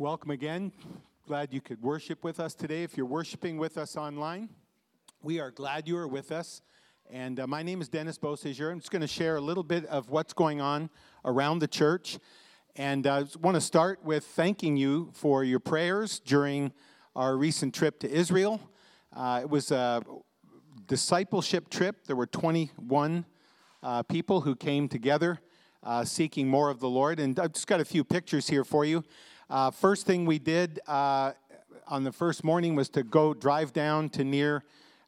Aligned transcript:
Welcome 0.00 0.30
again. 0.30 0.70
Glad 1.26 1.52
you 1.52 1.60
could 1.60 1.82
worship 1.82 2.22
with 2.22 2.38
us 2.38 2.54
today. 2.54 2.84
If 2.84 2.96
you're 2.96 3.04
worshiping 3.04 3.58
with 3.58 3.76
us 3.76 3.96
online, 3.96 4.48
we 5.24 5.40
are 5.40 5.50
glad 5.50 5.88
you 5.88 5.96
are 5.96 6.06
with 6.06 6.30
us. 6.30 6.62
And 7.10 7.40
uh, 7.40 7.48
my 7.48 7.64
name 7.64 7.80
is 7.80 7.88
Dennis 7.88 8.16
Beausejour. 8.16 8.70
I'm 8.70 8.78
just 8.78 8.92
going 8.92 9.02
to 9.02 9.08
share 9.08 9.34
a 9.34 9.40
little 9.40 9.64
bit 9.64 9.84
of 9.86 10.08
what's 10.08 10.32
going 10.32 10.60
on 10.60 10.88
around 11.24 11.58
the 11.58 11.66
church. 11.66 12.20
And 12.76 13.08
I 13.08 13.22
uh, 13.22 13.24
want 13.42 13.56
to 13.56 13.60
start 13.60 13.98
with 14.04 14.24
thanking 14.24 14.76
you 14.76 15.10
for 15.14 15.42
your 15.42 15.58
prayers 15.58 16.20
during 16.20 16.72
our 17.16 17.36
recent 17.36 17.74
trip 17.74 17.98
to 17.98 18.08
Israel. 18.08 18.60
Uh, 19.12 19.40
it 19.42 19.50
was 19.50 19.72
a 19.72 20.00
discipleship 20.86 21.70
trip. 21.70 22.04
There 22.06 22.14
were 22.14 22.26
21 22.26 23.24
uh, 23.82 24.04
people 24.04 24.42
who 24.42 24.54
came 24.54 24.88
together 24.88 25.40
uh, 25.82 26.04
seeking 26.04 26.46
more 26.46 26.70
of 26.70 26.78
the 26.78 26.88
Lord. 26.88 27.18
And 27.18 27.36
I've 27.40 27.52
just 27.52 27.66
got 27.66 27.80
a 27.80 27.84
few 27.84 28.04
pictures 28.04 28.48
here 28.48 28.64
for 28.64 28.84
you. 28.84 29.02
Uh, 29.50 29.70
first 29.70 30.04
thing 30.04 30.26
we 30.26 30.38
did 30.38 30.78
uh, 30.86 31.32
on 31.86 32.04
the 32.04 32.12
first 32.12 32.44
morning 32.44 32.74
was 32.74 32.90
to 32.90 33.02
go 33.02 33.32
drive 33.32 33.72
down 33.72 34.10
to 34.10 34.22
near, 34.22 34.62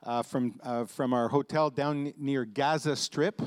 uh, 0.04 0.22
from, 0.22 0.58
uh, 0.62 0.86
from 0.86 1.12
our 1.12 1.28
hotel 1.28 1.68
down 1.68 2.14
near 2.16 2.46
Gaza 2.46 2.96
Strip. 2.96 3.42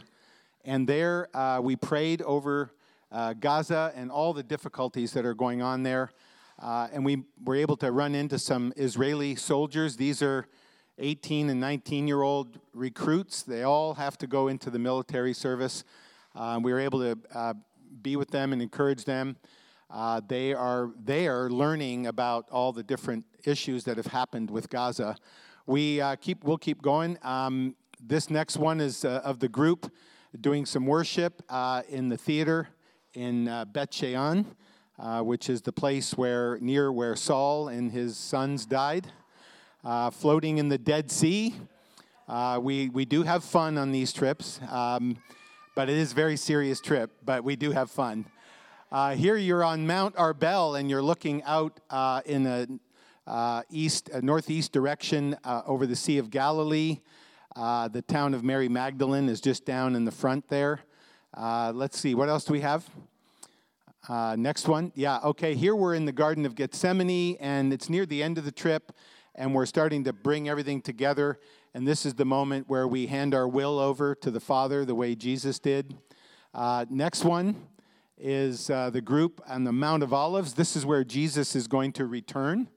And 0.64 0.88
there 0.88 1.30
we 1.64 1.76
prayed 1.76 2.22
over 2.22 2.70
Gaza 3.40 3.92
and 3.96 4.12
all 4.12 4.34
the 4.34 4.44
difficulties 4.44 5.14
that 5.14 5.26
are 5.26 5.34
going 5.34 5.64
on 5.64 5.82
there. 5.82 6.12
and 6.62 7.04
we 7.04 7.24
were 7.44 7.56
able 7.56 7.78
to 7.78 7.92
run 7.92 8.14
into 8.14 8.38
some 8.38 8.72
Israeli 8.78 9.36
soldiers. 9.36 9.98
These 9.98 10.22
are 10.22 10.46
18 11.00 11.50
and 11.50 11.60
19 11.60 12.08
year 12.08 12.22
old 12.22 12.60
recruits. 12.72 13.42
They 13.42 13.64
all 13.64 13.96
have 13.96 14.16
to 14.20 14.28
go 14.28 14.48
into 14.48 14.70
the 14.70 14.78
military 14.78 15.34
service. 15.34 15.84
Uh, 16.36 16.60
we 16.62 16.72
were 16.72 16.80
able 16.80 17.00
to 17.00 17.18
uh, 17.34 17.56
be 18.04 18.16
with 18.16 18.30
them 18.30 18.54
and 18.54 18.62
encourage 18.62 19.06
them. 19.06 19.38
Uh, 19.90 20.22
they 20.28 20.54
are 20.54 20.92
there 21.04 21.50
learning 21.50 22.08
about 22.08 22.50
all 22.52 22.72
the 22.72 22.84
different 22.84 23.26
issues 23.46 23.84
that 23.84 23.98
have 23.98 24.08
happened 24.08 24.50
with 24.50 24.70
Gaza. 24.70 25.16
We 25.66 26.02
uh, 26.02 26.16
keep 26.16 26.44
we'll 26.44 26.58
keep 26.58 26.82
going. 26.82 27.18
Um, 27.24 27.76
this 28.02 28.30
next 28.30 28.58
one 28.58 28.82
is 28.82 29.06
uh, 29.06 29.22
of 29.24 29.40
the 29.40 29.50
group 29.50 29.92
doing 30.42 30.66
some 30.66 30.86
worship 30.86 31.42
uh, 31.50 31.84
in 31.90 32.10
the 32.10 32.18
theater 32.18 32.70
in 33.14 33.46
Bet 33.72 33.94
Shean, 33.94 34.46
which 35.22 35.50
is 35.50 35.62
the 35.62 35.72
place 35.72 36.18
where 36.18 36.58
near 36.60 36.92
where 36.92 37.16
Saul 37.16 37.68
and 37.68 37.92
his 37.92 38.18
sons 38.18 38.66
died 38.66 39.12
uh, 39.84 40.10
floating 40.10 40.58
in 40.58 40.70
the 40.70 40.78
Dead 40.78 41.12
Sea. 41.12 41.54
Uh, 42.28 42.60
we, 42.62 42.90
we 42.90 43.06
do 43.06 43.24
have 43.24 43.44
fun 43.44 43.78
on 43.78 43.92
these 43.92 44.14
trips, 44.14 44.60
um, 44.70 45.18
but 45.76 45.90
it 45.90 45.98
is 45.98 46.14
a 46.14 46.16
very 46.16 46.38
serious 46.38 46.80
trip, 46.80 47.12
but 47.26 47.44
we 47.44 47.56
do 47.56 47.72
have 47.72 47.92
fun. 47.92 48.26
Uh, 48.94 49.16
here 49.16 49.36
you're 49.36 49.64
on 49.64 49.88
Mount 49.88 50.14
Arbel 50.18 50.80
and 50.80 50.88
you're 50.88 51.02
looking 51.02 51.42
out 51.46 51.80
uh, 51.90 52.22
in 52.28 52.46
a 52.46 52.68
uh, 53.26 53.64
east, 53.72 54.10
a 54.10 54.22
northeast 54.22 54.72
direction 54.72 55.36
uh, 55.44 55.64
over 55.66 55.88
the 55.88 55.96
Sea 55.96 56.20
of 56.20 56.30
Galilee. 56.30 57.00
the 57.56 58.04
town 58.08 58.36
of 58.36 58.44
Mary 58.44 58.70
Magdalene 58.70 59.30
is 59.30 59.42
just 59.42 59.66
down 59.66 59.96
in 59.96 60.06
the 60.06 60.12
front 60.12 60.48
there. 60.48 60.82
let's 61.36 61.98
see, 61.98 62.14
what 62.14 62.30
else 62.30 62.46
do 62.46 62.54
we 62.54 62.62
have? 62.62 62.88
next 64.38 64.68
one. 64.68 64.92
Yeah, 64.94 65.18
okay, 65.24 65.56
here 65.56 65.76
we're 65.76 65.96
in 65.96 66.06
the 66.06 66.12
Garden 66.12 66.46
of 66.46 66.54
Gethsemane 66.54 67.38
and 67.40 67.74
it's 67.74 67.90
near 67.90 68.06
the 68.06 68.22
end 68.22 68.38
of 68.38 68.46
the 68.46 68.52
trip 68.52 68.92
and 69.34 69.56
we're 69.56 69.66
starting 69.66 70.04
to 70.04 70.14
bring 70.14 70.48
everything 70.48 70.84
together. 70.84 71.40
And 71.74 71.88
this 71.88 72.06
is 72.06 72.14
the 72.14 72.26
moment 72.26 72.70
where 72.70 72.88
we 72.88 73.08
hand 73.08 73.34
our 73.34 73.48
will 73.48 73.80
over 73.80 74.14
to 74.14 74.30
the 74.30 74.40
Father 74.40 74.86
the 74.86 74.94
way 74.94 75.16
Jesus 75.16 75.58
did. 75.58 75.96
Uh, 76.54 76.86
next 76.92 77.24
one 77.24 77.56
is 78.18 78.70
uh, 78.70 78.90
the 78.90 79.02
group 79.02 79.42
on 79.48 79.64
the 79.64 79.72
Mount 79.72 80.04
of 80.04 80.14
Olives. 80.14 80.54
This 80.54 80.76
is 80.76 80.86
where 80.86 81.04
Jesus 81.04 81.56
is 81.56 81.68
going 81.68 81.92
to 81.94 82.06
return, 82.06 82.70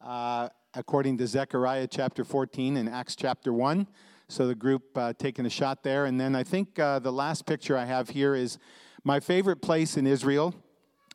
uh, 0.00 0.48
according 0.74 1.18
to 1.18 1.26
Zechariah 1.26 1.88
chapter 1.88 2.24
14 2.24 2.76
and 2.76 2.88
Acts 2.88 3.16
chapter 3.16 3.52
1. 3.52 3.86
So 4.28 4.46
the 4.46 4.54
group 4.54 4.96
uh, 4.96 5.12
taking 5.18 5.46
a 5.46 5.50
shot 5.50 5.82
there. 5.82 6.06
And 6.06 6.20
then 6.20 6.34
I 6.34 6.42
think 6.42 6.78
uh, 6.78 6.98
the 6.98 7.12
last 7.12 7.46
picture 7.46 7.76
I 7.76 7.84
have 7.84 8.10
here 8.10 8.34
is 8.34 8.58
my 9.04 9.20
favorite 9.20 9.62
place 9.62 9.96
in 9.96 10.06
Israel. 10.06 10.54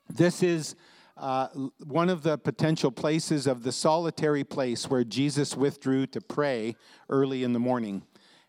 This 0.09 0.43
is 0.43 0.75
uh, 1.17 1.47
one 1.85 2.09
of 2.09 2.23
the 2.23 2.37
potential 2.37 2.91
places 2.91 3.47
of 3.47 3.63
the 3.63 3.71
solitary 3.71 4.43
place 4.43 4.89
where 4.89 5.03
Jesus 5.03 5.55
withdrew 5.55 6.07
to 6.07 6.21
pray 6.21 6.75
early 7.09 7.43
in 7.43 7.53
the 7.53 7.59
morning. 7.59 8.03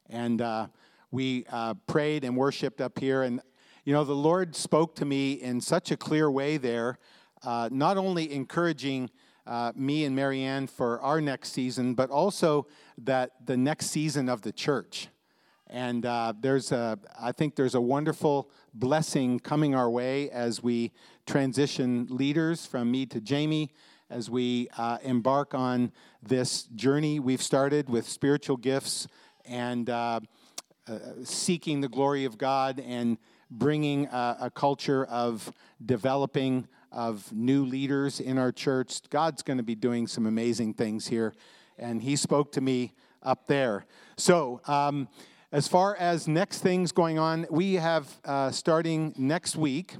And 0.09 0.41
uh, 0.41 0.69
we 1.11 1.45
prayed 1.87 2.25
and 2.25 2.37
worshiped 2.37 2.81
up 2.81 2.99
here. 2.99 3.23
And, 3.23 3.41
you 3.85 3.93
know, 3.93 4.05
the 4.05 4.15
Lord 4.15 4.55
spoke 4.55 4.95
to 4.97 5.05
me 5.05 5.33
in 5.33 5.61
such 5.61 5.91
a 5.91 5.97
clear 5.97 6.31
way 6.31 6.57
there, 6.57 6.99
uh, 7.43 7.69
not 7.73 7.97
only 7.97 8.33
encouraging 8.33 9.11
uh, 9.45 9.73
me 9.75 10.05
and 10.05 10.15
Marianne 10.15 10.69
for 10.69 11.01
our 11.01 11.21
next 11.21 11.51
season, 11.53 11.95
but 11.95 12.09
also 12.09 12.69
that 12.99 13.33
the 13.45 13.57
next 13.57 13.87
season 13.87 14.29
of 14.29 14.43
the 14.43 14.53
church. 14.53 15.09
And 15.67 16.07
uh, 16.07 16.35
there's 16.39 16.71
a, 16.71 16.97
I 17.21 17.33
think 17.33 17.57
there's 17.57 17.75
a 17.75 17.81
wonderful 17.81 18.51
blessing 18.73 19.41
coming 19.41 19.75
our 19.75 19.91
way 19.91 20.31
as 20.31 20.63
we 20.63 20.93
transition 21.27 22.07
leaders 22.09 22.65
from 22.65 22.89
me 22.89 23.05
to 23.07 23.21
Jamie, 23.21 23.73
as 24.11 24.31
we 24.31 24.69
uh, 24.79 24.99
embark 25.03 25.55
on 25.55 25.91
this 26.23 26.65
journey 26.77 27.19
we've 27.19 27.43
started 27.43 27.89
with 27.89 28.09
spiritual 28.09 28.57
gifts 28.57 29.09
and 29.45 29.91
uh, 29.91 30.21
uh 30.87 30.99
seeking 31.25 31.81
the 31.81 31.89
glory 31.89 32.25
of 32.25 32.39
God 32.39 32.79
and 32.79 33.19
bringing 33.59 34.07
a, 34.07 34.37
a 34.43 34.51
culture 34.51 35.05
of 35.05 35.53
developing 35.85 36.67
of 36.91 37.33
new 37.33 37.65
leaders 37.65 38.21
in 38.21 38.39
our 38.39 38.53
church. 38.53 39.01
God's 39.11 39.43
going 39.43 39.57
to 39.57 39.63
be 39.63 39.75
doing 39.75 40.07
some 40.07 40.27
amazing 40.27 40.75
things 40.75 41.07
here. 41.07 41.35
And 41.79 42.03
he 42.03 42.17
spoke 42.17 42.53
to 42.53 42.61
me 42.61 42.93
up 43.23 43.47
there. 43.47 43.87
So, 44.17 44.61
um, 44.67 45.09
as 45.53 45.69
far 45.69 45.95
as 45.97 46.27
next 46.27 46.61
things 46.61 46.93
going 46.93 47.19
on, 47.19 47.47
we 47.51 47.75
have 47.75 48.09
uh, 48.25 48.51
starting 48.51 49.15
next 49.19 49.55
week 49.55 49.97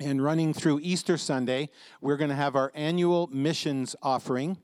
and 0.00 0.22
running 0.22 0.52
through 0.52 0.80
Easter 0.82 1.16
Sunday, 1.16 1.70
we're 2.00 2.16
going 2.16 2.30
to 2.30 2.36
have 2.36 2.56
our 2.56 2.72
annual 2.74 3.28
missions 3.28 3.94
offering. 4.02 4.58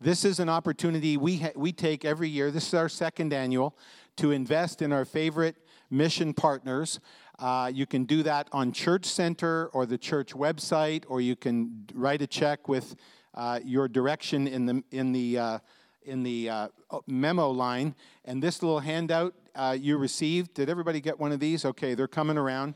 This 0.00 0.24
is 0.26 0.38
an 0.38 0.50
opportunity 0.50 1.16
we, 1.16 1.38
ha- 1.38 1.52
we 1.56 1.72
take 1.72 2.04
every 2.04 2.28
year. 2.28 2.50
This 2.50 2.68
is 2.68 2.74
our 2.74 2.90
second 2.90 3.32
annual 3.32 3.74
to 4.16 4.32
invest 4.32 4.82
in 4.82 4.92
our 4.92 5.06
favorite 5.06 5.56
mission 5.90 6.32
partners. 6.34 7.00
Uh, 7.38 7.70
you 7.72 7.86
can 7.86 8.04
do 8.04 8.22
that 8.22 8.48
on 8.52 8.72
Church 8.72 9.06
Center 9.06 9.66
or 9.72 9.86
the 9.86 9.98
church 9.98 10.34
website, 10.34 11.04
or 11.08 11.20
you 11.20 11.36
can 11.36 11.86
write 11.94 12.22
a 12.22 12.26
check 12.26 12.68
with 12.68 12.94
uh, 13.34 13.60
your 13.64 13.88
direction 13.88 14.46
in 14.46 14.66
the 14.66 14.82
in 14.90 15.12
the 15.12 15.38
uh, 15.38 15.58
in 16.04 16.22
the 16.22 16.48
uh, 16.48 16.68
memo 17.06 17.50
line. 17.50 17.94
And 18.24 18.42
this 18.42 18.62
little 18.62 18.80
handout 18.80 19.34
uh, 19.54 19.76
you 19.78 19.96
received. 19.96 20.54
Did 20.54 20.68
everybody 20.68 21.00
get 21.00 21.18
one 21.18 21.32
of 21.32 21.40
these? 21.40 21.64
Okay, 21.64 21.94
they're 21.94 22.08
coming 22.08 22.38
around. 22.38 22.74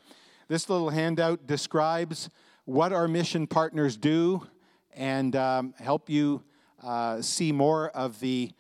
This 0.48 0.68
little 0.68 0.90
handout 0.90 1.46
describes 1.46 2.30
what 2.64 2.92
our 2.92 3.08
mission 3.08 3.46
partners 3.46 3.96
do 3.96 4.46
and 4.94 5.36
um, 5.36 5.74
help 5.78 6.10
you 6.10 6.42
uh, 6.82 7.20
see 7.22 7.52
more 7.52 7.90
of 7.90 8.20
the 8.20 8.50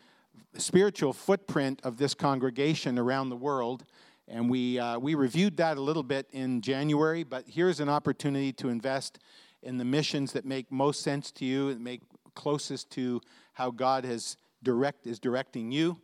spiritual 0.56 1.12
footprint 1.12 1.80
of 1.84 1.98
this 1.98 2.14
congregation 2.14 2.98
around 2.98 3.28
the 3.28 3.36
world. 3.36 3.84
And 4.28 4.50
we, 4.50 4.78
uh, 4.78 4.98
we 4.98 5.14
reviewed 5.14 5.56
that 5.56 5.78
a 5.78 5.80
little 5.80 6.02
bit 6.02 6.28
in 6.32 6.60
January, 6.60 7.24
but 7.24 7.44
here's 7.48 7.80
an 7.80 7.88
opportunity 7.88 8.52
to 8.54 8.68
invest 8.68 9.18
in 9.62 9.78
the 9.78 9.84
missions 9.84 10.32
that 10.32 10.44
make 10.44 10.70
most 10.70 11.00
sense 11.00 11.32
to 11.32 11.44
you 11.44 11.70
and 11.70 11.82
make 11.82 12.02
closest 12.34 12.90
to 12.90 13.20
how 13.54 13.70
God 13.70 14.04
has 14.04 14.36
direct, 14.62 15.06
is 15.06 15.18
directing 15.18 15.72
you 15.72 15.98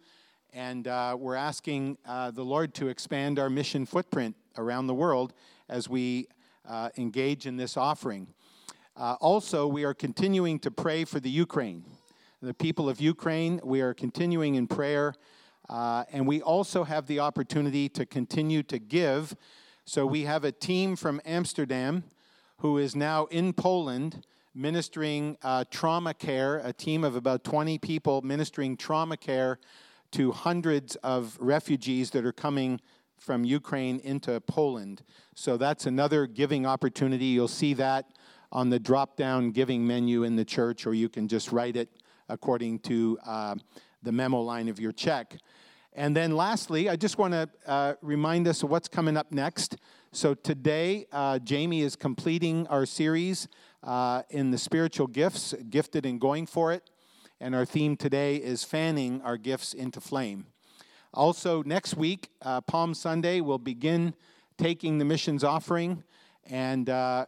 and 0.55 0.87
uh, 0.87 1.17
we're 1.19 1.35
asking 1.35 1.99
uh, 2.07 2.31
the 2.31 2.45
Lord 2.45 2.75
to 2.75 2.87
expand 2.87 3.41
our 3.41 3.51
mission 3.51 3.85
footprint 3.85 4.37
around 4.57 4.87
the 4.87 4.95
world 4.95 5.35
as 5.69 5.89
we 5.89 6.29
uh, 6.67 6.91
engage 6.97 7.47
in 7.47 7.57
this 7.57 7.77
offering. 7.77 8.29
Uh, 8.97 9.17
also, 9.21 9.67
we 9.67 9.83
are 9.83 9.93
continuing 9.93 10.61
to 10.61 10.71
pray 10.71 11.05
for 11.05 11.19
the 11.19 11.29
Ukraine. 11.29 11.85
The 12.41 12.55
people 12.55 12.89
of 12.89 13.01
Ukraine, 13.01 13.61
we 13.65 13.81
are 13.81 13.93
continuing 13.93 14.55
in 14.55 14.69
prayer, 14.69 15.15
uh, 15.69 16.05
and 16.13 16.27
we 16.27 16.41
also 16.43 16.85
have 16.85 17.07
the 17.07 17.21
opportunity 17.21 17.89
to 17.89 18.07
continue 18.07 18.63
to 18.65 18.79
give. 18.79 19.35
So, 19.85 20.07
we 20.07 20.23
have 20.23 20.45
a 20.45 20.53
team 20.53 20.97
from 20.97 21.21
Amsterdam 21.25 22.05
who 22.59 22.79
is 22.79 22.97
now 22.97 23.27
in 23.27 23.53
Poland 23.53 24.25
ministering 24.55 25.37
uh, 25.43 25.65
trauma 25.71 26.15
care, 26.15 26.59
a 26.59 26.73
team 26.73 27.03
of 27.05 27.17
about 27.17 27.45
20 27.45 27.79
people 27.79 28.23
ministering 28.23 28.77
trauma 28.77 29.17
care 29.17 29.59
to 30.13 30.31
hundreds 30.31 30.95
of 30.97 31.37
refugees 31.41 32.11
that 32.11 32.25
are 32.25 32.33
coming 32.33 32.81
from 33.19 33.45
Ukraine 33.45 33.99
into 34.01 34.41
Poland. 34.43 35.03
So 35.35 35.57
that's 35.57 35.87
another 35.87 36.27
giving 36.27 36.67
opportunity. 36.67 37.27
You'll 37.27 37.49
see 37.49 37.75
that 37.75 38.07
on 38.53 38.71
the 38.71 38.79
drop 38.79 39.17
down 39.17 39.51
giving 39.51 39.85
menu 39.85 40.23
in 40.23 40.37
the 40.37 40.45
church, 40.45 40.87
or 40.87 40.95
you 40.95 41.09
can 41.09 41.27
just 41.27 41.51
write 41.51 41.77
it 41.77 41.89
according 42.29 42.79
to 42.81 43.19
uh, 43.27 43.57
the 44.05 44.13
memo 44.13 44.41
line 44.41 44.69
of 44.69 44.79
your 44.79 44.93
check. 44.93 45.37
And 45.95 46.17
then 46.17 46.37
lastly, 46.37 46.89
I 46.89 46.97
just 46.97 47.19
want 47.19 47.33
to 47.33 47.49
uh, 47.67 47.95
remind 48.03 48.49
us 48.49 48.63
of 48.63 48.71
what's 48.71 48.89
coming 48.89 49.17
up 49.17 49.31
next. 49.33 49.77
So 50.13 50.35
today, 50.35 51.07
uh, 51.13 51.39
Jamie 51.39 51.83
is 51.83 51.97
completing 51.97 52.67
our 52.67 52.85
series 52.85 53.49
uh, 53.83 54.23
in 54.31 54.51
the 54.51 54.59
spiritual 54.59 55.07
gifts, 55.07 55.55
gifted 55.71 56.05
and 56.05 56.21
going 56.21 56.47
for 56.47 56.73
it. 56.73 56.91
And 57.41 57.55
our 57.55 57.65
theme 57.65 57.97
today 57.97 58.37
is 58.37 58.65
fanning 58.65 59.23
our 59.23 59.37
gifts 59.37 59.75
into 59.75 60.01
flame. 60.01 60.47
Also, 61.13 61.63
next 61.63 61.97
week, 61.97 62.29
uh, 62.43 62.61
Palm 62.61 62.93
Sunday, 62.95 63.41
we'll 63.41 63.59
begin 63.59 64.15
taking 64.59 64.99
the 64.99 65.05
missions 65.05 65.45
offering. 65.45 66.03
And 66.47 66.91
uh, 66.91 67.27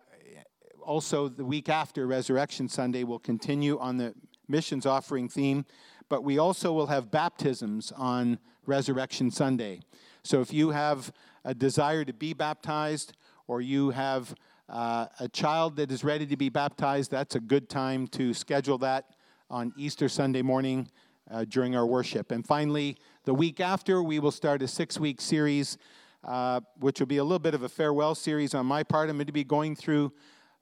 also, 0.82 1.28
the 1.28 1.44
week 1.44 1.68
after 1.68 2.06
Resurrection 2.06 2.68
Sunday, 2.68 3.04
we'll 3.04 3.18
continue 3.20 3.78
on 3.78 3.96
the 3.96 4.14
missions 4.48 4.86
offering 4.86 5.28
theme. 5.28 5.64
But 6.08 6.24
we 6.24 6.38
also 6.38 6.72
will 6.72 6.86
have 6.86 7.10
baptisms 7.10 7.92
on 7.96 8.38
Resurrection 8.64 9.30
Sunday. 9.30 9.80
So 10.22 10.40
if 10.40 10.52
you 10.52 10.70
have 10.70 11.12
a 11.44 11.54
desire 11.54 12.04
to 12.04 12.12
be 12.12 12.32
baptized 12.32 13.16
or 13.46 13.60
you 13.60 13.90
have 13.90 14.34
uh, 14.68 15.06
a 15.20 15.28
child 15.28 15.76
that 15.76 15.90
is 15.92 16.02
ready 16.02 16.26
to 16.26 16.36
be 16.36 16.48
baptized, 16.48 17.10
that's 17.10 17.34
a 17.34 17.40
good 17.40 17.68
time 17.68 18.08
to 18.08 18.34
schedule 18.34 18.78
that 18.78 19.14
on 19.48 19.72
Easter 19.76 20.08
Sunday 20.08 20.42
morning 20.42 20.88
uh, 21.30 21.44
during 21.48 21.76
our 21.76 21.86
worship. 21.86 22.32
And 22.32 22.46
finally, 22.46 22.96
the 23.24 23.34
week 23.34 23.60
after, 23.60 24.02
we 24.02 24.18
will 24.18 24.30
start 24.30 24.62
a 24.62 24.68
six 24.68 24.98
week 24.98 25.20
series, 25.20 25.78
uh, 26.24 26.60
which 26.80 27.00
will 27.00 27.06
be 27.06 27.18
a 27.18 27.24
little 27.24 27.38
bit 27.38 27.54
of 27.54 27.62
a 27.62 27.68
farewell 27.68 28.14
series 28.14 28.54
on 28.54 28.66
my 28.66 28.82
part. 28.82 29.08
I'm 29.08 29.16
going 29.16 29.26
to 29.26 29.32
be 29.32 29.44
going 29.44 29.76
through 29.76 30.12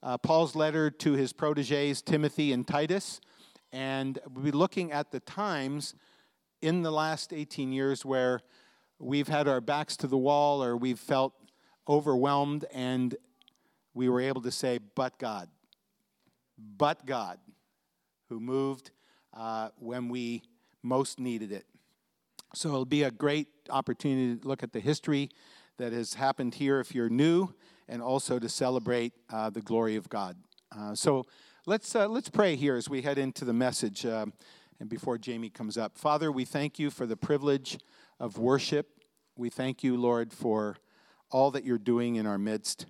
uh, 0.03 0.19
Paul's 0.19 0.55
letter 0.55 0.91
to 0.91 1.13
his 1.13 1.33
proteges, 1.33 2.03
Timothy 2.03 2.53
and 2.53 2.67
Titus. 2.67 3.21
And 3.75 4.21
we'll 4.33 4.45
be 4.45 4.53
looking 4.53 4.93
at 4.93 5.11
the 5.11 5.19
times 5.19 5.97
in 6.63 6.83
the 6.83 6.93
last 6.93 7.33
18 7.33 7.73
years 7.73 8.05
where 8.05 8.41
we've 9.01 9.27
had 9.27 9.49
our 9.49 9.61
backs 9.61 9.97
to 9.97 10.07
the 10.07 10.17
wall 10.17 10.63
or 10.63 10.77
we've 10.77 10.99
felt 11.01 11.33
overwhelmed 11.89 12.67
and 12.73 13.17
we 13.93 14.09
were 14.09 14.21
able 14.21 14.43
to 14.43 14.53
say, 14.53 14.79
but 14.95 15.19
God. 15.19 15.49
But 16.57 17.05
God, 17.05 17.41
who 18.29 18.39
moved 18.39 18.93
uh, 19.37 19.71
when 19.81 20.09
we 20.09 20.43
most 20.85 21.19
needed 21.19 21.51
it. 21.51 21.67
So 22.55 22.69
it'll 22.69 22.85
be 22.85 23.03
a 23.03 23.11
great 23.11 23.49
opportunity 23.71 24.37
to 24.41 24.47
look 24.47 24.63
at 24.63 24.73
the 24.73 24.79
history 24.79 25.31
that 25.79 25.93
has 25.93 26.15
happened 26.15 26.55
here 26.55 26.79
if 26.79 26.95
you're 26.95 27.09
new, 27.09 27.53
and 27.89 28.01
also 28.01 28.39
to 28.39 28.49
celebrate 28.49 29.15
uh, 29.33 29.51
the 29.51 29.61
glory 29.61 29.97
of 29.97 30.09
God. 30.09 30.37
Uh, 30.71 30.95
so 30.95 31.27
let's, 31.67 31.95
uh, 31.97 32.07
let's 32.07 32.29
pray 32.29 32.57
here 32.57 32.77
as 32.77 32.91
we 32.91 33.01
head 33.01 33.17
into 33.17 33.45
the 33.45 33.53
message 33.53 34.05
um, 34.05 34.35
and 34.81 34.89
before 34.89 35.17
Jamie 35.17 35.49
comes 35.49 35.79
up. 35.79 35.97
Father, 35.97 36.31
we 36.31 36.45
thank 36.45 36.79
you 36.79 36.91
for 36.91 37.07
the 37.07 37.17
privilege 37.17 37.79
of 38.21 38.37
worship. 38.37 38.89
We 39.37 39.49
thank 39.49 39.83
you, 39.83 39.97
Lord, 39.97 40.33
for 40.33 40.77
all 41.31 41.51
that 41.53 41.65
you're 41.65 41.79
doing 41.79 42.17
in 42.17 42.27
our 42.27 42.37
midst. 42.37 42.87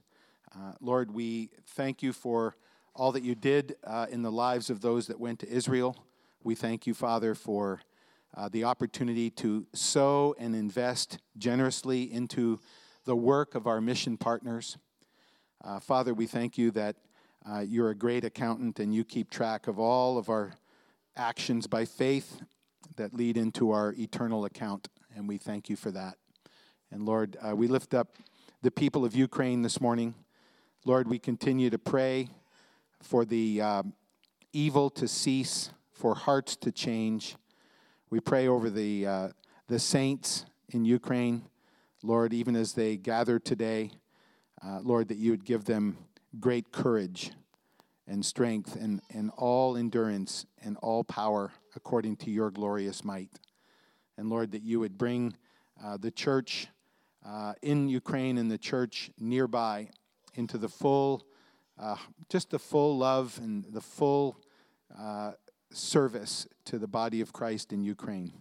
Uh, 0.52 0.72
Lord, 0.80 1.12
we 1.12 1.50
thank 1.68 2.02
you 2.02 2.12
for 2.12 2.56
all 2.94 3.12
that 3.12 3.22
you 3.22 3.36
did 3.36 3.76
uh, 3.84 4.06
in 4.10 4.22
the 4.22 4.32
lives 4.32 4.70
of 4.70 4.80
those 4.80 5.06
that 5.06 5.20
went 5.20 5.38
to 5.40 5.48
Israel. 5.48 5.96
We 6.42 6.56
thank 6.56 6.86
you, 6.86 6.94
Father, 6.94 7.34
for 7.34 7.80
uh, 8.36 8.48
the 8.48 8.64
opportunity 8.64 9.30
to 9.30 9.66
sow 9.72 10.34
and 10.38 10.54
invest 10.54 11.18
generously 11.38 12.12
into 12.12 12.58
the 13.04 13.14
work 13.14 13.54
of 13.54 13.68
our 13.68 13.80
mission 13.80 14.16
partners. 14.16 14.78
Uh, 15.62 15.78
Father, 15.78 16.12
we 16.12 16.26
thank 16.26 16.58
you 16.58 16.72
that 16.72 16.96
uh, 17.48 17.60
you're 17.60 17.90
a 17.90 17.94
great 17.94 18.24
accountant 18.24 18.78
and 18.80 18.94
you 18.94 19.04
keep 19.04 19.30
track 19.30 19.66
of 19.66 19.78
all 19.78 20.16
of 20.16 20.28
our 20.28 20.54
actions 21.16 21.66
by 21.66 21.84
faith 21.84 22.40
that 22.96 23.14
lead 23.14 23.36
into 23.36 23.70
our 23.70 23.94
eternal 23.98 24.44
account, 24.44 24.88
and 25.14 25.28
we 25.28 25.36
thank 25.36 25.68
you 25.68 25.76
for 25.76 25.90
that. 25.90 26.16
And 26.90 27.04
Lord, 27.04 27.36
uh, 27.46 27.54
we 27.54 27.66
lift 27.66 27.92
up 27.92 28.16
the 28.62 28.70
people 28.70 29.04
of 29.04 29.14
Ukraine 29.14 29.62
this 29.62 29.80
morning. 29.80 30.14
Lord, 30.84 31.08
we 31.08 31.18
continue 31.18 31.70
to 31.70 31.78
pray 31.78 32.28
for 33.02 33.24
the 33.24 33.60
uh, 33.60 33.82
evil 34.52 34.88
to 34.90 35.06
cease, 35.06 35.70
for 35.92 36.14
hearts 36.14 36.56
to 36.56 36.72
change. 36.72 37.36
We 38.10 38.20
pray 38.20 38.48
over 38.48 38.70
the, 38.70 39.06
uh, 39.06 39.28
the 39.68 39.78
saints 39.78 40.46
in 40.70 40.84
Ukraine, 40.84 41.42
Lord, 42.02 42.32
even 42.32 42.56
as 42.56 42.72
they 42.72 42.96
gather 42.96 43.38
today, 43.38 43.90
uh, 44.64 44.80
Lord, 44.82 45.08
that 45.08 45.18
you 45.18 45.30
would 45.30 45.44
give 45.44 45.64
them 45.64 45.98
great 46.40 46.72
courage 46.72 47.32
and 48.06 48.24
strength 48.24 48.76
and, 48.76 49.00
and 49.10 49.30
all 49.36 49.76
endurance 49.76 50.46
and 50.62 50.76
all 50.78 51.04
power 51.04 51.52
according 51.76 52.16
to 52.16 52.30
your 52.30 52.50
glorious 52.50 53.04
might. 53.04 53.30
And 54.16 54.28
Lord, 54.28 54.52
that 54.52 54.62
you 54.62 54.80
would 54.80 54.96
bring 54.98 55.36
uh, 55.82 55.96
the 55.96 56.10
church 56.10 56.68
uh, 57.26 57.54
in 57.62 57.88
Ukraine 57.88 58.38
and 58.38 58.50
the 58.50 58.58
church 58.58 59.10
nearby 59.18 59.88
into 60.34 60.58
the 60.58 60.68
full, 60.68 61.24
uh, 61.78 61.96
just 62.28 62.50
the 62.50 62.58
full 62.58 62.98
love 62.98 63.38
and 63.42 63.64
the 63.64 63.80
full 63.80 64.36
uh, 64.98 65.32
service 65.72 66.46
to 66.66 66.78
the 66.78 66.86
body 66.86 67.20
of 67.20 67.32
Christ 67.32 67.72
in 67.72 67.82
Ukraine. 67.82 68.32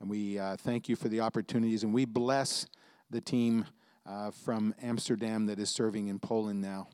And 0.00 0.08
we 0.08 0.38
uh, 0.38 0.56
thank 0.56 0.88
you 0.88 0.96
for 0.96 1.08
the 1.08 1.20
opportunities, 1.20 1.82
and 1.82 1.92
we 1.92 2.04
bless 2.04 2.66
the 3.10 3.20
team 3.20 3.66
uh, 4.06 4.30
from 4.30 4.74
Amsterdam 4.82 5.46
that 5.46 5.58
is 5.58 5.70
serving 5.70 6.08
in 6.08 6.18
Poland 6.18 6.60
now, 6.60 6.88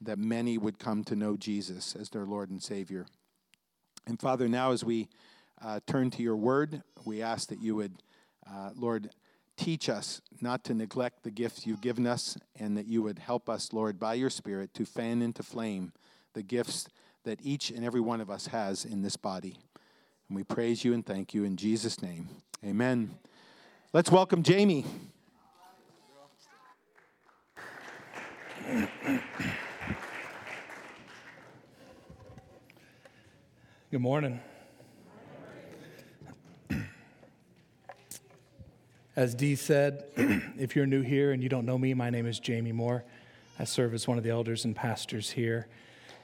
that 0.00 0.18
many 0.18 0.58
would 0.58 0.78
come 0.78 1.04
to 1.04 1.16
know 1.16 1.36
Jesus 1.36 1.94
as 1.94 2.10
their 2.10 2.24
Lord 2.24 2.50
and 2.50 2.62
Savior. 2.62 3.06
And 4.06 4.18
Father, 4.20 4.48
now 4.48 4.72
as 4.72 4.84
we 4.84 5.08
uh, 5.62 5.80
turn 5.86 6.10
to 6.10 6.22
your 6.22 6.36
word, 6.36 6.82
we 7.04 7.22
ask 7.22 7.48
that 7.48 7.60
you 7.60 7.76
would, 7.76 8.02
uh, 8.50 8.70
Lord, 8.74 9.10
Teach 9.60 9.90
us 9.90 10.22
not 10.40 10.64
to 10.64 10.72
neglect 10.72 11.22
the 11.22 11.30
gifts 11.30 11.66
you've 11.66 11.82
given 11.82 12.06
us, 12.06 12.38
and 12.58 12.78
that 12.78 12.86
you 12.86 13.02
would 13.02 13.18
help 13.18 13.50
us, 13.50 13.74
Lord, 13.74 14.00
by 14.00 14.14
your 14.14 14.30
Spirit, 14.30 14.72
to 14.72 14.86
fan 14.86 15.20
into 15.20 15.42
flame 15.42 15.92
the 16.32 16.42
gifts 16.42 16.88
that 17.24 17.40
each 17.42 17.70
and 17.70 17.84
every 17.84 18.00
one 18.00 18.22
of 18.22 18.30
us 18.30 18.46
has 18.46 18.86
in 18.86 19.02
this 19.02 19.18
body. 19.18 19.58
And 20.28 20.36
we 20.36 20.44
praise 20.44 20.82
you 20.82 20.94
and 20.94 21.04
thank 21.04 21.34
you 21.34 21.44
in 21.44 21.58
Jesus' 21.58 22.00
name. 22.00 22.30
Amen. 22.64 23.10
Let's 23.92 24.10
welcome 24.10 24.42
Jamie. 24.42 24.86
Good 33.90 34.02
morning. 34.02 34.38
As 39.16 39.34
Dee 39.34 39.56
said, 39.56 40.04
if 40.16 40.76
you're 40.76 40.86
new 40.86 41.02
here 41.02 41.32
and 41.32 41.42
you 41.42 41.48
don't 41.48 41.66
know 41.66 41.76
me, 41.76 41.92
my 41.94 42.08
name 42.08 42.24
is 42.24 42.38
Jamie 42.38 42.70
Moore. 42.70 43.02
I 43.58 43.64
serve 43.64 43.92
as 43.92 44.06
one 44.06 44.16
of 44.16 44.22
the 44.22 44.30
elders 44.30 44.64
and 44.64 44.76
pastors 44.76 45.30
here. 45.30 45.66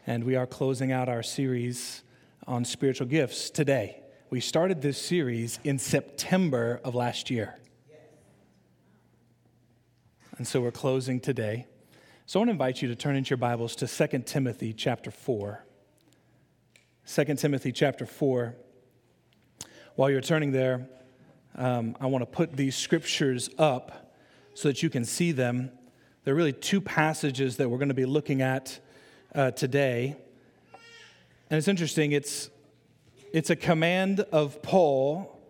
And 0.07 0.23
we 0.23 0.37
are 0.37 0.47
closing 0.47 0.93
out 0.93 1.09
our 1.09 1.25
series 1.25 2.05
on 2.47 2.65
spiritual 2.65 3.09
gifts 3.09 3.51
today. 3.51 4.01
We 4.31 4.39
started 4.39 4.81
this 4.81 4.97
series 4.97 5.59
in 5.65 5.81
September 5.81 6.81
of 6.85 6.95
last 6.95 7.31
year. 7.31 7.59
And 10.39 10.47
so 10.47 10.61
we're 10.61 10.71
closing 10.71 11.19
today. 11.19 11.67
So 12.27 12.39
I 12.39 12.41
want 12.43 12.51
to 12.51 12.53
invite 12.53 12.81
you 12.81 12.87
to 12.87 12.95
turn 12.95 13.17
into 13.17 13.31
your 13.31 13.39
Bibles 13.39 13.75
to 13.75 13.89
2 13.89 14.21
Timothy 14.21 14.73
chapter 14.73 15.11
4. 15.11 15.66
2 17.07 17.25
Timothy 17.37 17.71
chapter 17.71 18.05
4. 18.05 18.57
While 19.95 20.11
you're 20.11 20.21
turning 20.21 20.51
there, 20.51 20.89
um, 21.55 21.97
I 22.01 22.07
want 22.07 22.23
to 22.23 22.27
put 22.27 22.57
these 22.57 22.75
scriptures 22.75 23.49
up 23.59 24.13
so 24.55 24.67
that 24.69 24.83
you 24.83 24.91
can 24.91 25.05
see 25.05 25.31
them. 25.31 25.71
There 26.25 26.35
are 26.35 26.37
really 26.37 26.53
two 26.53 26.81
passages 26.81 27.59
that 27.59 27.69
we're 27.69 27.79
going 27.79 27.91
to 27.91 27.95
be 27.95 28.07
looking 28.07 28.43
at 28.43 28.81
uh, 29.37 29.53
today. 29.53 30.17
And 31.49 31.59
it's 31.59 31.69
interesting, 31.69 32.11
it's, 32.11 32.51
it's 33.33 33.51
a 33.51 33.57
command 33.57 34.21
of 34.33 34.61
Paul, 34.63 35.41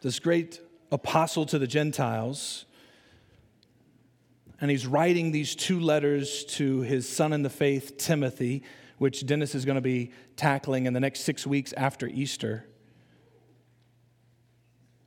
this 0.00 0.18
great 0.18 0.62
apostle 0.90 1.44
to 1.46 1.58
the 1.58 1.66
Gentiles. 1.66 2.64
And 4.62 4.70
he's 4.70 4.86
writing 4.86 5.30
these 5.30 5.54
two 5.54 5.78
letters 5.78 6.42
to 6.56 6.80
his 6.80 7.06
son 7.06 7.34
in 7.34 7.42
the 7.42 7.50
faith, 7.50 7.98
Timothy, 7.98 8.62
which 9.00 9.24
Dennis 9.24 9.54
is 9.54 9.64
going 9.64 9.76
to 9.76 9.80
be 9.80 10.10
tackling 10.36 10.84
in 10.84 10.92
the 10.92 11.00
next 11.00 11.20
six 11.20 11.46
weeks 11.46 11.72
after 11.72 12.06
Easter. 12.06 12.66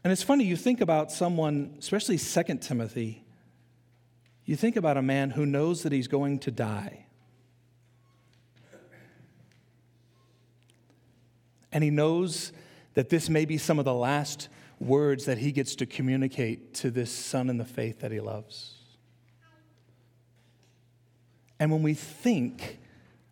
And 0.03 0.12
it's 0.12 0.23
funny, 0.23 0.45
you 0.45 0.55
think 0.55 0.81
about 0.81 1.12
someone, 1.12 1.75
especially 1.77 2.17
Second 2.17 2.63
Timothy, 2.63 3.23
you 4.45 4.55
think 4.55 4.77
about 4.77 4.97
a 4.97 5.03
man 5.03 5.29
who 5.29 5.45
knows 5.45 5.83
that 5.83 5.91
he's 5.91 6.07
going 6.07 6.39
to 6.39 6.50
die. 6.50 7.05
And 11.71 11.83
he 11.83 11.91
knows 11.91 12.51
that 12.95 13.09
this 13.09 13.29
may 13.29 13.45
be 13.45 13.59
some 13.59 13.77
of 13.77 13.85
the 13.85 13.93
last 13.93 14.50
words 14.79 15.25
that 15.25 15.38
he 15.38 15.51
gets 15.51 15.75
to 15.75 15.85
communicate 15.85 16.73
to 16.73 16.89
this 16.89 17.12
son 17.12 17.47
in 17.47 17.57
the 17.57 17.65
faith 17.65 18.00
that 18.00 18.12
he 18.12 18.19
loves. 18.19 18.73
And 21.59 21.71
when 21.71 21.83
we 21.83 21.93
think 21.93 22.79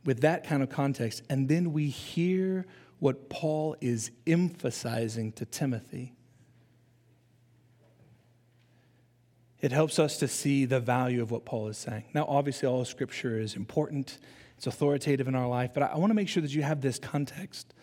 with 0.05 0.22
that 0.22 0.46
kind 0.46 0.63
of 0.63 0.70
context, 0.70 1.24
and 1.29 1.48
then 1.48 1.74
we 1.74 1.88
hear 1.88 2.65
what 3.00 3.29
Paul 3.29 3.75
is 3.81 4.12
emphasizing 4.27 5.31
to 5.34 5.46
Timothy, 5.46 6.13
it 9.60 9.72
helps 9.72 10.00
us 10.00 10.17
to 10.17 10.27
see 10.27 10.65
the 10.65 10.79
value 10.79 11.22
of 11.22 11.29
what 11.29 11.46
Paul 11.46 11.67
is 11.67 11.77
saying. 11.77 12.05
Now, 12.13 12.25
obviously, 12.27 12.67
all 12.67 12.84
scripture 12.84 13.39
is 13.39 13.55
important, 13.55 14.17
it's 14.58 14.67
authoritative 14.67 15.27
in 15.27 15.36
our 15.36 15.48
life. 15.48 15.72
But 15.74 15.84
I, 15.84 15.98
want 15.98 16.10
to 16.10 16.15
make 16.15 16.27
sure 16.27 16.41
that 16.41 16.53
you 16.53 16.63
have 16.63 16.81
this 16.81 17.00
context 17.00 17.74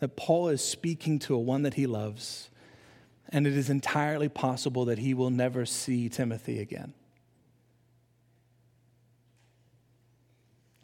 that 0.00 0.16
Paul 0.16 0.48
is 0.48 0.62
speaking 0.62 1.18
to 1.20 1.34
a 1.34 1.38
one 1.38 1.62
that 1.62 1.74
he 1.74 1.86
loves, 1.86 2.50
and 3.28 3.46
it 3.46 3.56
is 3.56 3.70
entirely 3.70 4.28
possible 4.28 4.84
that 4.86 4.98
he 4.98 5.14
will 5.14 5.30
never 5.30 5.64
see 5.66 6.08
Timothy 6.08 6.60
again. 6.60 6.92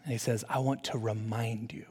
And 0.05 0.13
he 0.13 0.19
says, 0.19 0.45
I 0.49 0.59
want 0.59 0.85
to 0.85 0.99
remind 0.99 1.73
you. 1.73 1.87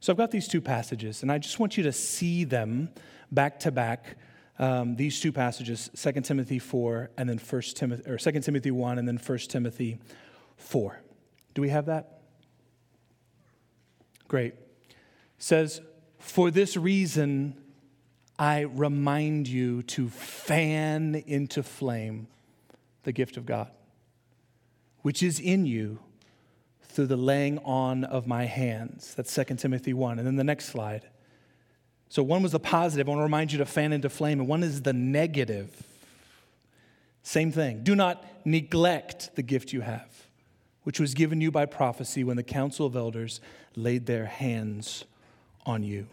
So 0.00 0.12
I've 0.12 0.16
got 0.16 0.30
these 0.30 0.46
two 0.46 0.60
passages, 0.60 1.22
and 1.22 1.32
I 1.32 1.38
just 1.38 1.58
want 1.58 1.76
you 1.76 1.82
to 1.84 1.92
see 1.92 2.44
them 2.44 2.90
back 3.32 3.60
to 3.60 3.72
back. 3.72 4.16
Um, 4.60 4.96
these 4.96 5.20
two 5.20 5.32
passages, 5.32 5.90
2 5.96 6.20
Timothy 6.20 6.58
4 6.58 7.10
and 7.16 7.28
then 7.28 7.38
1 7.38 7.62
Timothy, 7.74 8.10
or 8.10 8.18
2 8.18 8.32
Timothy 8.40 8.70
1 8.70 8.98
and 8.98 9.06
then 9.06 9.16
1 9.16 9.38
Timothy 9.38 9.98
4. 10.56 11.00
Do 11.54 11.62
we 11.62 11.68
have 11.68 11.86
that? 11.86 12.20
Great. 14.26 14.54
says, 15.38 15.80
For 16.18 16.50
this 16.50 16.76
reason, 16.76 17.56
I 18.38 18.60
remind 18.60 19.48
you 19.48 19.82
to 19.84 20.08
fan 20.08 21.14
into 21.26 21.62
flame 21.62 22.28
the 23.04 23.12
gift 23.12 23.36
of 23.36 23.46
God, 23.46 23.70
which 25.02 25.22
is 25.22 25.40
in 25.40 25.66
you 25.66 26.00
through 26.88 27.06
the 27.06 27.16
laying 27.16 27.58
on 27.58 28.04
of 28.04 28.26
my 28.26 28.44
hands. 28.44 29.14
That's 29.14 29.34
2 29.34 29.44
Timothy 29.56 29.92
1. 29.92 30.18
And 30.18 30.26
then 30.26 30.36
the 30.36 30.44
next 30.44 30.66
slide. 30.66 31.08
So 32.08 32.22
one 32.22 32.42
was 32.42 32.52
the 32.52 32.60
positive. 32.60 33.08
I 33.08 33.10
want 33.10 33.18
to 33.18 33.24
remind 33.24 33.52
you 33.52 33.58
to 33.58 33.66
fan 33.66 33.92
into 33.92 34.08
flame, 34.08 34.40
and 34.40 34.48
one 34.48 34.62
is 34.62 34.82
the 34.82 34.94
negative. 34.94 35.82
Same 37.22 37.52
thing. 37.52 37.82
Do 37.82 37.94
not 37.94 38.24
neglect 38.46 39.36
the 39.36 39.42
gift 39.42 39.72
you 39.72 39.82
have, 39.82 40.08
which 40.84 40.98
was 40.98 41.12
given 41.12 41.40
you 41.40 41.50
by 41.50 41.66
prophecy 41.66 42.24
when 42.24 42.36
the 42.36 42.42
council 42.42 42.86
of 42.86 42.96
elders 42.96 43.40
laid 43.76 44.06
their 44.06 44.24
hands 44.24 45.04
on 45.66 45.82
you. 45.82 46.06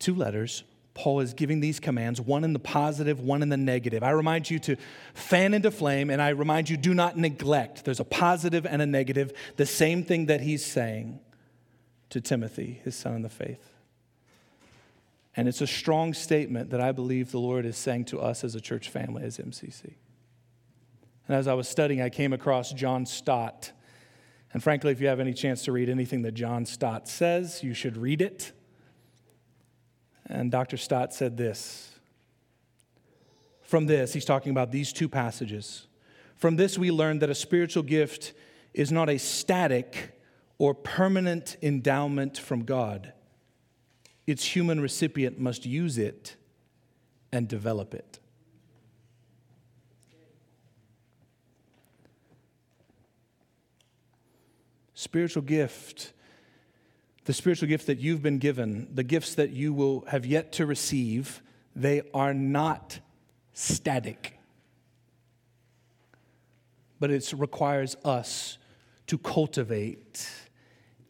Two 0.00 0.14
letters 0.14 0.64
Paul 1.00 1.20
is 1.20 1.32
giving 1.32 1.60
these 1.60 1.80
commands, 1.80 2.20
one 2.20 2.44
in 2.44 2.52
the 2.52 2.58
positive, 2.58 3.20
one 3.20 3.40
in 3.40 3.48
the 3.48 3.56
negative. 3.56 4.02
I 4.02 4.10
remind 4.10 4.50
you 4.50 4.58
to 4.58 4.76
fan 5.14 5.54
into 5.54 5.70
flame, 5.70 6.10
and 6.10 6.20
I 6.20 6.28
remind 6.28 6.68
you 6.68 6.76
do 6.76 6.92
not 6.92 7.16
neglect. 7.16 7.86
There's 7.86 8.00
a 8.00 8.04
positive 8.04 8.66
and 8.66 8.82
a 8.82 8.86
negative, 8.86 9.32
the 9.56 9.64
same 9.64 10.04
thing 10.04 10.26
that 10.26 10.42
he's 10.42 10.62
saying 10.62 11.18
to 12.10 12.20
Timothy, 12.20 12.82
his 12.84 12.96
son 12.96 13.14
in 13.14 13.22
the 13.22 13.30
faith. 13.30 13.72
And 15.34 15.48
it's 15.48 15.62
a 15.62 15.66
strong 15.66 16.12
statement 16.12 16.68
that 16.68 16.82
I 16.82 16.92
believe 16.92 17.30
the 17.30 17.40
Lord 17.40 17.64
is 17.64 17.78
saying 17.78 18.04
to 18.06 18.20
us 18.20 18.44
as 18.44 18.54
a 18.54 18.60
church 18.60 18.90
family, 18.90 19.22
as 19.22 19.38
MCC. 19.38 19.94
And 21.28 21.34
as 21.34 21.48
I 21.48 21.54
was 21.54 21.66
studying, 21.66 22.02
I 22.02 22.10
came 22.10 22.34
across 22.34 22.74
John 22.74 23.06
Stott. 23.06 23.72
And 24.52 24.62
frankly, 24.62 24.92
if 24.92 25.00
you 25.00 25.06
have 25.06 25.18
any 25.20 25.32
chance 25.32 25.64
to 25.64 25.72
read 25.72 25.88
anything 25.88 26.20
that 26.22 26.32
John 26.32 26.66
Stott 26.66 27.08
says, 27.08 27.62
you 27.62 27.72
should 27.72 27.96
read 27.96 28.20
it. 28.20 28.52
And 30.30 30.52
Dr. 30.52 30.76
Stott 30.76 31.12
said 31.12 31.36
this. 31.36 31.90
From 33.62 33.86
this, 33.86 34.12
he's 34.12 34.24
talking 34.24 34.52
about 34.52 34.70
these 34.70 34.92
two 34.92 35.08
passages. 35.08 35.88
From 36.36 36.54
this, 36.54 36.78
we 36.78 36.92
learn 36.92 37.18
that 37.18 37.30
a 37.30 37.34
spiritual 37.34 37.82
gift 37.82 38.32
is 38.72 38.92
not 38.92 39.10
a 39.10 39.18
static 39.18 40.16
or 40.56 40.72
permanent 40.72 41.56
endowment 41.60 42.38
from 42.38 42.64
God. 42.64 43.12
Its 44.26 44.44
human 44.44 44.80
recipient 44.80 45.40
must 45.40 45.66
use 45.66 45.98
it 45.98 46.36
and 47.32 47.48
develop 47.48 47.92
it. 47.92 48.20
Spiritual 54.94 55.42
gift 55.42 56.12
the 57.30 57.34
spiritual 57.34 57.68
gifts 57.68 57.84
that 57.84 58.00
you've 58.00 58.22
been 58.22 58.38
given, 58.38 58.88
the 58.92 59.04
gifts 59.04 59.36
that 59.36 59.50
you 59.50 59.72
will 59.72 60.04
have 60.08 60.26
yet 60.26 60.50
to 60.50 60.66
receive, 60.66 61.40
they 61.76 62.02
are 62.12 62.34
not 62.34 62.98
static. 63.52 64.36
But 66.98 67.12
it 67.12 67.32
requires 67.36 67.96
us 68.04 68.58
to 69.06 69.16
cultivate 69.16 70.28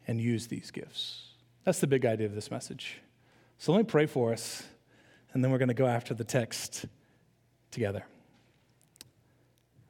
and 0.06 0.20
use 0.20 0.46
these 0.48 0.70
gifts. 0.70 1.28
That's 1.64 1.80
the 1.80 1.86
big 1.86 2.04
idea 2.04 2.26
of 2.26 2.34
this 2.34 2.50
message. 2.50 2.98
So 3.56 3.72
let 3.72 3.78
me 3.78 3.84
pray 3.84 4.04
for 4.04 4.34
us, 4.34 4.62
and 5.32 5.42
then 5.42 5.50
we're 5.50 5.56
going 5.56 5.68
to 5.68 5.74
go 5.74 5.86
after 5.86 6.12
the 6.12 6.24
text 6.24 6.84
together. 7.70 8.04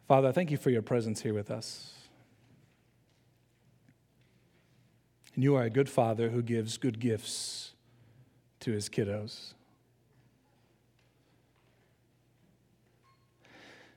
Father, 0.07 0.31
thank 0.31 0.53
you 0.53 0.59
for 0.59 0.71
your 0.71 0.83
presence 0.83 1.23
here 1.23 1.35
with 1.35 1.51
us. 1.51 2.00
And 5.35 5.45
you 5.45 5.55
are 5.55 5.63
a 5.63 5.71
good 5.71 5.89
father 5.89 6.31
who 6.31 6.43
gives 6.43 6.77
good 6.77 6.99
gifts 7.01 7.73
to 8.61 8.73
his 8.73 8.89
kiddos. 8.89 9.55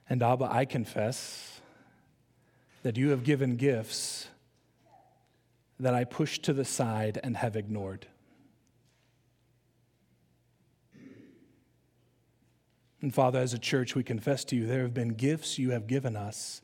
And 0.09 0.21
Abba, 0.21 0.47
I 0.51 0.65
confess 0.65 1.61
that 2.83 2.97
you 2.97 3.09
have 3.09 3.23
given 3.23 3.55
gifts 3.55 4.27
that 5.79 5.93
I 5.93 6.03
pushed 6.03 6.43
to 6.43 6.53
the 6.53 6.65
side 6.65 7.19
and 7.23 7.37
have 7.37 7.55
ignored. 7.55 8.07
And 13.01 13.13
Father, 13.13 13.39
as 13.39 13.53
a 13.53 13.59
church, 13.59 13.95
we 13.95 14.03
confess 14.03 14.45
to 14.45 14.55
you 14.55 14.65
there 14.65 14.83
have 14.83 14.93
been 14.93 15.09
gifts 15.09 15.59
you 15.59 15.71
have 15.71 15.87
given 15.87 16.15
us 16.15 16.61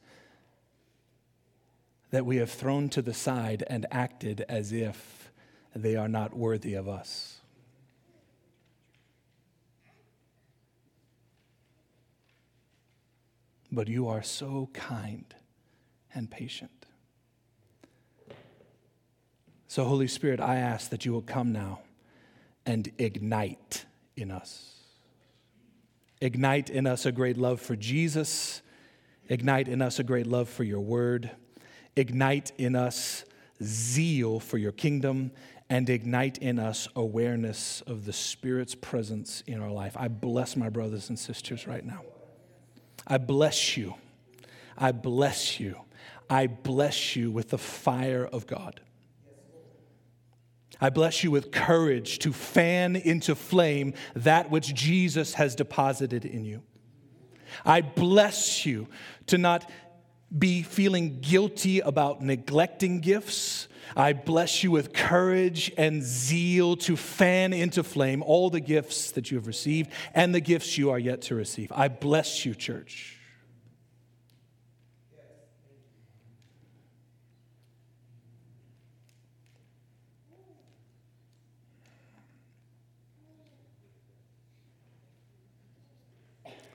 that 2.11 2.25
we 2.25 2.37
have 2.37 2.49
thrown 2.49 2.89
to 2.89 3.01
the 3.01 3.13
side 3.13 3.63
and 3.67 3.85
acted 3.91 4.45
as 4.49 4.71
if 4.71 5.31
they 5.75 5.95
are 5.95 6.07
not 6.07 6.35
worthy 6.35 6.73
of 6.73 6.87
us. 6.87 7.41
But 13.71 13.87
you 13.87 14.07
are 14.07 14.23
so 14.23 14.69
kind 14.73 15.25
and 16.15 16.29
patient. 16.29 16.71
So, 19.67 19.83
Holy 19.83 20.07
Spirit, 20.07 20.39
I 20.39 20.55
ask 20.55 20.89
that 20.89 21.05
you 21.05 21.13
will 21.13 21.21
come 21.21 21.51
now 21.51 21.81
and 22.65 22.91
ignite 22.97 23.85
in 24.15 24.31
us. 24.31 24.75
Ignite 26.19 26.71
in 26.71 26.87
us 26.87 27.05
a 27.05 27.11
great 27.11 27.37
love 27.37 27.61
for 27.61 27.75
Jesus. 27.75 28.63
Ignite 29.27 29.67
in 29.67 29.83
us 29.83 29.99
a 29.99 30.03
great 30.03 30.25
love 30.25 30.49
for 30.49 30.63
your 30.63 30.79
word 30.79 31.29
ignite 31.99 32.51
in 32.57 32.75
us 32.75 33.25
zeal 33.61 34.39
for 34.39 34.57
your 34.57 34.71
kingdom 34.71 35.31
and 35.69 35.89
ignite 35.89 36.37
in 36.39 36.57
us 36.57 36.87
awareness 36.95 37.81
of 37.85 38.05
the 38.05 38.13
Spirit's 38.13 38.73
presence 38.73 39.43
in 39.45 39.61
our 39.61 39.69
life. 39.69 39.95
I 39.97 40.07
bless 40.07 40.55
my 40.55 40.69
brothers 40.69 41.09
and 41.09 41.19
sisters 41.19 41.67
right 41.67 41.85
now. 41.85 42.01
I 43.05 43.17
bless 43.17 43.77
you. 43.77 43.95
I 44.77 44.91
bless 44.91 45.59
you. 45.59 45.75
I 46.29 46.47
bless 46.47 47.15
you 47.15 47.31
with 47.31 47.49
the 47.49 47.57
fire 47.57 48.25
of 48.25 48.47
God. 48.47 48.79
I 50.81 50.89
bless 50.89 51.23
you 51.23 51.31
with 51.31 51.51
courage 51.51 52.19
to 52.19 52.31
fan 52.31 52.95
into 52.95 53.35
flame 53.35 53.93
that 54.15 54.49
which 54.49 54.73
Jesus 54.73 55.33
has 55.33 55.53
deposited 55.53 56.23
in 56.25 56.45
you. 56.45 56.63
I 57.65 57.81
bless 57.81 58.65
you 58.65 58.87
to 59.27 59.37
not 59.37 59.69
be 60.38 60.62
feeling 60.62 61.19
guilty 61.21 61.79
about 61.79 62.21
neglecting 62.21 63.00
gifts. 63.00 63.67
I 63.95 64.13
bless 64.13 64.63
you 64.63 64.71
with 64.71 64.93
courage 64.93 65.71
and 65.77 66.03
zeal 66.03 66.75
to 66.77 66.95
fan 66.95 67.53
into 67.53 67.83
flame 67.83 68.21
all 68.21 68.50
the 68.50 68.59
gifts 68.59 69.12
that 69.12 69.31
you 69.31 69.38
have 69.38 69.48
received 69.48 69.91
and 70.13 70.33
the 70.33 70.41
gifts 70.41 70.77
you 70.77 70.91
are 70.91 71.00
yet 71.00 71.24
to 71.24 71.36
receive. 71.36 71.71
I 71.74 71.88
bless 71.88 72.45
you, 72.45 72.53
church. 72.53 73.15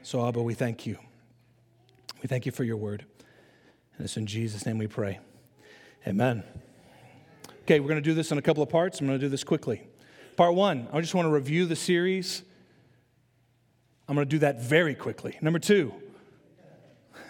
So, 0.02 0.26
Abba, 0.28 0.42
we 0.42 0.52
thank 0.52 0.84
you. 0.84 0.99
We 2.23 2.28
thank 2.28 2.44
you 2.44 2.52
for 2.52 2.62
your 2.62 2.76
word. 2.76 3.06
And 3.96 4.04
it's 4.04 4.16
in 4.16 4.26
Jesus' 4.26 4.66
name 4.66 4.78
we 4.78 4.86
pray. 4.86 5.20
Amen. 6.06 6.42
Okay, 7.62 7.80
we're 7.80 7.88
going 7.88 8.02
to 8.02 8.08
do 8.08 8.14
this 8.14 8.30
in 8.30 8.38
a 8.38 8.42
couple 8.42 8.62
of 8.62 8.68
parts. 8.68 9.00
I'm 9.00 9.06
going 9.06 9.18
to 9.18 9.24
do 9.24 9.30
this 9.30 9.44
quickly. 9.44 9.82
Part 10.36 10.54
one, 10.54 10.88
I 10.92 11.00
just 11.00 11.14
want 11.14 11.26
to 11.26 11.30
review 11.30 11.64
the 11.64 11.76
series. 11.76 12.42
I'm 14.08 14.14
going 14.14 14.26
to 14.26 14.30
do 14.30 14.40
that 14.40 14.60
very 14.60 14.94
quickly. 14.94 15.38
Number 15.40 15.58
two, 15.58 15.94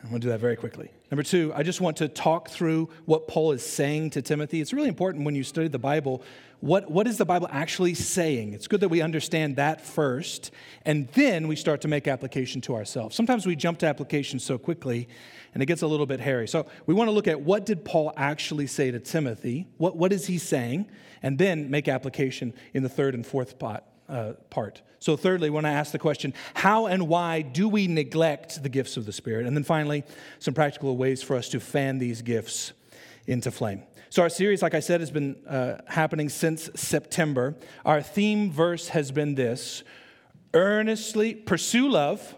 I'm 0.03 0.11
going 0.11 0.21
to 0.21 0.27
do 0.27 0.31
that 0.31 0.41
very 0.41 0.57
quickly. 0.57 0.91
Number 1.11 1.23
two, 1.23 1.53
I 1.55 1.63
just 1.63 1.81
want 1.81 1.97
to 1.99 2.09
talk 2.09 2.51
through 2.51 2.89
what 3.05 3.29
Paul 3.29 3.53
is 3.53 3.65
saying 3.65 4.11
to 4.11 4.23
Timothy. 4.23 4.61
It's 4.61 4.73
really 4.73 4.89
important 4.89 5.25
when 5.25 5.35
you 5.35 5.45
study 5.45 5.69
the 5.69 5.79
Bible. 5.79 6.23
What, 6.61 6.91
what 6.91 7.07
is 7.07 7.19
the 7.19 7.25
Bible 7.25 7.49
actually 7.51 7.95
saying? 7.95 8.53
It's 8.53 8.67
good 8.67 8.81
that 8.81 8.89
we 8.89 9.01
understand 9.01 9.57
that 9.57 9.81
first, 9.81 10.51
and 10.85 11.09
then 11.09 11.47
we 11.47 11.57
start 11.57 11.81
to 11.83 11.89
make 11.89 12.09
application 12.09 12.61
to 12.63 12.75
ourselves. 12.75 13.15
Sometimes 13.15 13.47
we 13.47 13.55
jump 13.55 13.79
to 13.81 13.87
application 13.87 14.39
so 14.39 14.59
quickly, 14.59 15.09
and 15.53 15.63
it 15.63 15.67
gets 15.67 15.83
a 15.83 15.87
little 15.87 16.07
bit 16.07 16.21
hairy. 16.21 16.49
So 16.49 16.67
we 16.87 16.95
want 16.95 17.09
to 17.09 17.13
look 17.13 17.29
at 17.29 17.41
what 17.41 17.67
did 17.67 17.85
Paul 17.85 18.13
actually 18.17 18.67
say 18.67 18.91
to 18.91 18.99
Timothy? 18.99 19.67
What, 19.77 19.97
what 19.97 20.13
is 20.13 20.27
he 20.27 20.39
saying? 20.39 20.87
And 21.23 21.39
then 21.39 21.71
make 21.71 21.87
application 21.89 22.53
in 22.73 22.83
the 22.83 22.89
third 22.89 23.15
and 23.15 23.27
fourth 23.27 23.59
pot, 23.59 23.85
uh, 24.09 24.33
part. 24.51 24.83
So, 24.99 25.17
thirdly, 25.17 25.51
when 25.51 25.65
I 25.65 25.73
ask 25.73 25.93
the 25.93 25.99
question, 25.99 26.33
how 26.55 26.87
and 26.87 27.09
why 27.09 27.43
do 27.43 27.69
we 27.69 27.87
neglect 27.87 28.63
the 28.63 28.69
gifts 28.69 28.97
of 28.97 29.07
the 29.07 29.13
Spirit? 29.13 29.47
And 29.47 29.57
then 29.57 29.65
finally, 29.65 30.05
some 30.39 30.55
practical 30.55 30.97
ways 30.97 31.23
for 31.23 31.37
us 31.37 31.49
to 31.51 31.61
fan 31.61 31.99
these 31.99 32.23
gifts 32.23 32.73
into 33.27 33.51
flame. 33.51 33.83
So, 34.11 34.23
our 34.23 34.31
series, 34.31 34.63
like 34.63 34.75
I 34.75 34.81
said, 34.81 35.01
has 35.01 35.11
been 35.11 35.37
uh, 35.47 35.79
happening 35.87 36.29
since 36.29 36.71
September. 36.75 37.55
Our 37.85 38.01
theme 38.01 38.51
verse 38.51 38.89
has 38.89 39.11
been 39.11 39.35
this 39.35 39.83
earnestly 40.55 41.35
pursue 41.35 41.89
love 41.89 42.35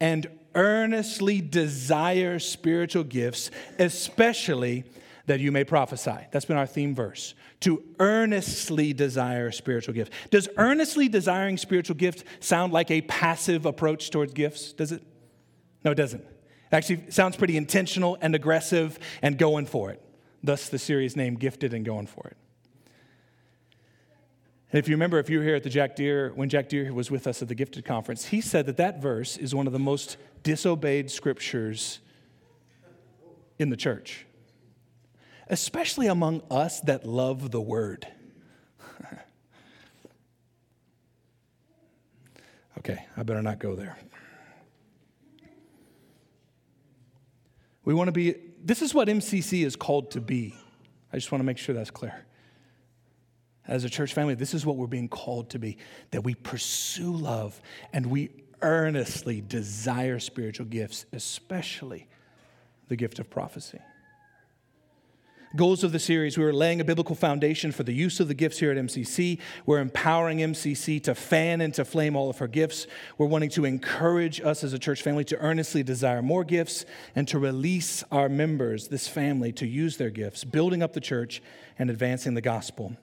and 0.00 0.26
earnestly 0.54 1.40
desire 1.40 2.38
spiritual 2.38 3.04
gifts, 3.04 3.50
especially 3.78 4.84
that 5.26 5.40
you 5.40 5.50
may 5.50 5.64
prophesy. 5.64 6.16
That's 6.30 6.44
been 6.44 6.56
our 6.56 6.66
theme 6.66 6.94
verse. 6.94 7.34
To 7.60 7.82
earnestly 7.98 8.92
desire 8.92 9.50
spiritual 9.50 9.94
gifts. 9.94 10.10
Does 10.30 10.48
earnestly 10.56 11.08
desiring 11.08 11.56
spiritual 11.56 11.96
gifts 11.96 12.24
sound 12.40 12.72
like 12.72 12.90
a 12.90 13.00
passive 13.02 13.64
approach 13.64 14.10
towards 14.10 14.32
gifts? 14.34 14.72
Does 14.72 14.92
it? 14.92 15.02
No, 15.84 15.92
it 15.92 15.96
doesn't. 15.96 16.20
It 16.20 16.72
actually 16.72 17.10
sounds 17.10 17.36
pretty 17.36 17.56
intentional 17.56 18.18
and 18.20 18.34
aggressive 18.34 18.98
and 19.22 19.38
going 19.38 19.66
for 19.66 19.90
it. 19.90 20.02
Thus, 20.42 20.68
the 20.68 20.78
series 20.78 21.16
name 21.16 21.36
Gifted 21.36 21.72
and 21.72 21.84
Going 21.86 22.06
for 22.06 22.26
It. 22.28 22.36
And 24.72 24.78
if 24.78 24.88
you 24.88 24.94
remember, 24.94 25.18
if 25.18 25.30
you 25.30 25.38
were 25.38 25.44
here 25.44 25.54
at 25.54 25.62
the 25.62 25.70
Jack 25.70 25.94
Deere, 25.96 26.32
when 26.34 26.48
Jack 26.48 26.68
Deere 26.68 26.92
was 26.92 27.10
with 27.10 27.26
us 27.26 27.40
at 27.40 27.48
the 27.48 27.54
Gifted 27.54 27.84
Conference, 27.84 28.26
he 28.26 28.40
said 28.40 28.66
that 28.66 28.76
that 28.76 29.00
verse 29.00 29.36
is 29.36 29.54
one 29.54 29.66
of 29.66 29.72
the 29.72 29.78
most 29.78 30.16
disobeyed 30.42 31.10
scriptures 31.10 32.00
in 33.58 33.70
the 33.70 33.76
church 33.76 34.26
especially 35.54 36.08
among 36.08 36.42
us 36.50 36.80
that 36.80 37.06
love 37.06 37.52
the 37.52 37.60
word. 37.60 38.08
okay, 42.78 43.06
I 43.16 43.22
better 43.22 43.40
not 43.40 43.60
go 43.60 43.76
there. 43.76 43.96
We 47.84 47.94
want 47.94 48.08
to 48.08 48.12
be, 48.12 48.34
this 48.64 48.82
is 48.82 48.92
what 48.92 49.06
MCC 49.06 49.64
is 49.64 49.76
called 49.76 50.10
to 50.10 50.20
be. 50.20 50.56
I 51.12 51.18
just 51.18 51.30
want 51.30 51.38
to 51.38 51.46
make 51.46 51.58
sure 51.58 51.72
that's 51.72 51.92
clear. 51.92 52.26
As 53.68 53.84
a 53.84 53.88
church 53.88 54.12
family, 54.12 54.34
this 54.34 54.54
is 54.54 54.66
what 54.66 54.76
we're 54.76 54.88
being 54.88 55.08
called 55.08 55.50
to 55.50 55.60
be 55.60 55.78
that 56.10 56.24
we 56.24 56.34
pursue 56.34 57.12
love 57.12 57.60
and 57.92 58.06
we 58.06 58.30
earnestly 58.60 59.40
desire 59.40 60.18
spiritual 60.18 60.66
gifts, 60.66 61.06
especially 61.12 62.08
the 62.88 62.96
gift 62.96 63.20
of 63.20 63.30
prophecy 63.30 63.78
goals 65.56 65.84
of 65.84 65.92
the 65.92 65.98
series, 65.98 66.36
we 66.36 66.44
were 66.44 66.52
laying 66.52 66.80
a 66.80 66.84
biblical 66.84 67.14
foundation 67.14 67.70
for 67.70 67.84
the 67.84 67.92
use 67.92 68.18
of 68.18 68.28
the 68.28 68.34
gifts 68.34 68.58
here 68.58 68.70
at 68.70 68.76
MCC. 68.76 69.38
We're 69.66 69.78
empowering 69.78 70.38
MCC 70.38 71.02
to 71.04 71.14
fan 71.14 71.60
and 71.60 71.72
to 71.74 71.84
flame 71.84 72.16
all 72.16 72.28
of 72.28 72.38
her 72.38 72.48
gifts. 72.48 72.86
We're 73.18 73.26
wanting 73.26 73.50
to 73.50 73.64
encourage 73.64 74.40
us 74.40 74.64
as 74.64 74.72
a 74.72 74.78
church 74.78 75.02
family 75.02 75.24
to 75.24 75.38
earnestly 75.38 75.82
desire 75.82 76.22
more 76.22 76.44
gifts 76.44 76.84
and 77.14 77.28
to 77.28 77.38
release 77.38 78.02
our 78.10 78.28
members, 78.28 78.88
this 78.88 79.06
family, 79.06 79.52
to 79.52 79.66
use 79.66 79.96
their 79.96 80.10
gifts, 80.10 80.44
building 80.44 80.82
up 80.82 80.92
the 80.92 81.00
church 81.00 81.42
and 81.78 81.90
advancing 81.90 82.34
the 82.34 82.40
gospel. 82.40 82.96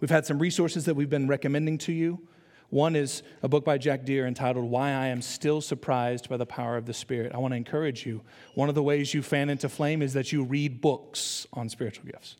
We've 0.00 0.10
had 0.10 0.26
some 0.26 0.38
resources 0.38 0.84
that 0.84 0.94
we've 0.94 1.10
been 1.10 1.28
recommending 1.28 1.78
to 1.78 1.92
you. 1.92 2.27
One 2.70 2.96
is 2.96 3.22
a 3.42 3.48
book 3.48 3.64
by 3.64 3.78
Jack 3.78 4.04
Deere 4.04 4.26
entitled 4.26 4.70
Why 4.70 4.90
I 4.90 5.06
Am 5.06 5.22
Still 5.22 5.62
Surprised 5.62 6.28
by 6.28 6.36
the 6.36 6.44
Power 6.44 6.76
of 6.76 6.84
the 6.84 6.92
Spirit. 6.92 7.32
I 7.34 7.38
want 7.38 7.52
to 7.52 7.56
encourage 7.56 8.04
you. 8.04 8.20
One 8.54 8.68
of 8.68 8.74
the 8.74 8.82
ways 8.82 9.14
you 9.14 9.22
fan 9.22 9.48
into 9.48 9.70
flame 9.70 10.02
is 10.02 10.12
that 10.12 10.32
you 10.32 10.44
read 10.44 10.82
books 10.82 11.46
on 11.54 11.70
spiritual 11.70 12.04
gifts. 12.04 12.36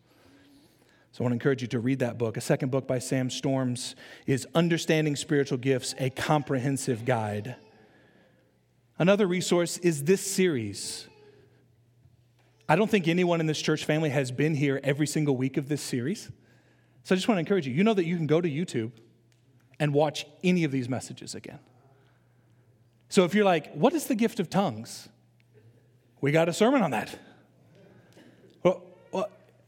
So 1.13 1.21
I 1.21 1.25
want 1.25 1.33
to 1.33 1.37
encourage 1.37 1.63
you 1.63 1.69
to 1.69 1.81
read 1.81 2.01
that 2.01 2.19
book. 2.19 2.37
A 2.37 2.43
second 2.43 2.71
book 2.71 2.87
by 2.87 2.99
Sam 2.99 3.31
Storms 3.31 3.97
is 4.27 4.47
Understanding 4.55 5.17
Spiritual 5.17 5.57
Gifts, 5.57 5.95
a 5.99 6.11
comprehensive 6.11 7.07
guide. 7.07 7.57
Another 8.99 9.27
resource 9.27 9.79
is 9.79 10.05
this 10.05 10.21
series. 10.21 11.09
I 12.69 12.77
don't 12.77 12.91
think 12.91 13.09
anyone 13.09 13.41
in 13.41 13.47
this 13.47 13.63
church 13.63 13.87
family 13.87 14.11
has 14.11 14.31
been 14.31 14.55
here 14.55 14.79
every 14.85 15.07
single 15.07 15.39
week 15.39 15.57
of 15.57 15.71
this 15.71 15.81
series. 15.81 16.31
So 17.05 17.15
I 17.15 17.17
just 17.17 17.29
want 17.29 17.37
to 17.37 17.41
encourage 17.41 17.67
you. 17.67 17.73
You 17.73 17.83
know 17.83 17.95
that 17.95 18.05
you 18.05 18.17
can 18.19 18.27
go 18.27 18.43
to 18.43 18.49
YouTube 18.49 18.93
and 19.81 19.93
watch 19.93 20.27
any 20.43 20.65
of 20.65 20.71
these 20.71 20.89
messages 20.89 21.35
again. 21.35 21.59
So 23.09 23.25
if 23.25 23.35
you're 23.35 23.45
like, 23.45 23.73
what 23.75 23.95
is 23.95 24.07
the 24.07 24.15
gift 24.15 24.41
of 24.41 24.51
tongues? 24.51 25.09
We 26.21 26.33
got 26.33 26.49
a 26.49 26.53
sermon 26.53 26.83
on 26.83 26.91
that. 26.91 27.17
Well, 28.63 28.83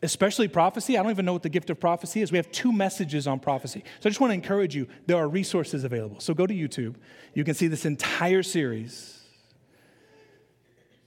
especially 0.02 0.48
prophecy. 0.48 0.98
I 0.98 1.02
don't 1.02 1.10
even 1.10 1.24
know 1.24 1.32
what 1.32 1.42
the 1.42 1.48
gift 1.48 1.70
of 1.70 1.78
prophecy 1.78 2.22
is. 2.22 2.32
We 2.32 2.38
have 2.38 2.50
two 2.50 2.72
messages 2.72 3.26
on 3.26 3.38
prophecy. 3.38 3.84
So 4.00 4.08
I 4.08 4.10
just 4.10 4.20
want 4.20 4.30
to 4.30 4.34
encourage 4.34 4.74
you 4.74 4.88
there 5.06 5.16
are 5.16 5.28
resources 5.28 5.84
available. 5.84 6.20
So 6.20 6.34
go 6.34 6.46
to 6.46 6.54
YouTube. 6.54 6.96
You 7.34 7.44
can 7.44 7.54
see 7.54 7.66
this 7.66 7.84
entire 7.84 8.42
series. 8.42 9.20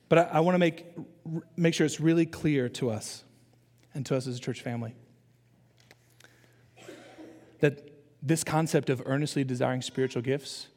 But 0.09 0.19
I, 0.19 0.21
I 0.23 0.39
want 0.41 0.55
to 0.55 0.59
make, 0.59 0.85
make 1.55 1.73
sure 1.73 1.85
it's 1.85 1.99
really 1.99 2.25
clear 2.25 2.69
to 2.69 2.89
us 2.89 3.23
and 3.93 4.05
to 4.05 4.15
us 4.15 4.27
as 4.27 4.37
a 4.37 4.39
church 4.39 4.61
family 4.61 4.95
that 7.59 7.92
this 8.23 8.43
concept 8.43 8.89
of 8.89 9.03
earnestly 9.05 9.43
desiring 9.43 9.81
spiritual 9.81 10.21
gifts 10.21 10.67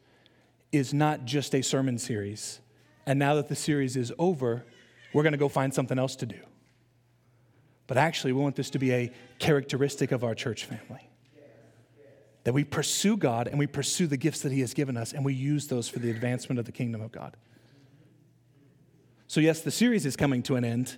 is 0.73 0.93
not 0.93 1.23
just 1.23 1.55
a 1.55 1.61
sermon 1.61 1.97
series. 1.97 2.59
And 3.05 3.17
now 3.17 3.35
that 3.35 3.47
the 3.47 3.55
series 3.55 3.95
is 3.95 4.11
over, 4.19 4.65
we're 5.13 5.23
going 5.23 5.31
to 5.31 5.37
go 5.37 5.47
find 5.47 5.73
something 5.73 5.97
else 5.97 6.17
to 6.17 6.25
do. 6.25 6.39
But 7.87 7.95
actually, 7.95 8.33
we 8.33 8.41
want 8.41 8.57
this 8.57 8.69
to 8.71 8.79
be 8.79 8.91
a 8.93 9.11
characteristic 9.39 10.11
of 10.11 10.25
our 10.25 10.35
church 10.35 10.65
family. 10.65 11.09
That 12.43 12.53
we 12.53 12.65
pursue 12.65 13.15
God 13.15 13.47
and 13.47 13.57
we 13.57 13.65
pursue 13.65 14.07
the 14.07 14.17
gifts 14.17 14.41
that 14.41 14.51
He 14.51 14.59
has 14.59 14.73
given 14.73 14.97
us 14.97 15.13
and 15.13 15.23
we 15.23 15.33
use 15.33 15.67
those 15.67 15.87
for 15.87 15.99
the 15.99 16.11
advancement 16.11 16.59
of 16.59 16.65
the 16.65 16.73
kingdom 16.73 17.01
of 17.01 17.13
God. 17.13 17.37
So, 19.27 19.39
yes, 19.39 19.61
the 19.61 19.71
series 19.71 20.05
is 20.05 20.17
coming 20.17 20.43
to 20.43 20.55
an 20.55 20.65
end, 20.65 20.97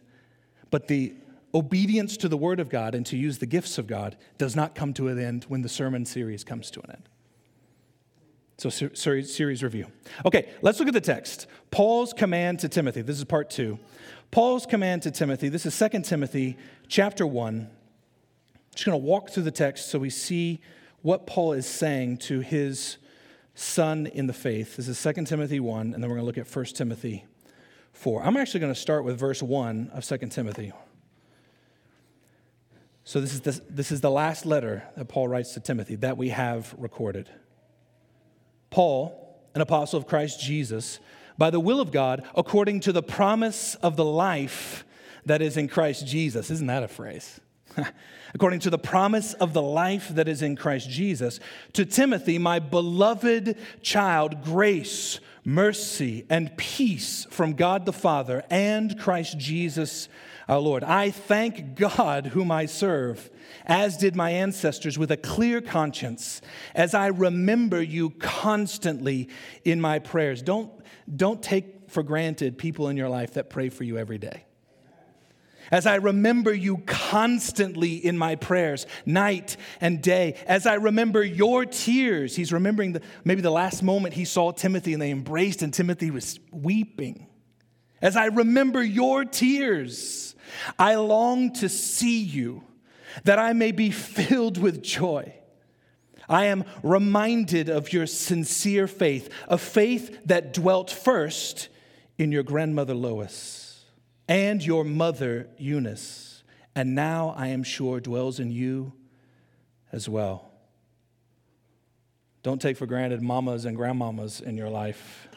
but 0.72 0.88
the 0.88 1.14
obedience 1.54 2.18
to 2.18 2.28
the 2.28 2.38
Word 2.38 2.60
of 2.60 2.70
God 2.70 2.96
and 2.96 3.06
to 3.08 3.18
use 3.18 3.40
the 3.40 3.46
gifts 3.46 3.78
of 3.78 3.88
God 3.88 4.18
does 4.38 4.56
not 4.56 4.76
come 4.76 4.94
to 4.94 5.08
an 5.08 5.20
end 5.20 5.46
when 5.48 5.62
the 5.62 5.70
sermon 5.70 6.06
series 6.06 6.44
comes 6.44 6.70
to 6.72 6.82
an 6.82 6.92
end. 6.92 7.10
So, 8.58 8.70
series, 8.70 9.64
review. 9.64 9.88
Okay, 10.26 10.50
let's 10.62 10.80
look 10.80 10.90
at 10.90 10.94
the 10.94 11.00
text. 11.00 11.48
Paul's 11.72 12.12
command 12.12 12.60
to 12.60 12.68
Timothy. 12.68 13.02
This 13.02 13.18
is 13.18 13.24
part 13.24 13.50
two. 13.50 13.80
Paul's 14.32 14.66
command 14.66 15.04
to 15.04 15.12
Timothy. 15.12 15.48
This 15.48 15.66
is 15.66 15.78
2 15.80 16.02
Timothy 16.02 16.58
chapter 16.90 17.26
1. 17.26 17.56
I'm 17.56 17.70
just 18.74 18.86
going 18.86 19.00
to 19.00 19.06
walk 19.06 19.30
through 19.30 19.44
the 19.44 19.52
text 19.52 19.90
so 19.90 19.98
we 19.98 20.10
see 20.10 20.60
what 21.02 21.26
Paul 21.26 21.54
is 21.54 21.66
saying 21.66 22.18
to 22.18 22.42
his 22.42 22.98
son 23.56 24.08
in 24.08 24.28
the 24.28 24.34
faith. 24.34 24.76
This 24.76 24.90
is 24.90 25.02
2 25.02 25.24
Timothy 25.24 25.62
1, 25.62 25.94
and 25.94 26.04
then 26.04 26.10
we're 26.10 26.18
going 26.18 26.22
to 26.22 26.26
look 26.26 26.38
at 26.38 26.54
1 26.54 26.66
Timothy 26.66 27.26
4. 27.94 28.24
I'm 28.24 28.36
actually 28.36 28.60
going 28.60 28.74
to 28.74 28.80
start 28.80 29.06
with 29.06 29.18
verse 29.18 29.42
1 29.42 29.92
of 29.94 30.04
2 30.04 30.18
Timothy. 30.28 30.74
So, 33.10 33.20
this 33.20 33.34
is, 33.34 33.42
the, 33.42 33.60
this 33.72 33.92
is 33.92 34.02
the 34.02 34.12
last 34.12 34.46
letter 34.46 34.84
that 34.96 35.06
Paul 35.06 35.28
writes 35.28 35.56
to 35.56 35.60
Timothy 35.60 35.96
that 35.96 36.16
we 36.16 36.30
have 36.30 36.76
recorded. 36.78 37.28
Paul, 38.70 39.42
an 39.56 39.62
apostle 39.62 39.98
of 39.98 40.06
Christ 40.06 40.40
Jesus, 40.40 41.00
by 41.36 41.50
the 41.50 41.60
will 41.60 41.82
of 41.82 41.92
God, 41.92 42.24
according 42.36 42.82
to 42.82 42.92
the 42.92 43.02
promise 43.02 43.74
of 43.82 43.96
the 43.96 44.06
life 44.06 44.86
that 45.26 45.42
is 45.42 45.58
in 45.58 45.68
Christ 45.68 46.06
Jesus. 46.06 46.52
Isn't 46.52 46.68
that 46.68 46.84
a 46.84 46.88
phrase? 46.88 47.40
according 48.36 48.60
to 48.60 48.70
the 48.70 48.78
promise 48.78 49.34
of 49.34 49.54
the 49.54 49.62
life 49.64 50.10
that 50.10 50.28
is 50.28 50.44
in 50.44 50.56
Christ 50.56 50.88
Jesus, 50.88 51.40
to 51.74 51.86
Timothy, 51.86 52.38
my 52.38 52.60
beloved 52.60 53.58
child, 53.82 54.44
grace, 54.44 55.20
mercy, 55.44 56.28
and 56.30 56.56
peace 56.58 57.26
from 57.32 57.54
God 57.54 57.88
the 57.88 57.92
Father 57.92 58.44
and 58.52 59.00
Christ 59.00 59.40
Jesus 59.40 60.10
our 60.50 60.60
Lord. 60.60 60.84
I 60.84 61.12
thank 61.12 61.76
God 61.76 62.28
whom 62.28 62.52
I 62.52 62.66
serve, 62.66 63.30
as 63.66 63.96
did 63.98 64.16
my 64.16 64.32
ancestors, 64.32 64.98
with 64.98 65.12
a 65.12 65.18
clear 65.18 65.62
conscience, 65.62 66.42
as 66.74 66.96
I 66.96 67.08
remember 67.08 67.82
you 67.82 68.10
constantly 68.10 69.30
in 69.64 69.80
my 69.80 70.00
prayers. 70.00 70.42
Don't, 70.42 70.72
don't 71.16 71.42
take 71.42 71.92
for 71.92 72.02
granted 72.02 72.58
people 72.58 72.90
in 72.90 72.98
your 72.98 73.10
life 73.10 73.36
that 73.36 73.50
pray 73.50 73.70
for 73.70 73.84
you 73.84 73.98
every 73.98 74.18
day. 74.18 74.46
As 75.72 75.86
I 75.86 75.96
remember 75.96 76.52
you 76.52 76.78
constantly 76.88 77.94
in 78.04 78.18
my 78.18 78.36
prayers, 78.36 78.88
night 79.06 79.56
and 79.80 80.02
day, 80.02 80.36
as 80.48 80.66
I 80.66 80.74
remember 80.76 81.24
your 81.24 81.64
tears, 81.64 82.36
he's 82.36 82.52
remembering 82.52 82.94
the, 82.94 83.02
maybe 83.24 83.42
the 83.42 83.52
last 83.52 83.84
moment 83.84 84.16
he 84.16 84.26
saw 84.26 84.52
Timothy 84.52 84.94
and 84.94 85.02
they 85.02 85.12
embraced, 85.12 85.62
and 85.62 85.72
Timothy 85.72 86.10
was 86.10 86.40
weeping 86.52 87.28
As 88.02 88.16
I 88.16 88.26
remember 88.26 88.82
your 88.82 89.26
tears, 89.26 90.36
I 90.78 90.96
long 90.96 91.54
to 91.54 91.70
see 91.70 92.22
you, 92.22 92.64
that 93.24 93.40
I 93.40 93.54
may 93.54 93.72
be 93.72 93.92
filled 93.92 94.58
with 94.58 94.84
joy. 94.84 95.34
I 96.28 96.46
am 96.46 96.64
reminded 96.84 97.70
of 97.70 97.92
your 97.92 98.06
sincere 98.06 98.88
faith, 98.88 99.30
a 99.48 99.58
faith 99.58 100.20
that 100.26 100.54
dwelt 100.54 100.92
first 100.92 101.70
in 102.18 102.32
your 102.32 102.44
grandmother 102.44 102.94
Lois 102.94 103.86
and 104.28 104.64
your 104.64 104.84
mother 104.84 105.50
Eunice, 105.58 106.44
and 106.76 106.94
now 106.94 107.34
I 107.36 107.48
am 107.48 107.64
sure 107.64 108.00
dwells 108.00 108.40
in 108.40 108.52
you 108.52 108.94
as 109.92 110.08
well. 110.08 110.52
Don't 112.44 112.62
take 112.62 112.78
for 112.78 112.86
granted 112.86 113.22
mamas 113.22 113.66
and 113.66 113.76
grandmamas 113.76 114.40
in 114.42 114.56
your 114.56 114.70
life, 114.70 115.28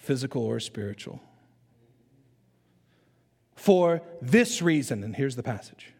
physical 0.00 0.42
or 0.42 0.58
spiritual. 0.58 1.20
For 3.58 4.02
this 4.22 4.62
reason, 4.62 5.02
and 5.02 5.16
here's 5.16 5.34
the 5.34 5.42
passage 5.42 5.92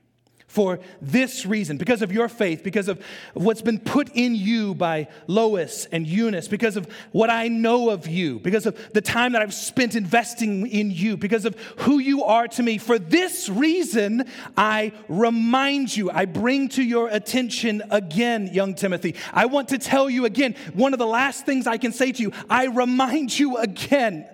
for 0.49 0.81
this 1.03 1.45
reason, 1.45 1.77
because 1.77 2.01
of 2.01 2.11
your 2.11 2.27
faith, 2.27 2.65
because 2.65 2.89
of 2.89 3.05
what's 3.35 3.61
been 3.61 3.79
put 3.79 4.09
in 4.15 4.35
you 4.35 4.75
by 4.75 5.09
Lois 5.27 5.87
and 5.93 6.07
Eunice, 6.07 6.49
because 6.49 6.79
of 6.79 6.89
what 7.13 7.29
I 7.29 7.49
know 7.49 7.91
of 7.91 8.07
you, 8.09 8.39
because 8.41 8.65
of 8.65 8.93
the 8.95 9.03
time 9.03 9.33
that 9.33 9.43
I've 9.43 9.53
spent 9.53 9.95
investing 9.95 10.67
in 10.67 10.91
you, 10.91 11.19
because 11.19 11.45
of 11.45 11.55
who 11.81 11.99
you 11.99 12.25
are 12.25 12.49
to 12.49 12.63
me. 12.63 12.79
For 12.79 12.99
this 12.99 13.51
reason, 13.51 14.25
I 14.57 14.93
remind 15.07 15.95
you, 15.95 16.11
I 16.11 16.25
bring 16.25 16.71
to 16.71 16.83
your 16.83 17.09
attention 17.09 17.83
again, 17.91 18.49
young 18.51 18.75
Timothy. 18.75 19.17
I 19.35 19.47
want 19.47 19.69
to 19.69 19.79
tell 19.79 20.09
you 20.09 20.25
again, 20.25 20.55
one 20.73 20.95
of 20.95 20.99
the 20.99 21.07
last 21.07 21.45
things 21.45 21.67
I 21.67 21.77
can 21.77 21.93
say 21.93 22.11
to 22.11 22.23
you, 22.23 22.33
I 22.49 22.69
remind 22.69 23.39
you 23.39 23.59
again 23.59 24.27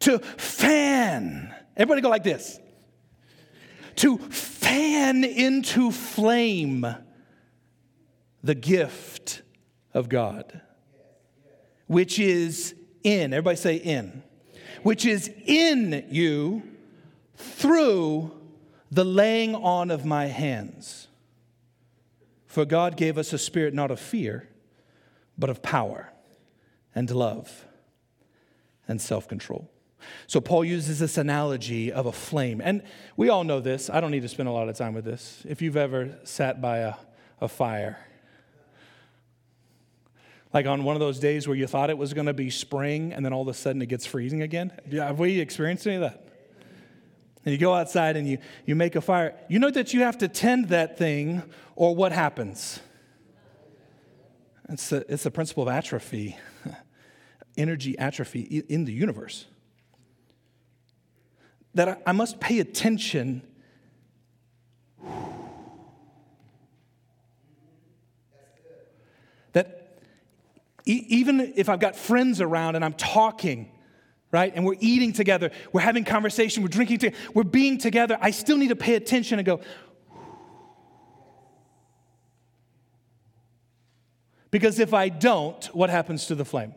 to 0.00 0.18
fan. 0.18 1.54
Everybody 1.76 2.00
go 2.00 2.08
like 2.08 2.24
this 2.24 2.58
to 3.96 4.18
fan 4.18 5.24
into 5.24 5.90
flame 5.90 6.86
the 8.42 8.54
gift 8.54 9.42
of 9.92 10.08
God, 10.08 10.60
which 11.86 12.18
is 12.18 12.74
in, 13.02 13.32
everybody 13.32 13.56
say 13.56 13.76
in, 13.76 14.22
which 14.82 15.04
is 15.04 15.30
in 15.46 16.06
you 16.10 16.62
through 17.36 18.32
the 18.90 19.04
laying 19.04 19.54
on 19.54 19.90
of 19.90 20.04
my 20.04 20.26
hands. 20.26 21.08
For 22.46 22.64
God 22.64 22.96
gave 22.96 23.18
us 23.18 23.32
a 23.32 23.38
spirit 23.38 23.74
not 23.74 23.90
of 23.90 23.98
fear, 23.98 24.48
but 25.36 25.50
of 25.50 25.62
power 25.62 26.12
and 26.94 27.10
love 27.10 27.66
and 28.88 29.00
self 29.00 29.28
control. 29.28 29.70
So 30.26 30.40
Paul 30.40 30.64
uses 30.64 30.98
this 30.98 31.18
analogy 31.18 31.92
of 31.92 32.06
a 32.06 32.12
flame. 32.12 32.60
And 32.62 32.82
we 33.16 33.28
all 33.28 33.44
know 33.44 33.60
this. 33.60 33.88
I 33.90 34.00
don't 34.00 34.10
need 34.10 34.22
to 34.22 34.28
spend 34.28 34.48
a 34.48 34.52
lot 34.52 34.68
of 34.68 34.76
time 34.76 34.94
with 34.94 35.04
this. 35.04 35.42
If 35.48 35.62
you've 35.62 35.76
ever 35.76 36.18
sat 36.24 36.60
by 36.60 36.78
a, 36.78 36.94
a 37.40 37.48
fire, 37.48 37.98
like 40.52 40.66
on 40.66 40.84
one 40.84 40.96
of 40.96 41.00
those 41.00 41.18
days 41.18 41.46
where 41.46 41.56
you 41.56 41.66
thought 41.66 41.90
it 41.90 41.98
was 41.98 42.14
going 42.14 42.26
to 42.26 42.34
be 42.34 42.50
spring 42.50 43.12
and 43.12 43.24
then 43.24 43.32
all 43.32 43.42
of 43.42 43.48
a 43.48 43.54
sudden 43.54 43.82
it 43.82 43.86
gets 43.86 44.06
freezing 44.06 44.42
again. 44.42 44.72
Have 44.92 45.18
we 45.18 45.40
experienced 45.40 45.86
any 45.86 45.96
of 45.96 46.02
that? 46.02 46.22
And 47.44 47.52
you 47.52 47.58
go 47.58 47.74
outside 47.74 48.16
and 48.16 48.28
you, 48.28 48.38
you 48.64 48.74
make 48.74 48.96
a 48.96 49.00
fire. 49.00 49.36
You 49.48 49.58
know 49.60 49.70
that 49.70 49.94
you 49.94 50.00
have 50.00 50.18
to 50.18 50.28
tend 50.28 50.70
that 50.70 50.98
thing, 50.98 51.44
or 51.76 51.94
what 51.94 52.10
happens? 52.10 52.80
It's 54.68 54.88
the, 54.88 55.04
it's 55.08 55.22
the 55.22 55.30
principle 55.30 55.62
of 55.62 55.68
atrophy, 55.68 56.36
energy 57.56 57.96
atrophy 57.98 58.64
in 58.68 58.84
the 58.84 58.92
universe 58.92 59.46
that 61.76 62.02
I 62.06 62.12
must 62.12 62.40
pay 62.40 62.58
attention. 62.58 63.42
That 69.52 69.98
even 70.86 71.52
if 71.54 71.68
I've 71.68 71.78
got 71.78 71.94
friends 71.94 72.40
around 72.40 72.76
and 72.76 72.84
I'm 72.84 72.94
talking, 72.94 73.70
right, 74.32 74.50
and 74.54 74.64
we're 74.64 74.76
eating 74.80 75.12
together, 75.12 75.50
we're 75.70 75.82
having 75.82 76.04
conversation, 76.04 76.62
we're 76.62 76.70
drinking 76.70 76.98
together, 76.98 77.22
we're 77.34 77.44
being 77.44 77.76
together, 77.76 78.16
I 78.22 78.30
still 78.30 78.56
need 78.56 78.68
to 78.68 78.76
pay 78.76 78.94
attention 78.94 79.38
and 79.38 79.44
go, 79.44 79.60
because 84.50 84.78
if 84.78 84.94
I 84.94 85.10
don't, 85.10 85.62
what 85.74 85.90
happens 85.90 86.24
to 86.28 86.34
the 86.34 86.46
flame? 86.46 86.74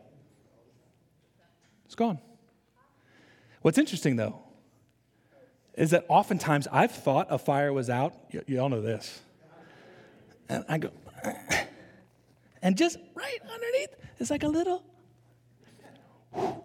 It's 1.86 1.94
gone. 1.94 2.18
What's 3.62 3.78
interesting 3.78 4.16
though, 4.16 4.42
is 5.74 5.90
that 5.90 6.04
oftentimes 6.08 6.66
I've 6.70 6.92
thought 6.92 7.26
a 7.30 7.38
fire 7.38 7.72
was 7.72 7.88
out. 7.88 8.14
You, 8.30 8.42
you 8.46 8.60
all 8.60 8.68
know 8.68 8.82
this. 8.82 9.20
And 10.48 10.64
I 10.68 10.78
go, 10.78 10.90
and 12.62 12.76
just 12.76 12.98
right 13.14 13.38
underneath 13.42 13.94
is 14.18 14.30
like 14.30 14.42
a 14.42 14.48
little. 14.48 14.82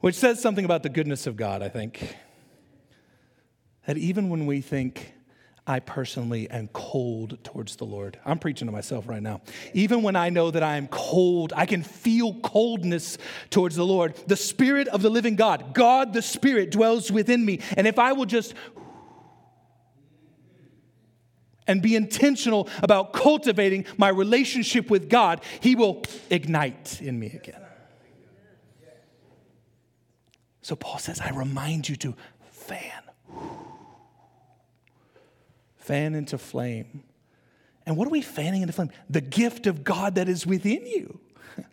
Which 0.00 0.16
says 0.16 0.42
something 0.42 0.64
about 0.66 0.82
the 0.82 0.90
goodness 0.90 1.26
of 1.26 1.36
God, 1.36 1.62
I 1.62 1.70
think. 1.70 2.16
That 3.86 3.96
even 3.96 4.28
when 4.28 4.44
we 4.44 4.60
think 4.60 5.13
I 5.66 5.80
personally 5.80 6.50
am 6.50 6.68
cold 6.68 7.42
towards 7.42 7.76
the 7.76 7.84
Lord. 7.84 8.18
I'm 8.26 8.38
preaching 8.38 8.66
to 8.66 8.72
myself 8.72 9.08
right 9.08 9.22
now. 9.22 9.40
Even 9.72 10.02
when 10.02 10.14
I 10.14 10.28
know 10.28 10.50
that 10.50 10.62
I 10.62 10.76
am 10.76 10.88
cold, 10.88 11.54
I 11.56 11.64
can 11.64 11.82
feel 11.82 12.34
coldness 12.40 13.16
towards 13.48 13.74
the 13.74 13.86
Lord. 13.86 14.14
The 14.26 14.36
Spirit 14.36 14.88
of 14.88 15.00
the 15.00 15.08
living 15.08 15.36
God, 15.36 15.72
God 15.72 16.12
the 16.12 16.20
Spirit, 16.20 16.70
dwells 16.70 17.10
within 17.10 17.44
me. 17.44 17.60
And 17.78 17.86
if 17.86 17.98
I 17.98 18.12
will 18.12 18.26
just 18.26 18.52
and 21.66 21.80
be 21.80 21.96
intentional 21.96 22.68
about 22.82 23.14
cultivating 23.14 23.86
my 23.96 24.10
relationship 24.10 24.90
with 24.90 25.08
God, 25.08 25.40
He 25.60 25.74
will 25.74 26.02
ignite 26.28 27.00
in 27.00 27.18
me 27.18 27.28
again. 27.28 27.62
So 30.60 30.76
Paul 30.76 30.98
says, 30.98 31.20
I 31.20 31.30
remind 31.30 31.88
you 31.88 31.96
to 31.96 32.14
fan 32.50 33.03
fan 35.84 36.14
into 36.14 36.38
flame. 36.38 37.04
And 37.84 37.96
what 37.96 38.08
are 38.08 38.10
we 38.10 38.22
fanning 38.22 38.62
into 38.62 38.72
flame? 38.72 38.90
The 39.10 39.20
gift 39.20 39.66
of 39.66 39.84
God 39.84 40.14
that 40.14 40.28
is 40.28 40.46
within 40.46 40.86
you. 40.86 41.20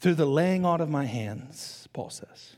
Through 0.00 0.14
the 0.14 0.26
laying 0.26 0.64
on 0.64 0.80
of 0.80 0.88
my 0.88 1.04
hands, 1.04 1.86
Paul 1.92 2.08
says. 2.08 2.56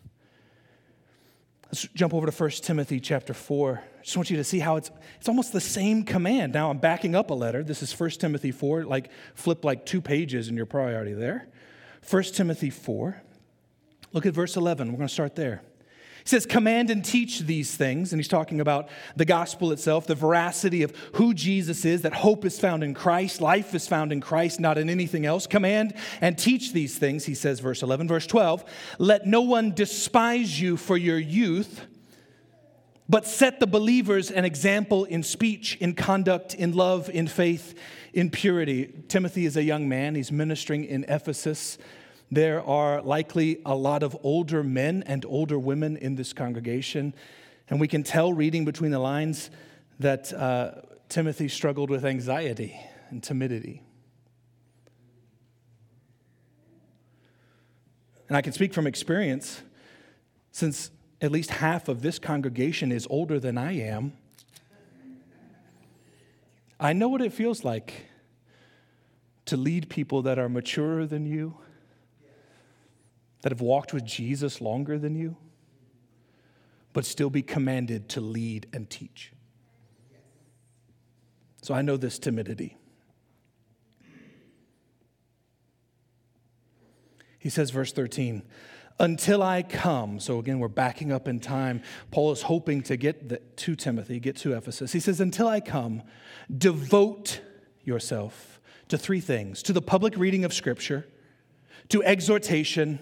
Let's 1.66 1.82
jump 1.94 2.14
over 2.14 2.30
to 2.30 2.32
1 2.32 2.50
Timothy 2.62 3.00
chapter 3.00 3.34
4. 3.34 3.82
I 3.82 4.02
just 4.02 4.16
want 4.16 4.30
you 4.30 4.36
to 4.36 4.44
see 4.44 4.60
how 4.60 4.76
it's, 4.76 4.90
it's 5.18 5.28
almost 5.28 5.52
the 5.52 5.60
same 5.60 6.04
command. 6.04 6.52
Now 6.52 6.70
I'm 6.70 6.78
backing 6.78 7.16
up 7.16 7.30
a 7.30 7.34
letter. 7.34 7.64
This 7.64 7.82
is 7.82 7.98
1 7.98 8.10
Timothy 8.10 8.52
4, 8.52 8.84
like 8.84 9.10
flip 9.34 9.64
like 9.64 9.84
two 9.84 10.00
pages 10.00 10.48
in 10.48 10.56
your 10.56 10.64
priority 10.64 11.12
there. 11.12 11.48
1 12.08 12.22
Timothy 12.22 12.70
4. 12.70 13.20
Look 14.12 14.26
at 14.26 14.32
verse 14.32 14.56
11. 14.56 14.92
We're 14.92 14.96
going 14.96 15.08
to 15.08 15.12
start 15.12 15.34
there. 15.34 15.62
He 16.28 16.36
says, 16.36 16.44
Command 16.44 16.90
and 16.90 17.02
teach 17.02 17.38
these 17.40 17.74
things. 17.74 18.12
And 18.12 18.20
he's 18.20 18.28
talking 18.28 18.60
about 18.60 18.90
the 19.16 19.24
gospel 19.24 19.72
itself, 19.72 20.06
the 20.06 20.14
veracity 20.14 20.82
of 20.82 20.94
who 21.14 21.32
Jesus 21.32 21.86
is, 21.86 22.02
that 22.02 22.12
hope 22.12 22.44
is 22.44 22.60
found 22.60 22.84
in 22.84 22.92
Christ, 22.92 23.40
life 23.40 23.74
is 23.74 23.88
found 23.88 24.12
in 24.12 24.20
Christ, 24.20 24.60
not 24.60 24.76
in 24.76 24.90
anything 24.90 25.24
else. 25.24 25.46
Command 25.46 25.94
and 26.20 26.36
teach 26.36 26.74
these 26.74 26.98
things, 26.98 27.24
he 27.24 27.34
says, 27.34 27.60
verse 27.60 27.82
11. 27.82 28.08
Verse 28.08 28.26
12, 28.26 28.62
let 28.98 29.26
no 29.26 29.40
one 29.40 29.72
despise 29.72 30.60
you 30.60 30.76
for 30.76 30.98
your 30.98 31.18
youth 31.18 31.86
but 33.08 33.26
set 33.26 33.58
the 33.58 33.66
believers 33.66 34.30
an 34.30 34.44
example 34.44 35.06
in 35.06 35.22
speech, 35.22 35.78
in 35.80 35.94
conduct, 35.94 36.52
in 36.52 36.72
love, 36.72 37.08
in 37.08 37.26
faith, 37.26 37.74
in 38.12 38.28
purity. 38.28 38.92
Timothy 39.08 39.46
is 39.46 39.56
a 39.56 39.62
young 39.62 39.88
man. 39.88 40.14
He's 40.14 40.30
ministering 40.30 40.84
in 40.84 41.06
Ephesus. 41.08 41.78
There 42.30 42.62
are 42.62 43.00
likely 43.00 43.60
a 43.64 43.74
lot 43.74 44.02
of 44.02 44.16
older 44.22 44.62
men 44.62 45.02
and 45.06 45.24
older 45.24 45.58
women 45.58 45.96
in 45.96 46.14
this 46.16 46.32
congregation. 46.32 47.14
And 47.70 47.80
we 47.80 47.88
can 47.88 48.02
tell, 48.02 48.32
reading 48.32 48.64
between 48.64 48.90
the 48.90 48.98
lines, 48.98 49.50
that 49.98 50.32
uh, 50.32 50.72
Timothy 51.08 51.48
struggled 51.48 51.88
with 51.88 52.04
anxiety 52.04 52.78
and 53.08 53.22
timidity. 53.22 53.82
And 58.28 58.36
I 58.36 58.42
can 58.42 58.52
speak 58.52 58.74
from 58.74 58.86
experience, 58.86 59.62
since 60.52 60.90
at 61.22 61.32
least 61.32 61.50
half 61.50 61.88
of 61.88 62.02
this 62.02 62.18
congregation 62.18 62.92
is 62.92 63.06
older 63.08 63.40
than 63.40 63.56
I 63.56 63.72
am. 63.72 64.12
I 66.78 66.92
know 66.92 67.08
what 67.08 67.22
it 67.22 67.32
feels 67.32 67.64
like 67.64 68.06
to 69.46 69.56
lead 69.56 69.88
people 69.88 70.20
that 70.22 70.38
are 70.38 70.48
maturer 70.48 71.06
than 71.06 71.24
you 71.24 71.56
that 73.42 73.52
have 73.52 73.60
walked 73.60 73.92
with 73.92 74.04
Jesus 74.04 74.60
longer 74.60 74.98
than 74.98 75.14
you, 75.14 75.36
but 76.92 77.04
still 77.04 77.30
be 77.30 77.42
commanded 77.42 78.08
to 78.10 78.20
lead 78.20 78.66
and 78.72 78.88
teach. 78.90 79.32
So 81.62 81.74
I 81.74 81.82
know 81.82 81.96
this 81.96 82.18
timidity. 82.18 82.76
He 87.38 87.50
says, 87.50 87.70
verse 87.70 87.92
13, 87.92 88.42
until 88.98 89.42
I 89.42 89.62
come. 89.62 90.18
So 90.18 90.38
again, 90.38 90.58
we're 90.58 90.68
backing 90.68 91.12
up 91.12 91.28
in 91.28 91.40
time. 91.40 91.82
Paul 92.10 92.32
is 92.32 92.42
hoping 92.42 92.82
to 92.82 92.96
get 92.96 93.28
the, 93.28 93.38
to 93.38 93.76
Timothy, 93.76 94.18
get 94.18 94.36
to 94.38 94.56
Ephesus. 94.56 94.92
He 94.92 95.00
says, 95.00 95.20
until 95.20 95.46
I 95.46 95.60
come, 95.60 96.02
devote 96.56 97.40
yourself 97.84 98.60
to 98.88 98.98
three 98.98 99.20
things 99.20 99.62
to 99.62 99.72
the 99.72 99.82
public 99.82 100.16
reading 100.16 100.44
of 100.44 100.52
Scripture, 100.52 101.06
to 101.90 102.02
exhortation, 102.02 102.98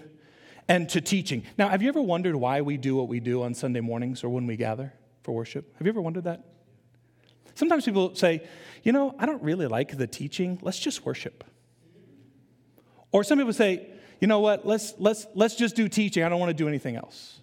and 0.69 0.89
to 0.91 1.01
teaching. 1.01 1.45
Now, 1.57 1.69
have 1.69 1.83
you 1.83 1.89
ever 1.89 2.03
wondered 2.03 2.37
why 2.37 2.61
we 2.61 2.77
do 2.77 2.97
what 2.97 3.09
we 3.09 3.21
do 3.21 3.43
on 3.43 3.55
Sunday 3.55 3.81
mornings 3.81 4.25
or 4.25 4.29
when 4.29 4.47
we 4.47 4.57
gather 4.57 4.93
for 5.23 5.33
worship? 5.33 5.77
Have 5.79 5.87
you 5.87 5.93
ever 5.93 6.01
wondered 6.01 6.25
that? 6.25 6.45
Sometimes 7.55 7.85
people 7.85 8.15
say, 8.15 8.47
you 8.83 8.93
know, 8.93 9.15
I 9.19 9.27
don't 9.27 9.43
really 9.43 9.67
like 9.67 9.97
the 9.97 10.07
teaching, 10.07 10.59
let's 10.63 10.79
just 10.79 11.07
worship. 11.07 11.43
Or 13.13 13.25
some 13.25 13.39
people 13.39 13.53
say, 13.53 13.89
you 14.21 14.29
know 14.29 14.41
what, 14.41 14.67
let's, 14.67 14.95
let's, 14.99 15.27
let's 15.35 15.55
just 15.55 15.77
do 15.77 15.89
teaching, 15.89 16.23
I 16.23 16.29
don't 16.29 16.41
want 16.41 16.51
to 16.51 16.55
do 16.55 16.69
anything 16.69 16.97
else. 16.97 17.41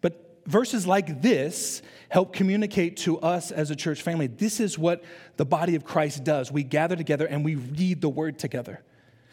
But 0.00 0.42
verses 0.44 0.86
like 0.86 1.22
this 1.22 1.80
help 2.08 2.32
communicate 2.32 2.98
to 2.98 3.18
us 3.20 3.50
as 3.50 3.70
a 3.70 3.76
church 3.76 4.02
family 4.02 4.26
this 4.26 4.60
is 4.60 4.78
what 4.78 5.02
the 5.36 5.44
body 5.44 5.74
of 5.74 5.84
Christ 5.84 6.22
does. 6.22 6.52
We 6.52 6.64
gather 6.64 6.96
together 6.96 7.26
and 7.26 7.44
we 7.44 7.54
read 7.54 8.00
the 8.00 8.08
word 8.08 8.38
together. 8.38 8.82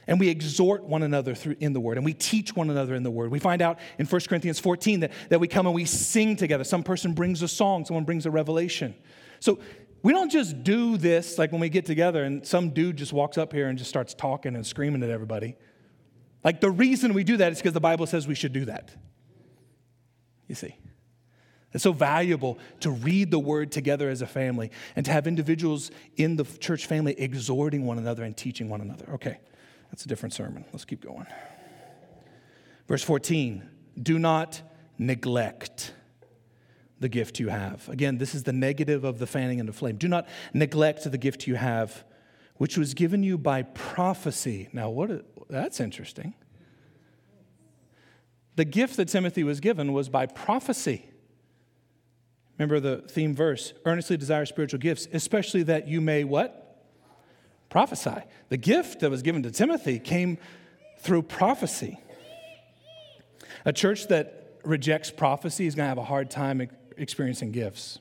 And 0.07 0.19
we 0.19 0.29
exhort 0.29 0.83
one 0.83 1.03
another 1.03 1.33
through, 1.33 1.55
in 1.59 1.73
the 1.73 1.79
word, 1.79 1.97
and 1.97 2.05
we 2.05 2.13
teach 2.13 2.55
one 2.55 2.69
another 2.69 2.95
in 2.95 3.03
the 3.03 3.11
word. 3.11 3.31
We 3.31 3.39
find 3.39 3.61
out 3.61 3.79
in 3.97 4.05
1 4.05 4.21
Corinthians 4.27 4.59
14 4.59 5.01
that, 5.01 5.11
that 5.29 5.39
we 5.39 5.47
come 5.47 5.65
and 5.65 5.73
we 5.73 5.85
sing 5.85 6.35
together. 6.35 6.63
Some 6.63 6.83
person 6.83 7.13
brings 7.13 7.41
a 7.41 7.47
song, 7.47 7.85
someone 7.85 8.03
brings 8.03 8.25
a 8.25 8.31
revelation. 8.31 8.95
So 9.39 9.59
we 10.01 10.11
don't 10.11 10.29
just 10.29 10.63
do 10.63 10.97
this 10.97 11.37
like 11.37 11.51
when 11.51 11.61
we 11.61 11.69
get 11.69 11.85
together 11.85 12.23
and 12.23 12.45
some 12.45 12.71
dude 12.71 12.97
just 12.97 13.13
walks 13.13 13.37
up 13.37 13.53
here 13.53 13.69
and 13.69 13.77
just 13.77 13.89
starts 13.89 14.13
talking 14.13 14.55
and 14.55 14.67
screaming 14.67 15.01
at 15.03 15.09
everybody. 15.09 15.55
Like 16.43 16.59
the 16.59 16.69
reason 16.69 17.13
we 17.13 17.23
do 17.23 17.37
that 17.37 17.53
is 17.53 17.59
because 17.59 17.73
the 17.73 17.79
Bible 17.79 18.05
says 18.05 18.27
we 18.27 18.35
should 18.35 18.53
do 18.53 18.65
that. 18.65 18.93
You 20.47 20.55
see. 20.55 20.75
It's 21.73 21.83
so 21.83 21.93
valuable 21.93 22.59
to 22.81 22.91
read 22.91 23.31
the 23.31 23.39
word 23.39 23.71
together 23.71 24.09
as 24.09 24.21
a 24.21 24.27
family 24.27 24.69
and 24.95 25.05
to 25.05 25.11
have 25.11 25.25
individuals 25.25 25.89
in 26.17 26.35
the 26.35 26.43
church 26.43 26.85
family 26.85 27.19
exhorting 27.19 27.85
one 27.85 27.97
another 27.97 28.23
and 28.23 28.37
teaching 28.37 28.69
one 28.69 28.81
another. 28.81 29.05
Okay, 29.13 29.39
that's 29.93 30.05
a 30.05 30.07
different 30.07 30.33
sermon. 30.33 30.65
Let's 30.73 30.85
keep 30.85 31.05
going. 31.05 31.27
Verse 32.87 33.03
14 33.03 33.69
do 34.01 34.17
not 34.17 34.59
neglect 34.97 35.93
the 36.99 37.07
gift 37.07 37.39
you 37.39 37.49
have. 37.49 37.87
Again, 37.89 38.17
this 38.17 38.33
is 38.33 38.41
the 38.41 38.53
negative 38.53 39.03
of 39.03 39.19
the 39.19 39.27
fanning 39.27 39.59
into 39.59 39.71
flame. 39.71 39.97
Do 39.97 40.07
not 40.07 40.27
neglect 40.51 41.03
the 41.03 41.17
gift 41.19 41.45
you 41.45 41.53
have, 41.53 42.03
which 42.55 42.75
was 42.75 42.95
given 42.95 43.21
you 43.21 43.37
by 43.37 43.61
prophecy. 43.61 44.67
Now, 44.73 44.89
what? 44.89 45.27
That's 45.47 45.79
interesting. 45.79 46.33
The 48.55 48.65
gift 48.65 48.97
that 48.97 49.09
Timothy 49.09 49.43
was 49.43 49.59
given 49.59 49.93
was 49.93 50.09
by 50.09 50.25
prophecy. 50.25 51.07
Remember 52.57 52.79
the 52.79 53.07
theme 53.07 53.35
verse 53.35 53.73
earnestly 53.85 54.17
desire 54.17 54.47
spiritual 54.47 54.79
gifts, 54.79 55.07
especially 55.13 55.61
that 55.63 55.87
you 55.87 56.01
may 56.01 56.23
what? 56.23 56.62
Prophesy. 57.73 58.21
The 58.49 58.57
gift 58.57 58.99
that 58.99 59.09
was 59.09 59.23
given 59.23 59.41
to 59.41 59.49
Timothy 59.49 59.97
came 59.97 60.37
through 60.99 61.23
prophecy. 61.23 61.99
A 63.65 63.73
church 63.73 64.09
that 64.09 64.59
rejects 64.63 65.09
prophecy 65.09 65.65
is 65.65 65.73
going 65.73 65.85
to 65.85 65.89
have 65.89 65.97
a 65.97 66.03
hard 66.03 66.29
time 66.29 66.69
experiencing 66.97 67.51
gifts. 67.51 67.97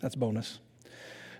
That's 0.00 0.14
bonus. 0.14 0.60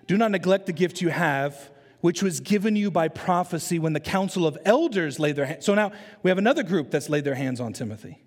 Do 0.09 0.17
not 0.17 0.33
neglect 0.33 0.67
the 0.67 0.73
gift 0.73 1.01
you 1.01 1.11
have, 1.11 1.71
which 2.01 2.25
was 2.25 2.41
given 2.41 2.75
you 2.75 2.91
by 2.91 3.07
prophecy 3.07 3.79
when 3.79 3.93
the 3.93 4.01
council 4.01 4.49
of 4.49 4.59
elders 4.65 5.21
laid 5.21 5.37
their 5.37 5.47
hands. 5.47 5.65
So 5.65 5.77
now 5.77 5.93
we 6.25 6.31
have 6.33 6.39
another 6.39 6.65
group 6.65 6.91
that's 6.91 7.09
laid 7.09 7.23
their 7.23 7.37
hands 7.37 7.61
on 7.61 7.73
Timothy. 7.73 8.21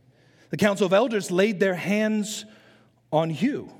The 0.51 0.57
council 0.57 0.85
of 0.85 0.93
elders 0.93 1.31
laid 1.31 1.59
their 1.59 1.75
hands 1.75 2.45
on 3.11 3.29
you. 3.29 3.73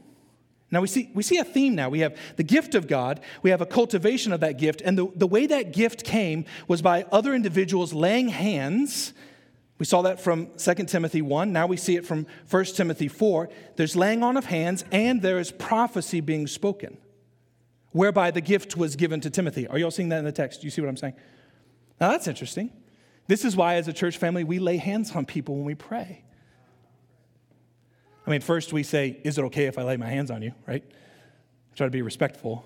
Now 0.71 0.81
we 0.81 0.87
see, 0.87 1.11
we 1.13 1.23
see 1.23 1.37
a 1.37 1.43
theme 1.43 1.75
now. 1.75 1.89
We 1.89 1.99
have 1.99 2.17
the 2.37 2.43
gift 2.43 2.75
of 2.75 2.87
God, 2.87 3.21
we 3.43 3.49
have 3.51 3.61
a 3.61 3.65
cultivation 3.65 4.33
of 4.33 4.39
that 4.39 4.57
gift, 4.57 4.81
and 4.81 4.97
the, 4.97 5.07
the 5.15 5.27
way 5.27 5.45
that 5.47 5.73
gift 5.73 6.03
came 6.03 6.45
was 6.67 6.81
by 6.81 7.03
other 7.11 7.33
individuals 7.33 7.93
laying 7.93 8.29
hands. 8.29 9.13
We 9.77 9.85
saw 9.85 10.01
that 10.03 10.19
from 10.19 10.49
2 10.57 10.73
Timothy 10.85 11.21
1. 11.21 11.51
Now 11.51 11.67
we 11.67 11.77
see 11.77 11.95
it 11.95 12.05
from 12.05 12.25
1 12.49 12.65
Timothy 12.65 13.07
4. 13.07 13.49
There's 13.75 13.95
laying 13.95 14.23
on 14.23 14.37
of 14.37 14.45
hands, 14.45 14.85
and 14.91 15.21
there 15.21 15.39
is 15.39 15.51
prophecy 15.51 16.21
being 16.21 16.47
spoken, 16.47 16.97
whereby 17.91 18.31
the 18.31 18.41
gift 18.41 18.75
was 18.75 18.95
given 18.95 19.21
to 19.21 19.29
Timothy. 19.29 19.67
Are 19.67 19.77
you 19.77 19.85
all 19.85 19.91
seeing 19.91 20.09
that 20.09 20.19
in 20.19 20.25
the 20.25 20.31
text? 20.31 20.61
Do 20.61 20.67
you 20.67 20.71
see 20.71 20.81
what 20.81 20.87
I'm 20.87 20.97
saying? 20.97 21.15
Now 22.01 22.09
that's 22.09 22.27
interesting. 22.27 22.71
This 23.27 23.45
is 23.45 23.55
why, 23.55 23.75
as 23.75 23.87
a 23.87 23.93
church 23.93 24.17
family, 24.17 24.43
we 24.43 24.59
lay 24.59 24.77
hands 24.77 25.15
on 25.15 25.25
people 25.25 25.55
when 25.55 25.65
we 25.65 25.75
pray. 25.75 26.24
I 28.25 28.31
mean, 28.31 28.41
first 28.41 28.73
we 28.73 28.83
say, 28.83 29.19
Is 29.23 29.37
it 29.37 29.43
okay 29.45 29.65
if 29.65 29.77
I 29.77 29.83
lay 29.83 29.97
my 29.97 30.09
hands 30.09 30.31
on 30.31 30.41
you, 30.41 30.53
right? 30.67 30.83
Try 31.75 31.87
to 31.87 31.91
be 31.91 32.01
respectful. 32.01 32.65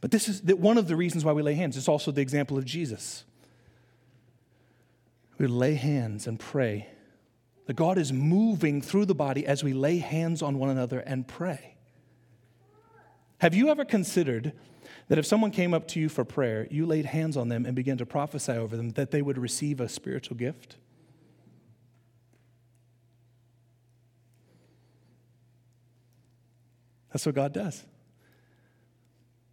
But 0.00 0.10
this 0.10 0.28
is 0.28 0.42
one 0.42 0.78
of 0.78 0.88
the 0.88 0.96
reasons 0.96 1.24
why 1.24 1.32
we 1.32 1.42
lay 1.42 1.54
hands. 1.54 1.76
It's 1.76 1.88
also 1.88 2.10
the 2.10 2.20
example 2.20 2.58
of 2.58 2.64
Jesus. 2.64 3.24
We 5.38 5.46
lay 5.46 5.74
hands 5.74 6.26
and 6.26 6.38
pray. 6.38 6.88
That 7.66 7.74
God 7.74 7.98
is 7.98 8.12
moving 8.12 8.82
through 8.82 9.06
the 9.06 9.14
body 9.14 9.46
as 9.46 9.62
we 9.62 9.72
lay 9.72 9.98
hands 9.98 10.42
on 10.42 10.58
one 10.58 10.68
another 10.68 10.98
and 10.98 11.26
pray. 11.26 11.76
Have 13.38 13.54
you 13.54 13.68
ever 13.68 13.84
considered 13.84 14.52
that 15.08 15.18
if 15.18 15.26
someone 15.26 15.50
came 15.50 15.72
up 15.72 15.86
to 15.88 16.00
you 16.00 16.08
for 16.08 16.24
prayer, 16.24 16.66
you 16.70 16.86
laid 16.86 17.06
hands 17.06 17.36
on 17.36 17.48
them 17.48 17.64
and 17.64 17.74
began 17.74 17.98
to 17.98 18.06
prophesy 18.06 18.52
over 18.52 18.76
them, 18.76 18.90
that 18.90 19.10
they 19.10 19.22
would 19.22 19.38
receive 19.38 19.80
a 19.80 19.88
spiritual 19.88 20.36
gift? 20.36 20.76
That's 27.12 27.26
what 27.26 27.34
God 27.34 27.52
does. 27.52 27.84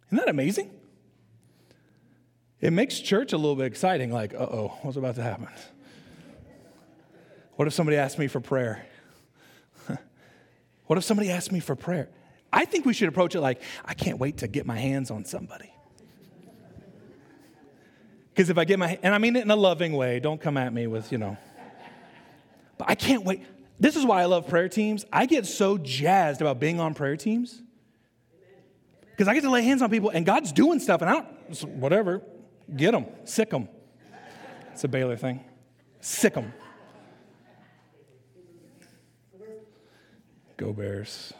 Isn't 0.06 0.18
that 0.18 0.28
amazing? 0.28 0.70
It 2.60 2.72
makes 2.72 2.98
church 2.98 3.32
a 3.32 3.36
little 3.36 3.56
bit 3.56 3.66
exciting, 3.66 4.12
like, 4.12 4.34
uh 4.34 4.38
oh, 4.38 4.78
what's 4.82 4.96
about 4.96 5.14
to 5.16 5.22
happen? 5.22 5.48
What 7.56 7.68
if 7.68 7.74
somebody 7.74 7.96
asked 7.96 8.18
me 8.18 8.26
for 8.26 8.40
prayer? 8.40 8.84
what 10.86 10.98
if 10.98 11.04
somebody 11.04 11.30
asked 11.30 11.52
me 11.52 11.60
for 11.60 11.76
prayer? 11.76 12.08
I 12.52 12.64
think 12.64 12.86
we 12.86 12.94
should 12.94 13.08
approach 13.08 13.34
it 13.34 13.40
like, 13.40 13.62
I 13.84 13.94
can't 13.94 14.18
wait 14.18 14.38
to 14.38 14.48
get 14.48 14.66
my 14.66 14.78
hands 14.78 15.10
on 15.10 15.24
somebody. 15.24 15.72
Because 18.30 18.50
if 18.50 18.58
I 18.58 18.64
get 18.64 18.78
my, 18.78 18.98
and 19.02 19.14
I 19.14 19.18
mean 19.18 19.36
it 19.36 19.42
in 19.42 19.50
a 19.50 19.56
loving 19.56 19.92
way, 19.92 20.20
don't 20.20 20.40
come 20.40 20.56
at 20.56 20.72
me 20.72 20.86
with, 20.86 21.12
you 21.12 21.18
know, 21.18 21.36
but 22.78 22.88
I 22.88 22.94
can't 22.94 23.24
wait. 23.24 23.42
This 23.80 23.96
is 23.96 24.04
why 24.04 24.20
I 24.20 24.26
love 24.26 24.46
prayer 24.46 24.68
teams. 24.68 25.06
I 25.10 25.24
get 25.24 25.46
so 25.46 25.78
jazzed 25.78 26.42
about 26.42 26.60
being 26.60 26.78
on 26.78 26.92
prayer 26.92 27.16
teams 27.16 27.62
because 29.10 29.26
I 29.26 29.32
get 29.32 29.42
to 29.42 29.50
lay 29.50 29.62
hands 29.62 29.80
on 29.80 29.88
people 29.88 30.10
and 30.10 30.26
God's 30.26 30.52
doing 30.52 30.78
stuff 30.80 31.00
and 31.00 31.10
I 31.10 31.14
don't, 31.14 31.78
whatever, 31.78 32.20
get 32.76 32.92
them, 32.92 33.06
sick 33.24 33.48
them. 33.48 33.68
It's 34.72 34.84
a 34.84 34.88
Baylor 34.88 35.16
thing. 35.16 35.42
Sick 36.00 36.34
them. 36.34 36.52
Go 40.58 40.74
Bears. 40.74 41.32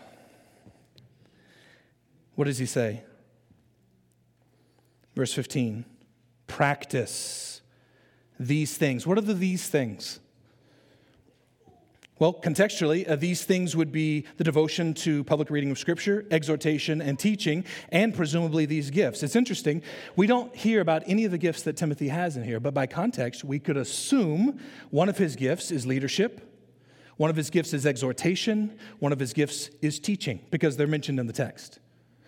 What 2.37 2.46
does 2.46 2.57
he 2.57 2.64
say? 2.64 3.03
Verse 5.14 5.35
15 5.35 5.85
practice 6.46 7.61
these 8.38 8.76
things. 8.76 9.07
What 9.07 9.18
are 9.18 9.20
the 9.20 9.35
these 9.35 9.68
things? 9.68 10.20
Well, 12.20 12.35
contextually, 12.35 13.09
uh, 13.09 13.16
these 13.16 13.44
things 13.44 13.74
would 13.74 13.90
be 13.90 14.26
the 14.37 14.44
devotion 14.44 14.92
to 14.92 15.24
public 15.24 15.48
reading 15.48 15.70
of 15.70 15.78
Scripture, 15.78 16.26
exhortation, 16.30 17.00
and 17.00 17.18
teaching, 17.18 17.64
and 17.88 18.14
presumably 18.14 18.66
these 18.66 18.90
gifts. 18.90 19.22
It's 19.22 19.35
interesting, 19.35 19.83
we 20.16 20.26
don't 20.26 20.54
hear 20.54 20.83
about 20.83 21.02
any 21.06 21.24
of 21.24 21.30
the 21.30 21.38
gifts 21.38 21.62
that 21.62 21.78
Timothy 21.78 22.09
has 22.09 22.37
in 22.37 22.44
here, 22.44 22.61
but 22.61 22.74
by 22.74 22.87
context, 22.87 23.42
we 23.42 23.59
could 23.59 23.78
assume 23.78 24.61
one 24.90 25.09
of 25.09 25.16
his 25.16 25.35
gifts 25.35 25.70
is 25.70 25.87
leadership, 25.87 26.46
one 27.16 27.30
of 27.30 27.37
his 27.37 27.48
gifts 27.48 27.72
is 27.72 27.87
exhortation, 27.87 28.78
one 28.98 29.12
of 29.12 29.18
his 29.18 29.33
gifts 29.33 29.70
is 29.80 29.98
teaching, 29.98 30.40
because 30.50 30.76
they're 30.76 30.87
mentioned 30.87 31.18
in 31.18 31.26
the 31.26 31.33
text. 31.33 31.78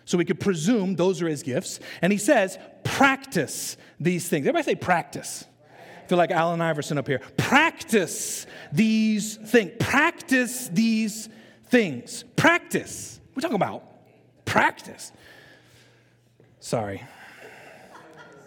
So 0.05 0.17
we 0.17 0.25
could 0.25 0.39
presume 0.39 0.95
those 0.95 1.21
are 1.21 1.27
his 1.27 1.43
gifts. 1.43 1.79
And 2.01 2.11
he 2.11 2.17
says, 2.17 2.57
practice 2.83 3.77
these 3.99 4.27
things. 4.27 4.47
Everybody 4.47 4.71
say 4.71 4.75
practice. 4.75 5.45
Feel 6.13 6.19
like 6.19 6.29
Allen 6.29 6.61
Iverson 6.61 6.99
up 6.99 7.07
here. 7.07 7.21
Practice 7.37 8.45
these 8.71 9.35
things. 9.35 9.71
Practice 9.79 10.67
these 10.67 11.27
things. 11.69 12.23
Practice. 12.35 13.19
We're 13.33 13.41
talking 13.41 13.55
about 13.55 13.83
practice. 14.45 15.11
Sorry. 16.59 17.01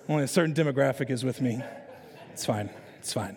Only 0.08 0.22
a 0.22 0.28
certain 0.28 0.54
demographic 0.54 1.10
is 1.10 1.24
with 1.24 1.40
me. 1.40 1.60
It's 2.30 2.46
fine. 2.46 2.70
It's 3.00 3.12
fine. 3.12 3.36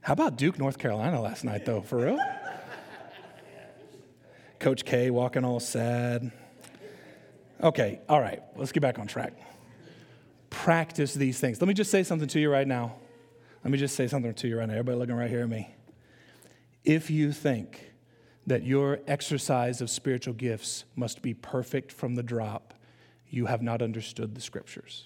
How 0.00 0.14
about 0.14 0.36
Duke, 0.36 0.58
North 0.58 0.78
Carolina 0.78 1.20
last 1.20 1.44
night, 1.44 1.66
though? 1.66 1.82
For 1.82 1.98
real? 1.98 2.18
Coach 4.58 4.86
K 4.86 5.10
walking 5.10 5.44
all 5.44 5.60
sad. 5.60 6.32
Okay, 7.62 8.00
all 8.08 8.22
right, 8.22 8.42
let's 8.56 8.72
get 8.72 8.80
back 8.80 8.98
on 8.98 9.06
track. 9.06 9.34
Practice 10.50 11.14
these 11.14 11.40
things. 11.40 11.60
Let 11.60 11.68
me 11.68 11.74
just 11.74 11.90
say 11.90 12.02
something 12.02 12.28
to 12.28 12.40
you 12.40 12.50
right 12.50 12.66
now. 12.66 12.96
Let 13.64 13.70
me 13.70 13.78
just 13.78 13.96
say 13.96 14.06
something 14.06 14.32
to 14.34 14.48
you 14.48 14.58
right 14.58 14.68
now. 14.68 14.74
Everybody 14.74 14.98
looking 14.98 15.16
right 15.16 15.30
here 15.30 15.42
at 15.42 15.48
me. 15.48 15.74
If 16.84 17.10
you 17.10 17.32
think 17.32 17.92
that 18.46 18.64
your 18.64 19.00
exercise 19.08 19.80
of 19.80 19.90
spiritual 19.90 20.34
gifts 20.34 20.84
must 20.94 21.20
be 21.20 21.34
perfect 21.34 21.90
from 21.90 22.14
the 22.14 22.22
drop, 22.22 22.74
you 23.28 23.46
have 23.46 23.60
not 23.60 23.82
understood 23.82 24.34
the 24.34 24.40
scriptures. 24.40 25.04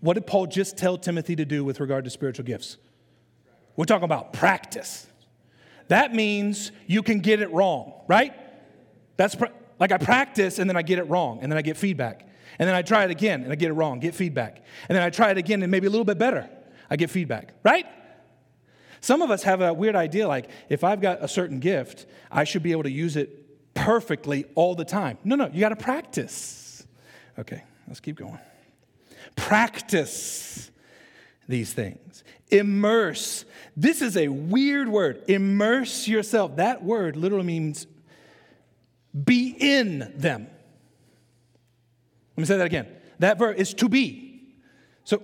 What 0.00 0.14
did 0.14 0.26
Paul 0.26 0.46
just 0.46 0.78
tell 0.78 0.96
Timothy 0.96 1.36
to 1.36 1.44
do 1.44 1.62
with 1.62 1.78
regard 1.78 2.04
to 2.04 2.10
spiritual 2.10 2.46
gifts? 2.46 2.78
We're 3.76 3.84
talking 3.84 4.04
about 4.04 4.32
practice. 4.32 5.06
That 5.88 6.14
means 6.14 6.72
you 6.86 7.02
can 7.02 7.20
get 7.20 7.42
it 7.42 7.50
wrong, 7.52 7.92
right? 8.08 8.32
That's 9.16 9.36
like 9.78 9.92
I 9.92 9.98
practice 9.98 10.58
and 10.58 10.70
then 10.70 10.76
I 10.76 10.82
get 10.82 10.98
it 10.98 11.04
wrong 11.04 11.40
and 11.42 11.52
then 11.52 11.58
I 11.58 11.62
get 11.62 11.76
feedback. 11.76 12.26
And 12.58 12.68
then 12.68 12.74
I 12.74 12.82
try 12.82 13.04
it 13.04 13.10
again 13.10 13.42
and 13.42 13.52
I 13.52 13.56
get 13.56 13.70
it 13.70 13.74
wrong, 13.74 14.00
get 14.00 14.14
feedback. 14.14 14.62
And 14.88 14.96
then 14.96 15.02
I 15.02 15.10
try 15.10 15.30
it 15.30 15.38
again 15.38 15.62
and 15.62 15.70
maybe 15.70 15.86
a 15.86 15.90
little 15.90 16.04
bit 16.04 16.18
better. 16.18 16.48
I 16.90 16.96
get 16.96 17.10
feedback, 17.10 17.54
right? 17.62 17.86
Some 19.00 19.22
of 19.22 19.30
us 19.30 19.42
have 19.42 19.60
a 19.60 19.72
weird 19.72 19.96
idea 19.96 20.26
like 20.26 20.48
if 20.68 20.84
I've 20.84 21.00
got 21.00 21.22
a 21.22 21.28
certain 21.28 21.60
gift, 21.60 22.06
I 22.30 22.44
should 22.44 22.62
be 22.62 22.72
able 22.72 22.84
to 22.84 22.90
use 22.90 23.16
it 23.16 23.74
perfectly 23.74 24.46
all 24.54 24.74
the 24.74 24.84
time. 24.84 25.18
No, 25.24 25.36
no, 25.36 25.48
you 25.52 25.60
got 25.60 25.70
to 25.70 25.76
practice. 25.76 26.86
Okay, 27.38 27.62
let's 27.86 28.00
keep 28.00 28.16
going. 28.16 28.38
Practice 29.36 30.70
these 31.48 31.72
things. 31.72 32.24
Immerse. 32.50 33.44
This 33.76 34.00
is 34.00 34.16
a 34.16 34.28
weird 34.28 34.88
word. 34.88 35.22
Immerse 35.28 36.06
yourself. 36.06 36.56
That 36.56 36.82
word 36.82 37.16
literally 37.16 37.46
means 37.46 37.86
be 39.12 39.54
in 39.58 40.12
them. 40.16 40.48
Let 42.36 42.42
me 42.42 42.44
say 42.46 42.56
that 42.56 42.66
again. 42.66 42.88
That 43.20 43.38
verb 43.38 43.56
is 43.56 43.74
to 43.74 43.88
be. 43.88 44.42
So 45.04 45.22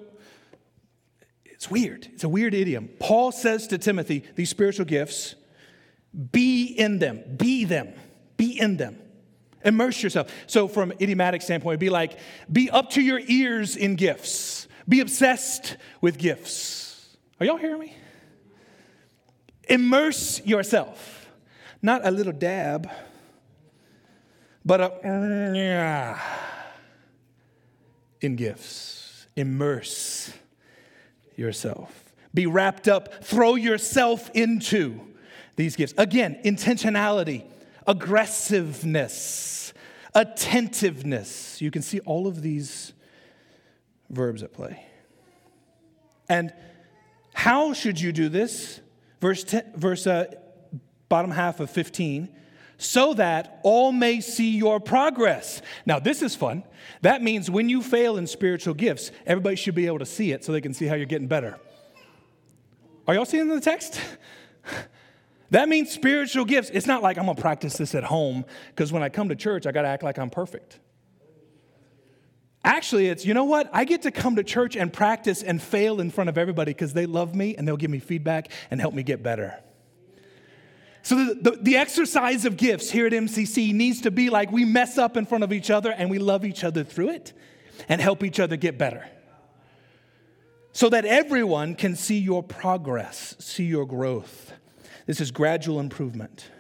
it's 1.45 1.71
weird. 1.71 2.09
It's 2.13 2.25
a 2.25 2.29
weird 2.29 2.55
idiom. 2.55 2.89
Paul 2.99 3.33
says 3.33 3.67
to 3.69 3.79
Timothy, 3.79 4.25
these 4.37 4.49
spiritual 4.49 4.87
gifts, 4.87 5.35
be 6.33 6.65
in 6.65 6.99
them, 6.99 7.23
be 7.37 7.65
them, 7.65 7.93
be 8.37 8.59
in 8.59 8.77
them. 8.77 8.99
Immerse 9.65 10.03
yourself. 10.03 10.33
So, 10.47 10.69
from 10.69 10.93
idiomatic 10.93 11.43
standpoint, 11.43 11.75
it'd 11.75 11.81
be 11.81 11.91
like, 11.91 12.19
be 12.51 12.71
up 12.71 12.91
to 12.91 13.03
your 13.03 13.21
ears 13.27 13.77
in 13.77 13.97
gifts, 13.97 14.69
be 14.89 15.01
obsessed 15.01 15.77
with 16.01 16.17
gifts. 16.17 17.15
Are 17.39 17.47
y'all 17.47 17.59
hearing 17.59 17.81
me? 17.81 17.97
Immerse 19.69 20.41
yourself. 20.47 21.29
Not 21.83 22.07
a 22.07 22.11
little 22.11 22.33
dab, 22.33 22.91
but 24.65 24.81
a 24.81 25.53
yeah 25.55 26.40
in 28.21 28.37
gifts. 28.37 29.27
Immerse 29.37 30.33
yourself. 31.37 32.13
Be 32.33 32.47
wrapped 32.47 32.87
up, 32.89 33.25
throw 33.25 33.55
yourself 33.57 34.31
into 34.35 35.01
these 35.57 35.77
gifts. 35.77 35.95
Again, 35.99 36.41
intentionality, 36.45 37.45
aggressiveness, 37.87 39.73
attentiveness. 40.15 41.61
You 41.61 41.71
can 41.71 41.83
see 41.83 42.01
all 42.01 42.27
of 42.27 42.43
these 42.43 42.93
verbs 44.11 44.43
at 44.43 44.53
play. 44.53 44.85
And 46.29 46.53
how 47.35 47.73
should 47.73 48.01
you 48.01 48.13
do 48.13 48.29
this? 48.29 48.81
Verse, 49.21 49.45
10, 49.45 49.73
verse 49.75 50.07
uh, 50.07 50.27
bottom 51.09 51.31
half 51.31 51.61
of 51.61 51.71
15 51.71 52.29
so 52.81 53.13
that 53.15 53.61
all 53.63 53.93
may 53.93 54.21
see 54.21 54.57
your 54.57 54.81
progress. 54.81 55.61
Now, 55.85 55.99
this 55.99 56.23
is 56.23 56.35
fun. 56.35 56.65
That 57.03 57.23
means 57.23 57.51
when 57.51 57.69
you 57.69 57.83
fail 57.83 58.17
in 58.17 58.27
spiritual 58.27 58.73
gifts, 58.73 59.13
everybody 59.27 59.57
should 59.57 59.75
be 59.75 59.87
able 59.87 59.99
to 59.99 60.07
see 60.07 60.33
it 60.33 60.45
so 60.45 60.53
they 60.53 60.63
can 60.63 60.73
see 60.73 60.87
how 60.87 60.95
you're 60.95 61.05
getting 61.05 61.29
better. 61.29 61.59
Are 63.07 63.15
y'all 63.15 63.27
seeing 63.27 63.49
the 63.49 63.61
text? 63.61 64.01
That 65.51 65.69
means 65.69 65.91
spiritual 65.91 66.45
gifts. 66.45 66.71
It's 66.73 66.87
not 66.87 67.03
like 67.03 67.19
I'm 67.19 67.27
gonna 67.27 67.41
practice 67.41 67.77
this 67.77 67.97
at 67.97 68.05
home 68.05 68.45
because 68.69 68.93
when 68.93 69.03
I 69.03 69.09
come 69.09 69.31
to 69.31 69.35
church, 69.35 69.67
I 69.67 69.73
gotta 69.73 69.89
act 69.89 70.05
like 70.05 70.17
I'm 70.17 70.31
perfect. 70.31 70.79
Actually, 72.63 73.09
it's, 73.09 73.27
you 73.27 73.35
know 73.35 73.43
what? 73.43 73.69
I 73.73 73.85
get 73.85 74.03
to 74.03 74.13
come 74.13 74.37
to 74.37 74.45
church 74.45 74.77
and 74.77 74.93
practice 74.93 75.43
and 75.43 75.61
fail 75.61 76.01
in 76.01 76.11
front 76.11 76.31
of 76.31 76.39
everybody 76.39 76.71
because 76.73 76.93
they 76.93 77.07
love 77.07 77.35
me 77.35 77.57
and 77.57 77.67
they'll 77.67 77.77
give 77.77 77.91
me 77.91 77.99
feedback 77.99 78.53
and 78.71 78.81
help 78.81 78.95
me 78.95 79.03
get 79.03 79.25
better. 79.25 79.59
So, 81.03 81.17
the, 81.17 81.35
the, 81.35 81.51
the, 81.63 81.77
exercise 81.77 82.45
of 82.45 82.57
gifts 82.57 82.91
here 82.91 83.07
at 83.07 83.13
MCC 83.13 83.73
needs 83.73 84.03
to 84.03 84.11
be 84.11 84.29
like 84.29 84.53
we 84.53 84.65
mess 84.67 84.99
up 84.99 85.17
in 85.17 85.25
front 85.25 85.45
of 85.45 85.53
each 85.53 85.71
other 85.71 85.93
and 85.93 86.11
we 86.11 86.19
love 86.19 86.45
each 86.45 86.63
other 86.63 86.85
through 86.85 87.11
it 87.11 87.33
and 87.89 88.01
help 88.01 88.23
each 88.23 88.39
other 88.39 88.57
get 88.57 88.77
better. 88.77 89.07
So 90.73 90.89
that 90.91 91.05
everyone 91.05 91.75
can 91.75 91.97
see 91.97 92.19
your 92.19 92.43
progress, 92.43 93.35
see 93.39 93.65
your 93.65 93.87
growth. 93.87 94.53
This 95.07 95.21
is 95.21 95.31
gradual 95.31 95.81
improvement. 95.81 96.51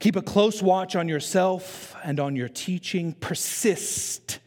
Keep 0.00 0.16
a 0.16 0.22
close 0.22 0.62
watch 0.62 0.94
on 0.94 1.08
yourself 1.08 1.96
and 2.04 2.20
on 2.20 2.36
your 2.36 2.48
teaching. 2.48 3.14
Persist 3.14 4.38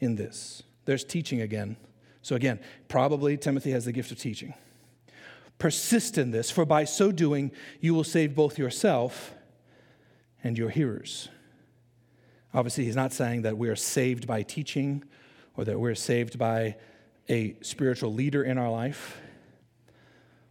in 0.00 0.16
this. 0.16 0.62
There's 0.84 1.04
teaching 1.04 1.40
again. 1.40 1.76
So, 2.22 2.36
again, 2.36 2.60
probably 2.88 3.36
Timothy 3.36 3.70
has 3.70 3.86
the 3.86 3.92
gift 3.92 4.10
of 4.10 4.18
teaching. 4.18 4.54
Persist 5.60 6.18
in 6.18 6.30
this, 6.30 6.50
for 6.50 6.64
by 6.64 6.84
so 6.84 7.12
doing, 7.12 7.52
you 7.80 7.94
will 7.94 8.02
save 8.02 8.34
both 8.34 8.58
yourself 8.58 9.34
and 10.42 10.56
your 10.56 10.70
hearers. 10.70 11.28
Obviously, 12.54 12.86
he's 12.86 12.96
not 12.96 13.12
saying 13.12 13.42
that 13.42 13.58
we 13.58 13.68
are 13.68 13.76
saved 13.76 14.26
by 14.26 14.42
teaching 14.42 15.04
or 15.56 15.64
that 15.66 15.78
we're 15.78 15.94
saved 15.94 16.38
by 16.38 16.76
a 17.28 17.56
spiritual 17.60 18.12
leader 18.12 18.42
in 18.42 18.56
our 18.56 18.70
life. 18.70 19.20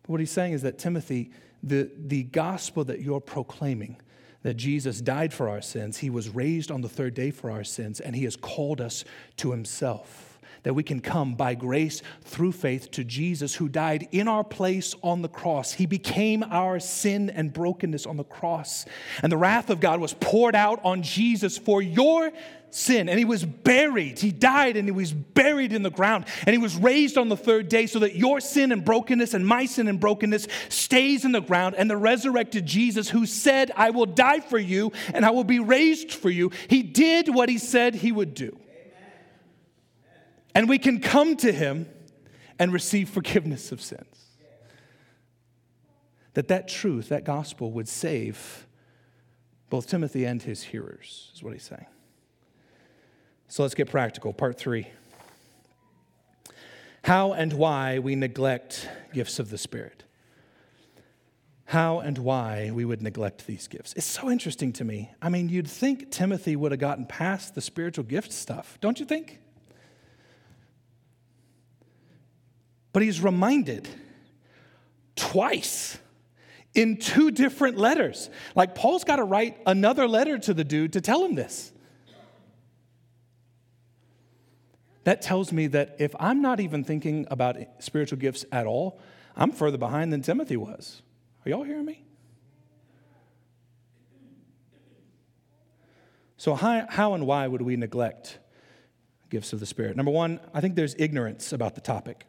But 0.03 0.11
what 0.11 0.19
he's 0.19 0.31
saying 0.31 0.53
is 0.53 0.61
that, 0.61 0.77
Timothy, 0.77 1.31
the, 1.63 1.89
the 1.97 2.23
gospel 2.23 2.83
that 2.85 3.01
you're 3.01 3.19
proclaiming, 3.19 3.99
that 4.43 4.53
Jesus 4.53 5.01
died 5.01 5.33
for 5.33 5.49
our 5.49 5.61
sins, 5.61 5.97
he 5.97 6.11
was 6.11 6.29
raised 6.29 6.69
on 6.69 6.81
the 6.81 6.87
third 6.87 7.15
day 7.15 7.31
for 7.31 7.49
our 7.49 7.63
sins, 7.63 7.99
and 7.99 8.15
he 8.15 8.25
has 8.25 8.35
called 8.35 8.79
us 8.79 9.03
to 9.37 9.51
himself 9.51 10.28
that 10.63 10.73
we 10.73 10.83
can 10.83 10.99
come 10.99 11.35
by 11.35 11.55
grace 11.55 12.01
through 12.23 12.51
faith 12.51 12.91
to 12.91 13.03
Jesus 13.03 13.55
who 13.55 13.69
died 13.69 14.07
in 14.11 14.27
our 14.27 14.43
place 14.43 14.95
on 15.01 15.21
the 15.21 15.29
cross. 15.29 15.73
He 15.73 15.85
became 15.85 16.43
our 16.43 16.79
sin 16.79 17.29
and 17.29 17.53
brokenness 17.53 18.05
on 18.05 18.17
the 18.17 18.23
cross. 18.23 18.85
And 19.23 19.31
the 19.31 19.37
wrath 19.37 19.69
of 19.69 19.79
God 19.79 19.99
was 19.99 20.13
poured 20.13 20.55
out 20.55 20.79
on 20.83 21.01
Jesus 21.01 21.57
for 21.57 21.81
your 21.81 22.31
sin. 22.71 23.09
And 23.09 23.17
he 23.17 23.25
was 23.25 23.43
buried. 23.43 24.19
He 24.19 24.31
died 24.31 24.77
and 24.77 24.87
he 24.87 24.91
was 24.91 25.11
buried 25.11 25.73
in 25.73 25.83
the 25.83 25.89
ground. 25.89 26.25
And 26.45 26.53
he 26.53 26.57
was 26.57 26.75
raised 26.75 27.17
on 27.17 27.29
the 27.29 27.37
third 27.37 27.69
day 27.69 27.87
so 27.87 27.99
that 27.99 28.15
your 28.15 28.39
sin 28.39 28.71
and 28.71 28.83
brokenness 28.83 29.33
and 29.33 29.45
my 29.45 29.65
sin 29.65 29.87
and 29.87 29.99
brokenness 29.99 30.47
stays 30.69 31.25
in 31.25 31.31
the 31.31 31.41
ground. 31.41 31.75
And 31.77 31.89
the 31.89 31.97
resurrected 31.97 32.65
Jesus, 32.65 33.09
who 33.09 33.25
said, 33.25 33.71
I 33.75 33.89
will 33.89 34.05
die 34.05 34.39
for 34.39 34.59
you 34.59 34.91
and 35.13 35.25
I 35.25 35.31
will 35.31 35.43
be 35.43 35.59
raised 35.59 36.11
for 36.11 36.29
you, 36.29 36.51
he 36.67 36.83
did 36.83 37.33
what 37.33 37.49
he 37.49 37.57
said 37.57 37.95
he 37.95 38.11
would 38.11 38.33
do. 38.33 38.57
And 40.55 40.67
we 40.67 40.77
can 40.77 40.99
come 40.99 41.35
to 41.37 41.51
him 41.51 41.87
and 42.57 42.73
receive 42.73 43.09
forgiveness 43.09 43.71
of 43.71 43.81
sins. 43.81 44.05
That 46.33 46.47
that 46.49 46.67
truth, 46.67 47.09
that 47.09 47.23
gospel 47.23 47.71
would 47.71 47.87
save 47.87 48.65
both 49.69 49.87
Timothy 49.87 50.25
and 50.25 50.41
his 50.41 50.63
hearers, 50.63 51.31
is 51.33 51.43
what 51.43 51.53
he's 51.53 51.63
saying. 51.63 51.85
So 53.47 53.63
let's 53.63 53.75
get 53.75 53.89
practical. 53.89 54.33
Part 54.33 54.57
three 54.57 54.87
How 57.03 57.33
and 57.33 57.53
why 57.53 57.99
we 57.99 58.15
neglect 58.15 58.87
gifts 59.13 59.39
of 59.39 59.49
the 59.49 59.57
Spirit. 59.57 60.03
How 61.65 61.99
and 61.99 62.17
why 62.17 62.71
we 62.71 62.83
would 62.83 63.01
neglect 63.01 63.45
these 63.45 63.67
gifts. 63.67 63.93
It's 63.93 64.05
so 64.05 64.29
interesting 64.29 64.73
to 64.73 64.83
me. 64.83 65.11
I 65.21 65.29
mean, 65.29 65.49
you'd 65.49 65.67
think 65.67 66.09
Timothy 66.09 66.55
would 66.55 66.71
have 66.71 66.79
gotten 66.79 67.05
past 67.05 67.53
the 67.53 67.61
spiritual 67.61 68.05
gift 68.05 68.31
stuff, 68.31 68.79
don't 68.81 68.99
you 68.99 69.05
think? 69.05 69.39
But 72.91 73.03
he's 73.03 73.21
reminded 73.21 73.87
twice 75.15 75.97
in 76.73 76.97
two 76.97 77.31
different 77.31 77.77
letters. 77.77 78.29
Like 78.55 78.75
Paul's 78.75 79.03
got 79.03 79.17
to 79.17 79.23
write 79.23 79.57
another 79.65 80.07
letter 80.07 80.37
to 80.39 80.53
the 80.53 80.63
dude 80.63 80.93
to 80.93 81.01
tell 81.01 81.23
him 81.23 81.35
this. 81.35 81.71
That 85.03 85.21
tells 85.21 85.51
me 85.51 85.67
that 85.67 85.95
if 85.99 86.15
I'm 86.19 86.41
not 86.41 86.59
even 86.59 86.83
thinking 86.83 87.25
about 87.31 87.57
spiritual 87.79 88.19
gifts 88.19 88.45
at 88.51 88.67
all, 88.67 88.99
I'm 89.35 89.51
further 89.51 89.77
behind 89.77 90.13
than 90.13 90.21
Timothy 90.21 90.57
was. 90.57 91.01
Are 91.45 91.49
y'all 91.49 91.63
hearing 91.63 91.85
me? 91.85 92.03
So, 96.37 96.55
how, 96.55 96.85
how 96.87 97.13
and 97.15 97.25
why 97.25 97.47
would 97.47 97.61
we 97.61 97.75
neglect 97.75 98.39
gifts 99.29 99.51
of 99.51 99.59
the 99.59 99.65
Spirit? 99.65 99.97
Number 99.97 100.11
one, 100.11 100.39
I 100.53 100.61
think 100.61 100.75
there's 100.75 100.95
ignorance 100.97 101.51
about 101.51 101.75
the 101.75 101.81
topic. 101.81 102.25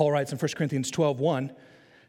Paul 0.00 0.12
writes 0.12 0.32
in 0.32 0.38
1 0.38 0.52
Corinthians 0.56 0.90
12 0.90 1.20
1, 1.20 1.52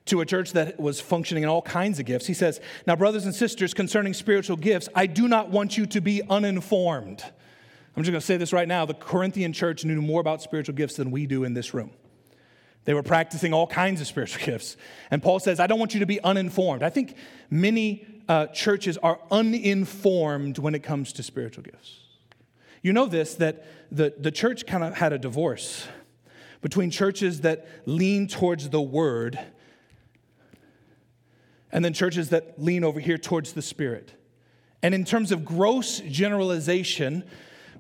to 0.06 0.22
a 0.22 0.26
church 0.26 0.54
that 0.54 0.80
was 0.80 1.02
functioning 1.02 1.44
in 1.44 1.50
all 1.50 1.62
kinds 1.62 2.00
of 2.00 2.06
gifts. 2.06 2.26
He 2.26 2.34
says, 2.34 2.62
Now, 2.88 2.96
brothers 2.96 3.26
and 3.26 3.36
sisters, 3.36 3.74
concerning 3.74 4.14
spiritual 4.14 4.56
gifts, 4.56 4.88
I 4.96 5.08
do 5.08 5.28
not 5.28 5.50
want 5.50 5.78
you 5.78 5.86
to 5.88 6.00
be 6.00 6.22
uninformed. 6.30 7.22
I'm 7.22 8.04
just 8.04 8.12
going 8.14 8.22
to 8.22 8.26
say 8.26 8.38
this 8.38 8.54
right 8.54 8.68
now. 8.70 8.86
The 8.86 8.94
Corinthian 8.94 9.52
church 9.52 9.84
knew 9.84 10.02
more 10.02 10.22
about 10.22 10.42
spiritual 10.42 10.74
gifts 10.74 10.96
than 10.96 11.12
we 11.12 11.26
do 11.26 11.44
in 11.44 11.54
this 11.54 11.74
room. 11.74 11.92
They 12.86 12.94
were 12.94 13.04
practicing 13.04 13.54
all 13.54 13.68
kinds 13.68 14.00
of 14.00 14.08
spiritual 14.08 14.42
gifts. 14.46 14.78
And 15.12 15.22
Paul 15.22 15.42
says, 15.42 15.60
I 15.60 15.68
don't 15.68 15.78
want 15.78 15.94
you 15.94 16.00
to 16.00 16.06
be 16.06 16.22
uninformed. 16.22 16.84
I 16.84 16.90
think 16.90 17.18
many 17.50 18.08
uh, 18.30 18.48
churches 18.48 18.98
are 19.00 19.20
uninformed 19.30 20.60
when 20.60 20.76
it 20.76 20.82
comes 20.82 21.12
to 21.12 21.24
spiritual 21.24 21.66
gifts. 21.66 22.00
You 22.84 22.94
know 22.94 23.08
this, 23.08 23.36
that 23.36 23.66
the, 23.92 24.14
the 24.18 24.32
church 24.32 24.66
kind 24.66 24.82
of 24.82 24.94
had 24.94 25.12
a 25.12 25.18
divorce 25.18 25.90
between 26.62 26.92
churches 26.92 27.42
that 27.42 27.68
lean 27.86 28.28
towards 28.28 28.70
the 28.70 28.82
word 28.82 29.40
and 31.72 31.84
then 31.84 31.94
churches 31.94 32.30
that 32.30 32.62
lean 32.62 32.84
over 32.84 33.00
here 33.00 33.18
towards 33.18 33.54
the 33.54 33.62
spirit. 33.62 34.14
And 34.84 34.94
in 34.94 35.06
terms 35.06 35.32
of 35.32 35.46
gross 35.46 36.00
generalization, 36.00 37.24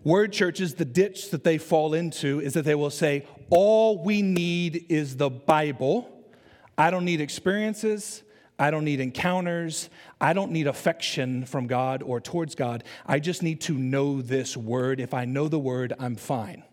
word 0.04 0.32
churches, 0.32 0.76
the 0.76 0.86
ditch 0.86 1.32
that 1.32 1.44
they 1.44 1.58
fall 1.58 1.94
into 1.94 2.40
is 2.40 2.54
that 2.54 2.64
they 2.64 2.76
will 2.76 2.90
say, 2.90 3.26
All 3.50 4.04
we 4.04 4.22
need 4.22 4.86
is 4.90 5.18
the 5.18 5.30
Bible. 5.30 6.10
I 6.78 6.90
don't 6.90 7.06
need 7.06 7.22
experiences. 7.22 8.24
I 8.58 8.70
don't 8.70 8.86
need 8.86 9.00
encounters. 9.00 9.90
I 10.20 10.34
don't 10.34 10.52
need 10.52 10.68
affection 10.68 11.46
from 11.46 11.66
God 11.66 12.04
or 12.04 12.22
towards 12.22 12.54
God. 12.54 12.84
I 13.08 13.20
just 13.20 13.42
need 13.42 13.62
to 13.62 13.74
know 13.74 14.22
this 14.22 14.56
word. 14.56 15.00
If 15.00 15.16
I 15.16 15.26
know 15.26 15.48
the 15.48 15.60
word, 15.60 15.94
I'm 16.00 16.16
fine. 16.16 16.64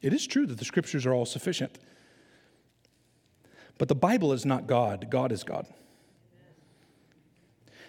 It 0.00 0.12
is 0.12 0.26
true 0.26 0.46
that 0.46 0.58
the 0.58 0.64
scriptures 0.64 1.06
are 1.06 1.12
all 1.12 1.26
sufficient. 1.26 1.78
But 3.78 3.88
the 3.88 3.94
Bible 3.94 4.32
is 4.32 4.44
not 4.44 4.66
God, 4.66 5.08
God 5.10 5.32
is 5.32 5.44
God. 5.44 5.66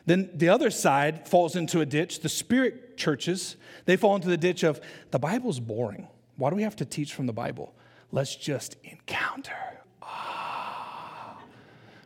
Then 0.06 0.30
the 0.34 0.50
other 0.50 0.72
side 0.72 1.28
falls 1.28 1.56
into 1.56 1.82
a 1.82 1.86
ditch. 1.86 2.22
The 2.22 2.30
spirit 2.30 2.98
churches, 2.98 3.58
they 3.86 3.96
fall 3.96 4.16
into 4.16 4.28
the 4.28 4.38
ditch 4.38 4.64
of 4.64 4.82
the 5.12 5.20
Bible's 5.20 5.60
boring. 5.60 6.08
Why 6.36 6.50
do 6.50 6.56
we 6.56 6.64
have 6.64 6.76
to 6.78 6.86
teach 6.86 7.14
from 7.14 7.28
the 7.28 7.34
Bible? 7.34 7.74
Let's 8.12 8.36
just 8.36 8.78
encounter. 8.84 9.54
Ah, 10.02 11.38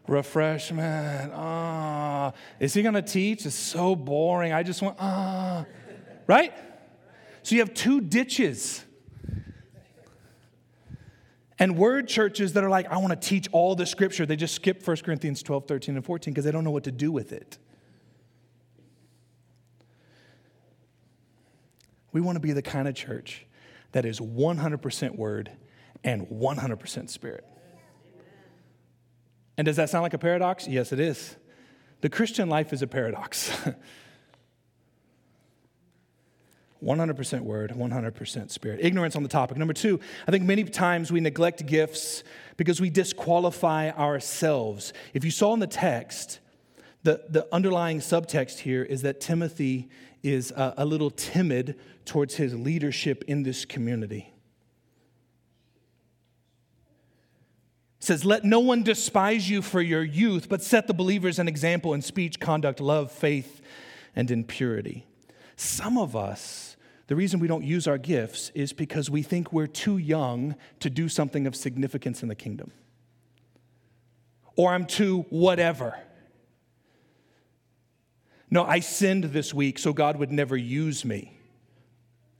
refreshment. 0.07 1.31
Ah, 1.33 2.33
is 2.59 2.73
he 2.73 2.81
going 2.81 2.95
to 2.95 3.01
teach? 3.01 3.45
It's 3.45 3.55
so 3.55 3.95
boring. 3.95 4.51
I 4.51 4.63
just 4.63 4.81
want, 4.81 4.97
ah, 4.99 5.65
right? 6.27 6.53
So 7.43 7.55
you 7.55 7.61
have 7.61 7.73
two 7.73 8.01
ditches. 8.01 8.83
And 11.59 11.77
word 11.77 12.07
churches 12.07 12.53
that 12.53 12.63
are 12.63 12.69
like, 12.69 12.91
I 12.91 12.97
want 12.97 13.19
to 13.19 13.27
teach 13.27 13.47
all 13.51 13.75
the 13.75 13.85
scripture, 13.85 14.25
they 14.25 14.35
just 14.35 14.55
skip 14.55 14.85
1 14.85 14.97
Corinthians 14.97 15.43
12, 15.43 15.67
13, 15.67 15.95
and 15.95 16.05
14 16.05 16.33
because 16.33 16.45
they 16.45 16.51
don't 16.51 16.63
know 16.63 16.71
what 16.71 16.85
to 16.85 16.91
do 16.91 17.11
with 17.11 17.31
it. 17.31 17.57
We 22.11 22.21
want 22.21 22.35
to 22.35 22.39
be 22.39 22.53
the 22.53 22.61
kind 22.61 22.87
of 22.87 22.95
church 22.95 23.45
that 23.91 24.05
is 24.05 24.19
100% 24.19 25.15
word 25.15 25.51
and 26.03 26.27
100% 26.27 27.09
spirit. 27.09 27.45
And 29.57 29.65
does 29.65 29.75
that 29.75 29.89
sound 29.89 30.03
like 30.03 30.13
a 30.13 30.19
paradox? 30.19 30.67
Yes, 30.67 30.91
it 30.91 30.99
is. 30.99 31.35
The 32.01 32.09
Christian 32.09 32.49
life 32.49 32.73
is 32.73 32.81
a 32.81 32.87
paradox. 32.87 33.51
100% 36.83 37.41
word, 37.41 37.71
100% 37.71 38.51
spirit. 38.51 38.79
Ignorance 38.81 39.15
on 39.15 39.23
the 39.23 39.29
topic. 39.29 39.57
Number 39.57 39.73
two, 39.73 39.99
I 40.27 40.31
think 40.31 40.43
many 40.43 40.63
times 40.63 41.11
we 41.11 41.19
neglect 41.19 41.65
gifts 41.65 42.23
because 42.57 42.81
we 42.81 42.89
disqualify 42.89 43.91
ourselves. 43.91 44.93
If 45.13 45.23
you 45.23 45.31
saw 45.31 45.53
in 45.53 45.59
the 45.59 45.67
text, 45.67 46.39
the, 47.03 47.23
the 47.29 47.47
underlying 47.53 47.99
subtext 47.99 48.59
here 48.59 48.83
is 48.83 49.01
that 49.01 49.19
Timothy 49.19 49.89
is 50.21 50.51
a, 50.51 50.73
a 50.77 50.85
little 50.85 51.11
timid 51.11 51.79
towards 52.05 52.35
his 52.35 52.55
leadership 52.55 53.23
in 53.27 53.43
this 53.43 53.65
community. 53.65 54.33
It 57.99 58.05
says, 58.05 58.25
Let 58.25 58.43
no 58.43 58.59
one 58.59 58.83
despise 58.83 59.49
you 59.49 59.61
for 59.61 59.81
your 59.81 60.03
youth, 60.03 60.49
but 60.49 60.63
set 60.63 60.87
the 60.87 60.93
believers 60.93 61.39
an 61.39 61.47
example 61.47 61.93
in 61.93 62.01
speech, 62.01 62.39
conduct, 62.39 62.79
love, 62.79 63.11
faith, 63.11 63.61
and 64.15 64.29
in 64.31 64.43
purity. 64.43 65.05
Some 65.55 65.97
of 65.97 66.15
us 66.15 66.72
the 67.07 67.15
reason 67.15 67.39
we 67.39 67.47
don't 67.47 67.63
use 67.63 67.87
our 67.87 67.97
gifts 67.97 68.49
is 68.55 68.71
because 68.71 69.09
we 69.09 69.23
think 69.23 69.51
we're 69.51 69.67
too 69.67 69.97
young 69.97 70.55
to 70.79 70.89
do 70.89 71.09
something 71.09 71.45
of 71.45 71.55
significance 71.55 72.23
in 72.23 72.29
the 72.29 72.35
kingdom. 72.35 72.71
Or 74.55 74.71
I'm 74.71 74.85
too 74.85 75.25
whatever. 75.29 75.97
No, 78.49 78.63
I 78.63 78.79
sinned 78.79 79.25
this 79.25 79.53
week, 79.53 79.79
so 79.79 79.93
God 79.93 80.17
would 80.17 80.31
never 80.31 80.55
use 80.55 81.03
me 81.03 81.37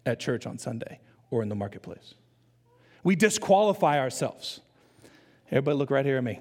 at 0.05 0.19
church 0.19 0.45
on 0.45 0.57
Sunday 0.57 0.99
or 1.31 1.41
in 1.41 1.49
the 1.49 1.55
marketplace. 1.55 2.13
We 3.03 3.15
disqualify 3.15 3.99
ourselves. 3.99 4.61
Everybody, 5.47 5.77
look 5.77 5.91
right 5.91 6.05
here 6.05 6.17
at 6.17 6.23
me. 6.23 6.39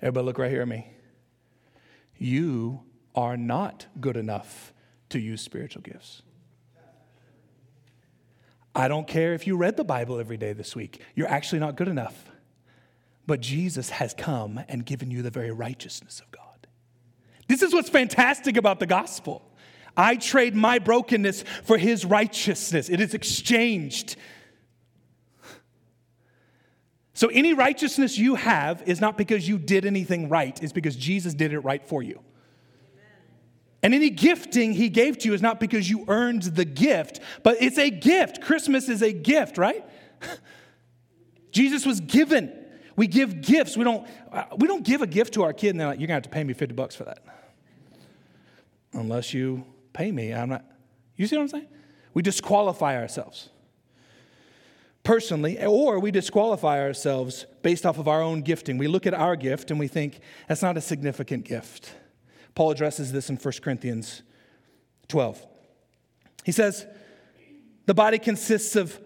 Everybody, 0.00 0.24
look 0.24 0.38
right 0.38 0.50
here 0.50 0.62
at 0.62 0.68
me. 0.68 0.90
You 2.16 2.82
are 3.14 3.36
not 3.36 3.86
good 4.00 4.16
enough 4.16 4.72
to 5.10 5.18
use 5.18 5.40
spiritual 5.40 5.82
gifts. 5.82 6.22
I 8.74 8.86
don't 8.86 9.08
care 9.08 9.34
if 9.34 9.46
you 9.46 9.56
read 9.56 9.76
the 9.76 9.84
Bible 9.84 10.20
every 10.20 10.36
day 10.36 10.52
this 10.52 10.76
week, 10.76 11.02
you're 11.14 11.28
actually 11.28 11.58
not 11.58 11.76
good 11.76 11.88
enough. 11.88 12.30
But 13.26 13.40
Jesus 13.40 13.90
has 13.90 14.14
come 14.14 14.60
and 14.68 14.86
given 14.86 15.10
you 15.10 15.20
the 15.22 15.30
very 15.30 15.50
righteousness 15.50 16.20
of 16.20 16.30
God. 16.30 16.66
This 17.48 17.62
is 17.62 17.74
what's 17.74 17.90
fantastic 17.90 18.56
about 18.56 18.78
the 18.78 18.86
gospel. 18.86 19.42
I 19.96 20.16
trade 20.16 20.54
my 20.54 20.78
brokenness 20.78 21.42
for 21.64 21.76
his 21.76 22.04
righteousness, 22.04 22.88
it 22.88 23.00
is 23.00 23.14
exchanged. 23.14 24.16
So, 27.14 27.26
any 27.26 27.52
righteousness 27.52 28.16
you 28.16 28.36
have 28.36 28.80
is 28.86 29.00
not 29.00 29.18
because 29.18 29.48
you 29.48 29.58
did 29.58 29.84
anything 29.84 30.28
right, 30.28 30.56
it's 30.62 30.72
because 30.72 30.94
Jesus 30.94 31.34
did 31.34 31.52
it 31.52 31.58
right 31.60 31.84
for 31.84 32.00
you. 32.00 32.20
And 33.82 33.94
any 33.94 34.10
gifting 34.10 34.72
he 34.72 34.88
gave 34.88 35.18
to 35.18 35.28
you 35.28 35.34
is 35.34 35.42
not 35.42 35.60
because 35.60 35.88
you 35.88 36.04
earned 36.08 36.42
the 36.42 36.64
gift, 36.64 37.20
but 37.42 37.56
it's 37.60 37.78
a 37.78 37.90
gift. 37.90 38.40
Christmas 38.40 38.88
is 38.88 39.02
a 39.02 39.12
gift, 39.12 39.56
right? 39.56 39.84
Jesus 41.52 41.86
was 41.86 42.00
given. 42.00 42.52
We 42.96 43.06
give 43.06 43.40
gifts. 43.40 43.76
We 43.76 43.84
don't, 43.84 44.06
uh, 44.32 44.44
we 44.56 44.66
don't 44.66 44.84
give 44.84 45.02
a 45.02 45.06
gift 45.06 45.34
to 45.34 45.44
our 45.44 45.52
kid 45.52 45.70
and 45.70 45.80
they're 45.80 45.86
like, 45.86 46.00
you're 46.00 46.08
going 46.08 46.20
to 46.20 46.26
have 46.26 46.30
to 46.32 46.36
pay 46.36 46.42
me 46.42 46.54
50 46.54 46.74
bucks 46.74 46.96
for 46.96 47.04
that. 47.04 47.22
Unless 48.92 49.32
you 49.32 49.64
pay 49.92 50.10
me, 50.10 50.32
I'm 50.32 50.48
not. 50.48 50.64
You 51.16 51.26
see 51.26 51.36
what 51.36 51.42
I'm 51.42 51.48
saying? 51.48 51.68
We 52.14 52.22
disqualify 52.22 52.96
ourselves 52.96 53.50
personally, 55.08 55.64
or 55.64 55.98
we 55.98 56.10
disqualify 56.10 56.80
ourselves 56.80 57.46
based 57.62 57.86
off 57.86 57.98
of 57.98 58.06
our 58.06 58.20
own 58.20 58.42
gifting. 58.42 58.76
We 58.76 58.88
look 58.88 59.06
at 59.06 59.14
our 59.14 59.36
gift 59.36 59.70
and 59.70 59.80
we 59.80 59.88
think, 59.88 60.20
that's 60.48 60.60
not 60.60 60.76
a 60.76 60.82
significant 60.82 61.46
gift. 61.46 61.94
Paul 62.58 62.72
addresses 62.72 63.12
this 63.12 63.30
in 63.30 63.36
1 63.36 63.54
Corinthians 63.62 64.22
12. 65.06 65.46
He 66.44 66.50
says, 66.50 66.88
The 67.86 67.94
body 67.94 68.18
consists 68.18 68.74
of 68.74 68.98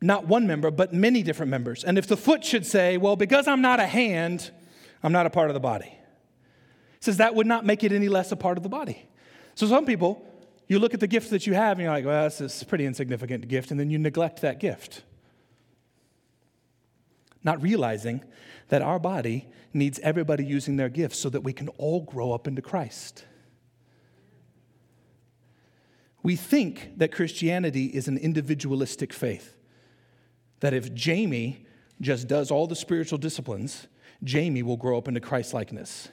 not 0.00 0.26
one 0.26 0.46
member, 0.46 0.70
but 0.70 0.94
many 0.94 1.22
different 1.22 1.50
members. 1.50 1.84
And 1.84 1.98
if 1.98 2.06
the 2.06 2.16
foot 2.16 2.42
should 2.42 2.64
say, 2.64 2.96
Well, 2.96 3.14
because 3.14 3.46
I'm 3.46 3.60
not 3.60 3.78
a 3.78 3.84
hand, 3.84 4.52
I'm 5.02 5.12
not 5.12 5.26
a 5.26 5.30
part 5.30 5.50
of 5.50 5.54
the 5.54 5.60
body, 5.60 5.90
he 5.90 7.00
says 7.00 7.18
that 7.18 7.34
would 7.34 7.46
not 7.46 7.66
make 7.66 7.84
it 7.84 7.92
any 7.92 8.08
less 8.08 8.32
a 8.32 8.36
part 8.36 8.56
of 8.56 8.62
the 8.62 8.70
body. 8.70 9.06
So 9.54 9.66
some 9.66 9.84
people, 9.84 10.26
you 10.66 10.78
look 10.78 10.94
at 10.94 11.00
the 11.00 11.06
gift 11.06 11.28
that 11.32 11.46
you 11.46 11.52
have 11.52 11.72
and 11.72 11.82
you're 11.82 11.92
like, 11.92 12.06
Well, 12.06 12.24
this 12.24 12.40
is 12.40 12.62
a 12.62 12.64
pretty 12.64 12.86
insignificant 12.86 13.48
gift, 13.48 13.70
and 13.70 13.78
then 13.78 13.90
you 13.90 13.98
neglect 13.98 14.40
that 14.40 14.60
gift. 14.60 15.02
Not 17.42 17.62
realizing 17.62 18.22
that 18.68 18.82
our 18.82 18.98
body 18.98 19.48
needs 19.72 19.98
everybody 20.00 20.44
using 20.44 20.76
their 20.76 20.88
gifts 20.88 21.18
so 21.18 21.28
that 21.30 21.42
we 21.42 21.52
can 21.52 21.68
all 21.70 22.00
grow 22.00 22.32
up 22.32 22.46
into 22.46 22.62
Christ. 22.62 23.24
We 26.22 26.36
think 26.36 26.98
that 26.98 27.12
Christianity 27.12 27.86
is 27.86 28.08
an 28.08 28.18
individualistic 28.18 29.12
faith. 29.12 29.56
That 30.60 30.74
if 30.74 30.92
Jamie 30.94 31.66
just 32.00 32.28
does 32.28 32.50
all 32.50 32.66
the 32.66 32.76
spiritual 32.76 33.18
disciplines, 33.18 33.86
Jamie 34.22 34.62
will 34.62 34.76
grow 34.76 34.98
up 34.98 35.08
into 35.08 35.20
Christ 35.20 35.54
likeness. 35.54 36.08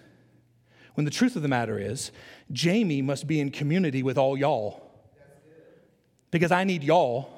When 0.93 1.05
the 1.05 1.11
truth 1.11 1.36
of 1.36 1.41
the 1.41 1.47
matter 1.47 1.78
is, 1.78 2.11
Jamie 2.51 3.01
must 3.01 3.28
be 3.28 3.39
in 3.39 3.51
community 3.51 4.01
with 4.01 4.17
all 4.17 4.38
y'all. 4.38 4.84
Because 6.32 6.51
I 6.51 6.63
need 6.63 6.84
y'all 6.84 7.30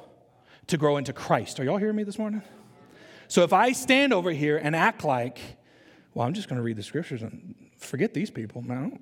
to 0.67 0.77
grow 0.77 0.97
into 0.97 1.13
Christ. 1.13 1.59
Are 1.59 1.63
y'all 1.63 1.77
hearing 1.77 1.95
me 1.95 2.03
this 2.03 2.19
morning? 2.19 2.43
So 3.30 3.43
if 3.43 3.53
I 3.53 3.71
stand 3.73 4.11
over 4.11 4.32
here 4.32 4.57
and 4.57 4.75
act 4.75 5.03
like, 5.03 5.39
well, 6.13 6.27
I'm 6.27 6.34
just 6.34 6.49
going 6.49 6.57
to 6.57 6.63
read 6.63 6.77
the 6.77 6.84
scriptures 6.84 7.21
and 7.21 7.55
forget 7.77 8.13
these 8.13 8.32
people, 8.32 8.63
no. 8.63 8.97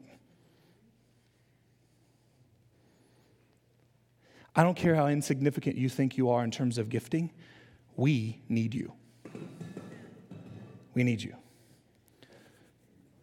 I 4.53 4.63
don't 4.63 4.75
care 4.75 4.95
how 4.95 5.07
insignificant 5.07 5.77
you 5.77 5.87
think 5.87 6.17
you 6.17 6.29
are 6.29 6.43
in 6.43 6.51
terms 6.51 6.77
of 6.77 6.89
gifting, 6.89 7.31
we 7.95 8.41
need 8.49 8.73
you. 8.73 8.91
We 10.93 11.03
need 11.03 11.21
you. 11.21 11.35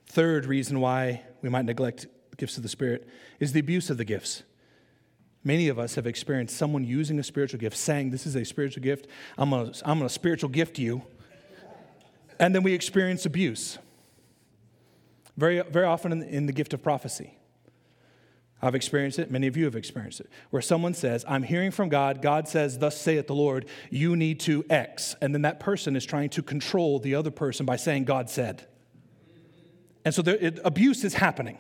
Third 0.07 0.47
reason 0.47 0.81
why 0.81 1.23
we 1.43 1.51
might 1.51 1.67
neglect 1.67 2.07
gifts 2.39 2.57
of 2.57 2.63
the 2.63 2.69
Spirit 2.69 3.07
is 3.41 3.53
the 3.53 3.61
abuse 3.61 3.91
of 3.91 3.99
the 3.99 4.05
gifts. 4.05 4.43
Many 5.45 5.69
of 5.69 5.79
us 5.79 5.95
have 5.97 6.07
experienced 6.07 6.57
someone 6.57 6.85
using 6.85 7.19
a 7.19 7.23
spiritual 7.23 7.61
gift, 7.61 7.77
saying, 7.77 8.11
This 8.11 8.27
is 8.27 8.35
a 8.35 8.45
spiritual 8.45 8.83
gift. 8.83 9.07
I'm 9.37 9.51
going 9.51 9.73
to 9.73 9.89
I'm 9.89 9.99
going 9.99 10.09
to 10.09 10.13
spiritual 10.13 10.49
gift 10.49 10.79
you. 10.79 11.03
And 12.41 12.55
then 12.55 12.63
we 12.63 12.73
experience 12.73 13.27
abuse. 13.27 13.79
Very, 15.37 15.61
very 15.61 15.85
often 15.85 16.13
in, 16.13 16.23
in 16.23 16.47
the 16.47 16.53
gift 16.53 16.73
of 16.75 16.83
prophecy. 16.83 17.37
I've 18.63 18.75
experienced 18.75 19.19
it. 19.19 19.31
Many 19.31 19.47
of 19.47 19.59
you 19.59 19.67
have 19.67 19.77
experienced 19.77 20.21
it. 20.21 20.31
Where 20.49 20.63
someone 20.63 20.95
says, 20.95 21.23
I'm 21.29 21.43
hearing 21.43 21.71
from 21.71 21.91
God. 21.91 22.23
God 22.23 22.49
says, 22.49 22.79
Thus 22.79 22.99
saith 22.99 23.27
the 23.27 23.35
Lord, 23.35 23.67
you 23.91 24.17
need 24.17 24.41
to 24.41 24.65
X. 24.71 25.15
And 25.21 25.35
then 25.35 25.43
that 25.43 25.61
person 25.61 25.97
is 25.97 26.07
trying 26.07 26.31
to 26.31 26.43
control 26.43 26.99
the 26.99 27.15
other 27.15 27.31
person 27.31 27.67
by 27.67 27.77
saying, 27.77 28.05
God 28.05 28.31
said. 28.31 28.67
And 30.07 30.15
so 30.15 30.23
there, 30.23 30.37
it, 30.37 30.61
abuse 30.65 31.05
is 31.05 31.15
happening. 31.15 31.59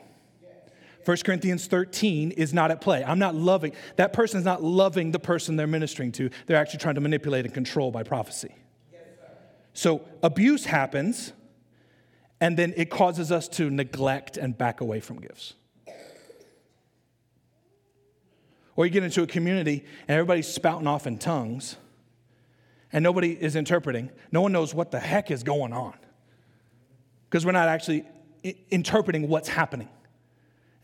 1 1.04 1.16
Corinthians 1.24 1.66
13 1.66 2.30
is 2.32 2.54
not 2.54 2.70
at 2.70 2.80
play. 2.80 3.04
I'm 3.04 3.18
not 3.18 3.34
loving, 3.34 3.72
that 3.96 4.12
person 4.12 4.38
is 4.38 4.44
not 4.44 4.62
loving 4.62 5.10
the 5.10 5.18
person 5.18 5.56
they're 5.56 5.66
ministering 5.66 6.12
to. 6.12 6.30
They're 6.46 6.56
actually 6.56 6.80
trying 6.80 6.94
to 6.94 7.00
manipulate 7.00 7.44
and 7.44 7.52
control 7.52 7.90
by 7.90 8.02
prophecy. 8.02 8.54
so 9.72 10.02
abuse 10.22 10.64
happens, 10.64 11.32
and 12.40 12.56
then 12.56 12.72
it 12.76 12.90
causes 12.90 13.30
us 13.30 13.48
to 13.48 13.70
neglect 13.70 14.36
and 14.36 14.56
back 14.56 14.80
away 14.80 15.00
from 15.00 15.20
gifts. 15.20 15.54
Or 18.76 18.84
you 18.84 18.90
get 18.90 19.04
into 19.04 19.22
a 19.22 19.26
community 19.26 19.84
and 20.08 20.16
everybody's 20.16 20.48
spouting 20.48 20.86
off 20.86 21.06
in 21.06 21.18
tongues 21.18 21.76
and 22.92 23.02
nobody 23.02 23.32
is 23.32 23.56
interpreting. 23.56 24.10
No 24.32 24.40
one 24.40 24.52
knows 24.52 24.74
what 24.74 24.90
the 24.90 25.00
heck 25.00 25.30
is 25.30 25.42
going 25.42 25.72
on 25.72 25.94
because 27.28 27.46
we're 27.46 27.52
not 27.52 27.68
actually 27.68 28.04
interpreting 28.70 29.28
what's 29.28 29.48
happening. 29.48 29.88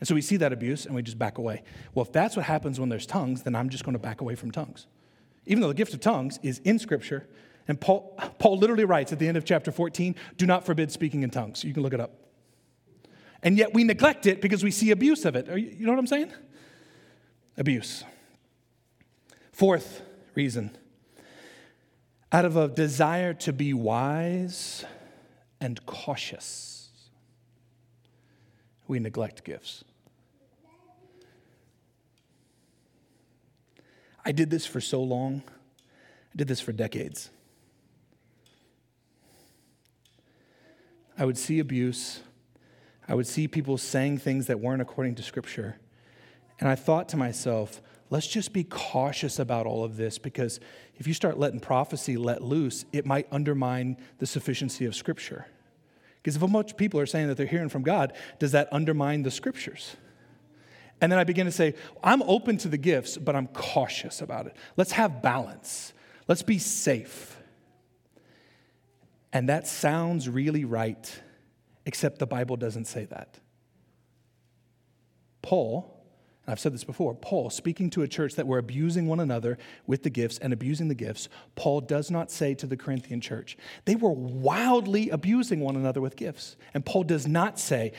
And 0.01 0.07
so 0.07 0.13
we 0.15 0.21
see 0.21 0.35
that 0.37 0.51
abuse 0.51 0.85
and 0.85 0.93
we 0.93 1.01
just 1.01 1.17
back 1.17 1.37
away. 1.37 1.63
Well, 1.93 2.03
if 2.03 2.11
that's 2.11 2.35
what 2.35 2.45
happens 2.45 2.79
when 2.79 2.89
there's 2.89 3.05
tongues, 3.05 3.43
then 3.43 3.55
I'm 3.55 3.69
just 3.69 3.85
going 3.85 3.93
to 3.93 3.99
back 3.99 4.19
away 4.19 4.35
from 4.35 4.51
tongues. 4.51 4.87
Even 5.45 5.61
though 5.61 5.69
the 5.69 5.73
gift 5.73 5.93
of 5.93 6.01
tongues 6.01 6.39
is 6.43 6.59
in 6.59 6.77
Scripture, 6.77 7.27
and 7.67 7.79
Paul, 7.79 8.17
Paul 8.39 8.57
literally 8.57 8.83
writes 8.83 9.13
at 9.13 9.19
the 9.19 9.27
end 9.29 9.37
of 9.37 9.45
chapter 9.45 9.71
14 9.71 10.15
do 10.35 10.45
not 10.45 10.65
forbid 10.65 10.91
speaking 10.91 11.23
in 11.23 11.29
tongues. 11.29 11.63
You 11.63 11.73
can 11.73 11.83
look 11.83 11.93
it 11.93 12.01
up. 12.01 12.11
And 13.43 13.57
yet 13.57 13.73
we 13.73 13.85
neglect 13.85 14.25
it 14.25 14.41
because 14.41 14.63
we 14.63 14.71
see 14.71 14.91
abuse 14.91 15.23
of 15.23 15.35
it. 15.35 15.47
You, 15.47 15.55
you 15.55 15.85
know 15.85 15.93
what 15.93 15.99
I'm 15.99 16.07
saying? 16.07 16.33
Abuse. 17.57 18.03
Fourth 19.53 20.01
reason 20.35 20.77
out 22.31 22.45
of 22.45 22.55
a 22.55 22.67
desire 22.67 23.33
to 23.33 23.51
be 23.51 23.73
wise 23.73 24.85
and 25.59 25.85
cautious, 25.85 26.89
we 28.87 28.99
neglect 28.99 29.43
gifts. 29.43 29.83
I 34.23 34.31
did 34.31 34.49
this 34.49 34.65
for 34.65 34.81
so 34.81 35.01
long. 35.01 35.43
I 36.33 36.37
did 36.37 36.47
this 36.47 36.61
for 36.61 36.71
decades. 36.71 37.29
I 41.17 41.25
would 41.25 41.37
see 41.37 41.59
abuse. 41.59 42.21
I 43.07 43.15
would 43.15 43.27
see 43.27 43.47
people 43.47 43.77
saying 43.77 44.19
things 44.19 44.47
that 44.47 44.59
weren't 44.59 44.81
according 44.81 45.15
to 45.15 45.23
Scripture. 45.23 45.77
And 46.59 46.69
I 46.69 46.75
thought 46.75 47.09
to 47.09 47.17
myself, 47.17 47.81
let's 48.09 48.27
just 48.27 48.53
be 48.53 48.63
cautious 48.63 49.39
about 49.39 49.65
all 49.65 49.83
of 49.83 49.97
this 49.97 50.17
because 50.17 50.59
if 50.95 51.07
you 51.07 51.13
start 51.13 51.39
letting 51.39 51.59
prophecy 51.59 52.17
let 52.17 52.43
loose, 52.43 52.85
it 52.93 53.05
might 53.05 53.27
undermine 53.31 53.97
the 54.19 54.25
sufficiency 54.27 54.85
of 54.85 54.95
Scripture. 54.95 55.47
Because 56.21 56.35
if 56.35 56.41
a 56.43 56.47
bunch 56.47 56.71
of 56.71 56.77
people 56.77 56.99
are 56.99 57.07
saying 57.07 57.27
that 57.27 57.37
they're 57.37 57.47
hearing 57.47 57.69
from 57.69 57.81
God, 57.81 58.13
does 58.37 58.51
that 58.51 58.69
undermine 58.71 59.23
the 59.23 59.31
Scriptures? 59.31 59.95
And 61.01 61.11
then 61.11 61.17
I 61.17 61.23
begin 61.23 61.47
to 61.47 61.51
say, 61.51 61.73
I'm 62.03 62.21
open 62.21 62.57
to 62.59 62.69
the 62.69 62.77
gifts, 62.77 63.17
but 63.17 63.35
I'm 63.35 63.47
cautious 63.47 64.21
about 64.21 64.45
it. 64.45 64.55
Let's 64.77 64.91
have 64.91 65.21
balance. 65.23 65.93
Let's 66.27 66.43
be 66.43 66.59
safe. 66.59 67.37
And 69.33 69.49
that 69.49 69.65
sounds 69.65 70.29
really 70.29 70.63
right, 70.63 71.21
except 71.85 72.19
the 72.19 72.27
Bible 72.27 72.55
doesn't 72.55 72.85
say 72.85 73.05
that. 73.05 73.39
Paul, 75.41 76.05
and 76.45 76.51
I've 76.51 76.59
said 76.59 76.73
this 76.73 76.83
before, 76.83 77.15
Paul, 77.15 77.49
speaking 77.49 77.89
to 77.91 78.03
a 78.03 78.07
church 78.07 78.35
that 78.35 78.45
were 78.45 78.59
abusing 78.59 79.07
one 79.07 79.19
another 79.19 79.57
with 79.87 80.03
the 80.03 80.09
gifts 80.09 80.37
and 80.37 80.53
abusing 80.53 80.87
the 80.87 80.95
gifts, 80.95 81.29
Paul 81.55 81.81
does 81.81 82.11
not 82.11 82.29
say 82.29 82.53
to 82.55 82.67
the 82.67 82.77
Corinthian 82.77 83.21
church, 83.21 83.57
they 83.85 83.95
were 83.95 84.11
wildly 84.11 85.09
abusing 85.09 85.61
one 85.61 85.75
another 85.75 86.01
with 86.01 86.15
gifts. 86.15 86.57
And 86.73 86.85
Paul 86.85 87.03
does 87.03 87.25
not 87.25 87.57
say, 87.57 87.93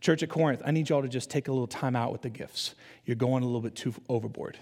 Church 0.00 0.22
at 0.22 0.28
Corinth, 0.30 0.62
I 0.64 0.70
need 0.70 0.88
y'all 0.88 1.02
to 1.02 1.08
just 1.08 1.30
take 1.30 1.48
a 1.48 1.52
little 1.52 1.66
time 1.66 1.94
out 1.94 2.12
with 2.12 2.22
the 2.22 2.30
gifts. 2.30 2.74
You're 3.04 3.16
going 3.16 3.42
a 3.42 3.46
little 3.46 3.60
bit 3.60 3.74
too 3.74 3.94
overboard. 4.08 4.58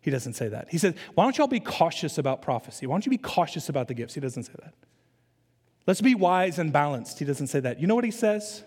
He 0.00 0.10
doesn't 0.10 0.32
say 0.32 0.48
that. 0.48 0.68
He 0.70 0.78
says, 0.78 0.94
Why 1.14 1.24
don't 1.24 1.36
y'all 1.36 1.46
be 1.46 1.60
cautious 1.60 2.16
about 2.16 2.40
prophecy? 2.40 2.86
Why 2.86 2.94
don't 2.94 3.04
you 3.04 3.10
be 3.10 3.18
cautious 3.18 3.68
about 3.68 3.88
the 3.88 3.94
gifts? 3.94 4.14
He 4.14 4.20
doesn't 4.20 4.44
say 4.44 4.54
that. 4.62 4.74
Let's 5.86 6.00
be 6.00 6.14
wise 6.14 6.58
and 6.58 6.72
balanced. 6.72 7.18
He 7.18 7.24
doesn't 7.24 7.48
say 7.48 7.60
that. 7.60 7.80
You 7.80 7.86
know 7.86 7.94
what 7.94 8.04
he 8.04 8.10
says? 8.10 8.62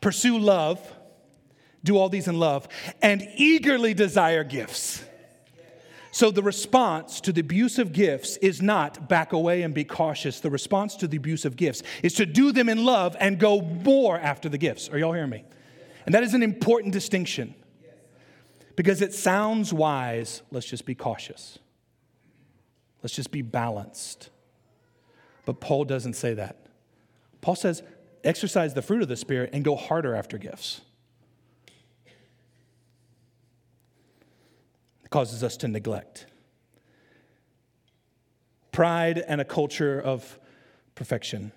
Pursue 0.00 0.38
love, 0.38 0.80
do 1.84 1.96
all 1.96 2.08
these 2.08 2.28
in 2.28 2.38
love, 2.38 2.68
and 3.00 3.26
eagerly 3.36 3.94
desire 3.94 4.44
gifts. 4.44 5.04
So 6.12 6.30
the 6.30 6.42
response 6.42 7.20
to 7.22 7.32
the 7.32 7.40
abuse 7.40 7.78
of 7.78 7.92
gifts 7.92 8.36
is 8.38 8.60
not 8.60 9.08
back 9.08 9.32
away 9.32 9.62
and 9.62 9.72
be 9.72 9.84
cautious. 9.84 10.40
The 10.40 10.50
response 10.50 10.96
to 10.96 11.06
the 11.06 11.16
abuse 11.16 11.44
of 11.44 11.56
gifts 11.56 11.82
is 12.02 12.14
to 12.14 12.26
do 12.26 12.50
them 12.50 12.68
in 12.68 12.84
love 12.84 13.16
and 13.20 13.38
go 13.38 13.60
more 13.60 14.18
after 14.18 14.48
the 14.48 14.58
gifts. 14.58 14.88
Are 14.88 14.98
y'all 14.98 15.12
hearing 15.12 15.30
me? 15.30 15.44
And 16.06 16.14
that 16.14 16.24
is 16.24 16.34
an 16.34 16.42
important 16.42 16.92
distinction. 16.92 17.54
Because 18.74 19.02
it 19.02 19.14
sounds 19.14 19.72
wise, 19.72 20.42
let's 20.50 20.66
just 20.66 20.84
be 20.84 20.94
cautious. 20.94 21.58
Let's 23.02 23.14
just 23.14 23.30
be 23.30 23.42
balanced. 23.42 24.30
But 25.44 25.60
Paul 25.60 25.84
doesn't 25.84 26.14
say 26.14 26.34
that. 26.34 26.66
Paul 27.40 27.56
says, 27.56 27.82
exercise 28.24 28.74
the 28.74 28.82
fruit 28.82 29.02
of 29.02 29.08
the 29.08 29.16
Spirit 29.16 29.50
and 29.52 29.64
go 29.64 29.76
harder 29.76 30.14
after 30.14 30.38
gifts. 30.38 30.80
Causes 35.10 35.44
us 35.44 35.56
to 35.58 35.68
neglect. 35.68 36.26
Pride 38.72 39.18
and 39.18 39.40
a 39.40 39.44
culture 39.44 40.00
of 40.00 40.38
perfection. 40.94 41.52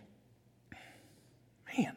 Man. 1.78 1.96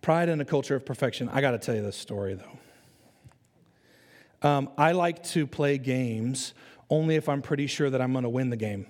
Pride 0.00 0.28
and 0.28 0.40
a 0.40 0.44
culture 0.44 0.76
of 0.76 0.86
perfection. 0.86 1.28
I 1.28 1.40
got 1.40 1.50
to 1.50 1.58
tell 1.58 1.74
you 1.74 1.82
this 1.82 1.96
story, 1.96 2.34
though. 2.34 4.48
Um, 4.48 4.70
I 4.78 4.92
like 4.92 5.24
to 5.24 5.48
play 5.48 5.78
games 5.78 6.54
only 6.88 7.16
if 7.16 7.28
I'm 7.28 7.42
pretty 7.42 7.66
sure 7.66 7.90
that 7.90 8.00
I'm 8.00 8.12
going 8.12 8.22
to 8.22 8.28
win 8.28 8.50
the 8.50 8.56
game. 8.56 8.86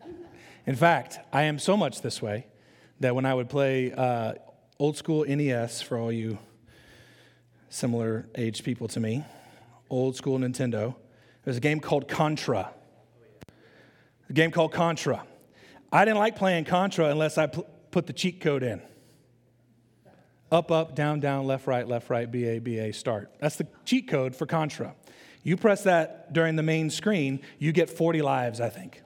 In 0.66 0.74
fact, 0.74 1.18
I 1.32 1.42
am 1.42 1.58
so 1.58 1.76
much 1.76 2.00
this 2.00 2.22
way 2.22 2.46
that 3.00 3.14
when 3.14 3.26
I 3.26 3.34
would 3.34 3.50
play 3.50 3.92
uh, 3.92 4.34
old 4.78 4.96
school 4.96 5.26
NES 5.28 5.82
for 5.82 5.98
all 5.98 6.10
you 6.10 6.38
similar 7.74 8.28
age 8.36 8.62
people 8.62 8.86
to 8.86 9.00
me, 9.00 9.24
old 9.90 10.14
school 10.14 10.38
Nintendo. 10.38 10.94
There's 11.44 11.56
a 11.56 11.60
game 11.60 11.80
called 11.80 12.06
Contra. 12.06 12.70
A 14.28 14.32
game 14.32 14.52
called 14.52 14.72
Contra. 14.72 15.24
I 15.92 16.04
didn't 16.04 16.18
like 16.18 16.36
playing 16.36 16.66
Contra 16.66 17.06
unless 17.06 17.36
I 17.36 17.46
put 17.46 18.06
the 18.06 18.12
cheat 18.12 18.40
code 18.40 18.62
in. 18.62 18.80
Up, 20.52 20.70
up, 20.70 20.94
down, 20.94 21.18
down, 21.18 21.46
left, 21.46 21.66
right, 21.66 21.86
left, 21.86 22.10
right, 22.10 22.30
BA, 22.30 22.60
BA, 22.60 22.92
start. 22.92 23.32
That's 23.40 23.56
the 23.56 23.66
cheat 23.84 24.08
code 24.08 24.36
for 24.36 24.46
Contra. 24.46 24.94
You 25.42 25.56
press 25.56 25.82
that 25.82 26.32
during 26.32 26.54
the 26.54 26.62
main 26.62 26.90
screen, 26.90 27.40
you 27.58 27.72
get 27.72 27.90
40 27.90 28.22
lives, 28.22 28.60
I 28.60 28.68
think. 28.68 29.02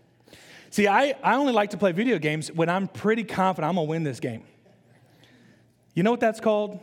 See, 0.71 0.87
I, 0.87 1.15
I 1.23 1.37
only 1.37 1.55
like 1.55 1.71
to 1.71 1.79
play 1.79 1.93
video 1.93 2.19
games 2.19 2.53
when 2.53 2.69
I'm 2.69 2.87
pretty 2.87 3.25
confident 3.25 3.71
I'm 3.71 3.77
gonna 3.77 3.89
win 3.89 4.05
this 4.05 4.21
game. 4.21 4.43
You 5.95 6.03
know 6.03 6.11
what 6.11 6.21
that's 6.21 6.39
called? 6.39 6.81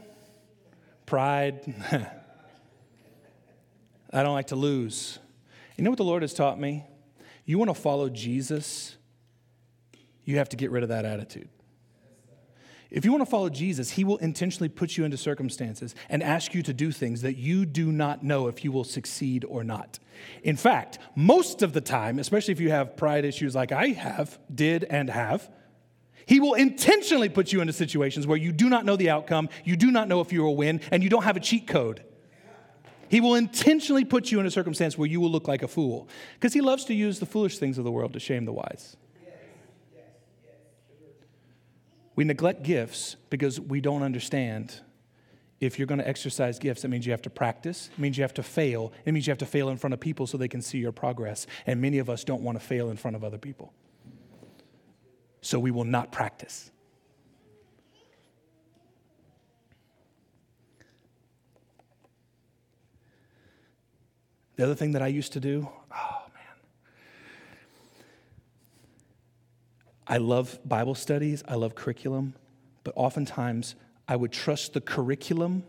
Pride. 1.06 1.62
I 4.12 4.24
don't 4.24 4.34
like 4.34 4.48
to 4.48 4.56
lose. 4.56 5.20
You 5.78 5.84
know 5.84 5.90
what 5.90 5.98
the 5.98 6.06
Lord 6.06 6.22
has 6.22 6.34
taught 6.34 6.60
me? 6.60 6.86
You 7.46 7.58
want 7.58 7.70
to 7.70 7.76
follow 7.76 8.10
Jesus, 8.10 8.96
you 10.24 10.38
have 10.38 10.50
to 10.50 10.58
get 10.58 10.72
rid 10.72 10.84
of 10.84 10.90
that 10.90 11.06
attitude. 11.06 11.50
If 12.90 13.04
you 13.04 13.12
want 13.12 13.24
to 13.24 13.30
follow 13.30 13.50
Jesus, 13.50 13.92
He 13.92 14.04
will 14.04 14.18
intentionally 14.18 14.70
put 14.70 14.96
you 14.96 15.04
into 15.04 15.18
circumstances 15.18 15.96
and 16.10 16.24
ask 16.24 16.54
you 16.54 16.64
to 16.64 16.74
do 16.74 16.92
things 16.92 17.22
that 17.24 17.36
you 17.36 17.66
do 17.66 17.92
not 17.92 18.24
know 18.24 18.48
if 18.48 18.64
you 18.64 18.72
will 18.72 18.84
succeed 18.84 19.44
or 19.46 19.64
not. 19.64 20.00
In 20.44 20.56
fact, 20.56 21.00
most 21.16 21.62
of 21.62 21.74
the 21.74 21.82
time, 21.82 22.20
especially 22.20 22.54
if 22.54 22.60
you 22.62 22.72
have 22.72 22.96
pride 22.96 23.26
issues 23.26 23.54
like 23.54 23.72
I 23.72 23.88
have, 23.90 24.40
did, 24.54 24.86
and 24.86 25.10
have, 25.10 25.50
He 26.26 26.40
will 26.40 26.56
intentionally 26.56 27.30
put 27.30 27.54
you 27.54 27.62
into 27.62 27.74
situations 27.74 28.26
where 28.26 28.38
you 28.38 28.52
do 28.52 28.70
not 28.70 28.86
know 28.86 28.96
the 28.96 29.10
outcome, 29.10 29.50
you 29.64 29.76
do 29.76 29.92
not 29.92 30.08
know 30.08 30.22
if 30.22 30.34
you 30.34 30.44
will 30.44 30.56
win, 30.56 30.82
and 30.92 31.04
you 31.04 31.10
don't 31.10 31.24
have 31.24 31.38
a 31.38 31.40
cheat 31.40 31.68
code. 31.68 32.04
He 33.10 33.22
will 33.22 33.36
intentionally 33.36 34.04
put 34.04 34.32
you 34.32 34.40
in 34.40 34.46
a 34.46 34.52
circumstance 34.52 34.98
where 34.98 35.08
you 35.08 35.22
will 35.22 35.30
look 35.30 35.48
like 35.48 35.62
a 35.62 35.68
fool 35.68 36.08
because 36.34 36.54
he 36.54 36.62
loves 36.62 36.86
to 36.86 36.94
use 36.94 37.20
the 37.20 37.26
foolish 37.26 37.60
things 37.60 37.78
of 37.78 37.84
the 37.84 37.92
world 37.92 38.14
to 38.14 38.20
shame 38.20 38.46
the 38.46 38.54
wise. 38.54 38.98
We 42.16 42.24
neglect 42.24 42.64
gifts 42.64 43.16
because 43.30 43.60
we 43.60 43.82
don't 43.82 44.02
understand 44.02 44.80
if 45.60 45.78
you're 45.80 45.86
going 45.86 46.00
to 46.00 46.08
exercise 46.08 46.60
gifts, 46.60 46.82
that 46.82 46.90
means 46.90 47.06
you 47.06 47.12
have 47.12 47.22
to 47.24 47.30
practice. 47.30 47.90
It 47.94 48.00
means 48.00 48.18
you 48.18 48.24
have 48.24 48.34
to 48.36 48.44
fail. 48.44 48.92
It 49.06 49.14
means 49.14 49.28
you 49.28 49.32
have 49.32 49.38
to 49.40 49.46
fail 49.46 49.70
in 49.70 49.78
front 49.78 49.94
of 49.94 50.00
people 50.00 50.28
so 50.28 50.38
they 50.38 50.48
can 50.48 50.62
see 50.62 50.80
your 50.80 50.92
progress. 50.92 51.48
And 51.66 51.82
many 51.82 51.98
of 51.98 52.10
us 52.10 52.24
don't 52.24 52.42
want 52.42 52.60
to 52.60 52.66
fail 52.66 52.90
in 52.90 52.98
front 52.98 53.16
of 53.16 53.24
other 53.24 53.38
people. 53.38 53.74
So 55.46 55.60
we 55.60 55.70
will 55.70 55.84
not 55.84 56.12
practice. 56.12 56.72
The 64.56 64.64
other 64.64 64.74
thing 64.74 64.94
that 64.94 65.04
I 65.04 65.08
used 65.08 65.34
to 65.34 65.40
do, 65.40 65.70
oh 65.96 66.22
man. 66.34 66.58
I 70.08 70.18
love 70.18 70.58
Bible 70.66 70.96
studies, 70.96 71.44
I 71.48 71.54
love 71.54 71.76
curriculum, 71.76 72.34
but 72.84 72.96
oftentimes 72.96 73.76
I 74.08 74.16
would 74.16 74.32
trust 74.32 74.74
the 74.74 74.82
curriculum 74.82 75.64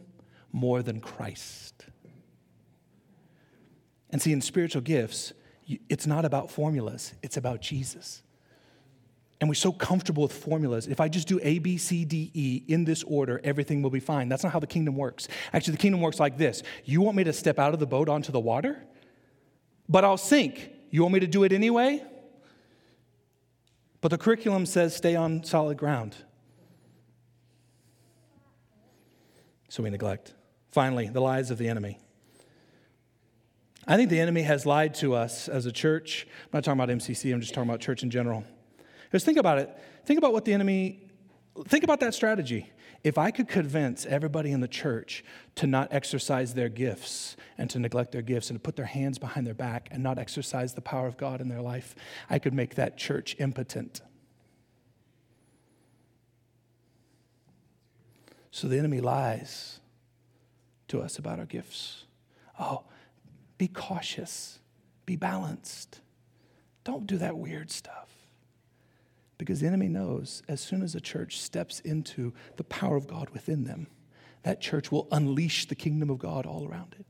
more 0.53 0.83
than 0.83 1.01
Christ. 1.03 1.85
And 4.09 4.23
see, 4.23 4.33
in 4.33 4.41
spiritual 4.41 4.81
gifts, 4.81 5.35
it's 5.91 6.07
not 6.07 6.25
about 6.25 6.51
formulas, 6.51 7.13
it's 7.23 7.37
about 7.37 7.61
Jesus. 7.61 8.23
And 9.41 9.51
we're 9.51 9.55
so 9.55 9.71
comfortable 9.71 10.23
with 10.23 10.33
formulas. 10.33 10.87
If 10.87 10.99
I 10.99 11.09
just 11.09 11.29
do 11.29 11.39
A, 11.43 11.59
B, 11.59 11.77
C, 11.77 12.05
D, 12.05 12.31
E 12.33 12.63
in 12.69 12.85
this 12.85 13.03
order, 13.03 13.41
everything 13.45 13.83
will 13.83 13.91
be 13.91 14.01
fine. 14.01 14.29
That's 14.29 14.43
not 14.43 14.53
how 14.53 14.61
the 14.61 14.67
kingdom 14.67 14.97
works. 14.97 15.29
Actually, 15.53 15.73
the 15.73 15.79
kingdom 15.79 16.01
works 16.01 16.19
like 16.19 16.39
this 16.39 16.63
You 16.85 17.03
want 17.03 17.17
me 17.17 17.25
to 17.25 17.33
step 17.33 17.59
out 17.59 17.75
of 17.75 17.81
the 17.81 17.87
boat 17.87 18.09
onto 18.09 18.33
the 18.33 18.41
water? 18.41 18.83
But 19.89 20.05
I'll 20.05 20.17
sink. 20.17 20.71
You 20.91 21.03
want 21.03 21.15
me 21.15 21.21
to 21.21 21.27
do 21.27 21.45
it 21.45 21.53
anyway? 21.53 22.03
But 24.01 24.09
the 24.09 24.19
curriculum 24.19 24.67
says 24.67 24.97
stay 24.97 25.17
on 25.17 25.45
solid 25.45 25.77
ground. 25.77 26.17
So 29.69 29.83
we 29.83 29.91
neglect. 29.91 30.33
Finally, 30.71 31.09
the 31.09 31.21
lies 31.21 31.51
of 31.51 31.59
the 31.59 31.69
enemy. 31.69 31.99
I 33.87 33.97
think 33.97 34.11
the 34.11 34.21
enemy 34.21 34.43
has 34.43 34.67
lied 34.67 34.95
to 34.97 35.15
us 35.15 35.49
as 35.49 35.67
a 35.67 35.73
church. 35.73 36.27
I'm 36.45 36.51
not 36.55 36.65
talking 36.65 36.81
about 36.81 36.89
MCC, 36.97 37.33
I'm 37.33 37.41
just 37.41 37.55
talking 37.55 37.69
about 37.69 37.81
church 37.81 38.03
in 38.03 38.11
general. 38.11 38.45
Because 39.07 39.25
think 39.25 39.39
about 39.39 39.59
it. 39.59 39.71
Think 40.05 40.19
about 40.19 40.33
what 40.33 40.45
the 40.45 40.53
enemy, 40.53 41.01
think 41.69 41.85
about 41.85 42.01
that 42.01 42.15
strategy. 42.15 42.71
If 43.05 43.19
I 43.19 43.31
could 43.31 43.49
convince 43.49 44.05
everybody 44.05 44.51
in 44.51 44.61
the 44.61 44.69
church 44.69 45.25
to 45.57 45.67
not 45.67 45.93
exercise 45.93 46.55
their 46.55 46.69
gifts 46.69 47.37
and 47.57 47.71
to 47.71 47.79
neglect 47.79 48.11
their 48.13 48.23
gifts 48.23 48.51
and 48.51 48.59
to 48.59 48.63
put 48.63 48.75
their 48.75 48.87
hands 48.87 49.19
behind 49.19 49.47
their 49.47 49.55
back 49.55 49.89
and 49.93 50.03
not 50.03 50.19
exercise 50.19 50.75
the 50.75 50.81
power 50.81 51.07
of 51.07 51.17
God 51.17 51.41
in 51.41 51.49
their 51.49 51.61
life, 51.61 51.95
I 52.29 52.41
could 52.41 52.53
make 52.53 52.75
that 52.75 52.99
church 52.99 53.37
impotent. 53.39 54.01
So 58.51 58.67
the 58.69 58.79
enemy 58.79 59.01
lies 59.01 59.81
to 60.89 61.01
us 61.01 61.19
about 61.19 61.39
our 61.39 61.45
gifts. 61.45 62.07
Oh, 62.59 62.85
be 63.59 63.69
cautious, 63.69 64.59
be 65.05 65.15
balanced. 65.15 66.01
Don't 66.83 67.07
do 67.07 67.19
that 67.19 67.37
weird 67.37 67.71
stuff. 67.71 68.16
Because 69.39 69.61
the 69.61 69.67
enemy 69.67 69.89
knows 69.89 70.43
as 70.49 70.61
soon 70.61 70.83
as 70.83 70.95
a 70.95 71.01
church 71.01 71.41
steps 71.41 71.81
into 71.81 72.33
the 72.57 72.65
power 72.65 72.97
of 72.97 73.07
God 73.07 73.31
within 73.31 73.65
them, 73.65 73.87
that 74.43 74.61
church 74.61 74.91
will 74.91 75.09
unleash 75.13 75.67
the 75.67 75.75
kingdom 75.75 76.09
of 76.09 76.19
God 76.19 76.47
all 76.47 76.67
around 76.67 76.95
it. 76.99 77.07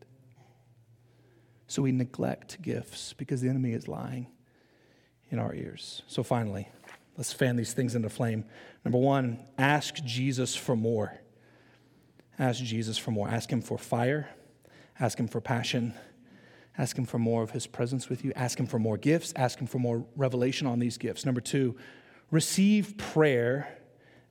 So 1.68 1.82
we 1.82 1.92
neglect 1.92 2.62
gifts 2.62 3.12
because 3.12 3.40
the 3.40 3.48
enemy 3.48 3.72
is 3.72 3.88
lying 3.88 4.28
in 5.30 5.38
our 5.38 5.54
ears. 5.54 6.02
So 6.06 6.22
finally, 6.22 6.68
let's 7.16 7.32
fan 7.32 7.56
these 7.56 7.72
things 7.72 7.94
into 7.94 8.08
flame. 8.08 8.44
Number 8.84 8.98
one, 8.98 9.38
ask 9.58 9.94
Jesus 9.96 10.54
for 10.54 10.76
more. 10.76 11.20
Ask 12.38 12.62
Jesus 12.62 12.98
for 12.98 13.10
more. 13.10 13.28
Ask 13.28 13.50
him 13.50 13.62
for 13.62 13.78
fire, 13.78 14.28
ask 15.00 15.18
him 15.18 15.26
for 15.26 15.40
passion, 15.40 15.94
ask 16.78 16.96
him 16.96 17.06
for 17.06 17.18
more 17.18 17.42
of 17.42 17.50
his 17.50 17.66
presence 17.66 18.08
with 18.08 18.24
you, 18.24 18.32
ask 18.36 18.58
him 18.58 18.66
for 18.66 18.78
more 18.78 18.96
gifts, 18.96 19.32
ask 19.36 19.58
him 19.58 19.66
for 19.66 19.78
more 19.78 20.04
revelation 20.16 20.66
on 20.66 20.78
these 20.78 20.98
gifts. 20.98 21.24
Number 21.24 21.40
two, 21.40 21.76
receive 22.30 22.96
prayer 22.96 23.76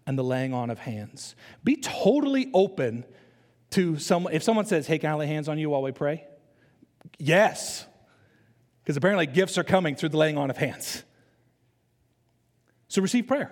and 0.06 0.18
the 0.18 0.24
laying 0.24 0.54
on 0.54 0.70
of 0.70 0.80
hands. 0.80 1.36
Be 1.64 1.78
totally 1.78 2.50
open 2.54 3.06
to 3.72 3.98
someone. 3.98 4.34
If 4.34 4.44
someone 4.44 4.66
says, 4.66 4.88
Hey, 4.88 5.00
can 5.00 5.12
I 5.12 5.16
lay 5.16 5.28
hands 5.28 5.50
on 5.50 5.58
you 5.58 5.70
while 5.70 5.82
we 5.82 5.92
pray? 5.92 6.26
Yes, 7.18 7.86
because 8.84 8.98
apparently 8.98 9.26
gifts 9.26 9.58
are 9.58 9.64
coming 9.64 9.96
through 9.96 10.10
the 10.10 10.18
laying 10.18 10.38
on 10.38 10.50
of 10.50 10.58
hands. 10.58 11.04
So 12.88 13.02
receive 13.02 13.28
prayer. 13.28 13.52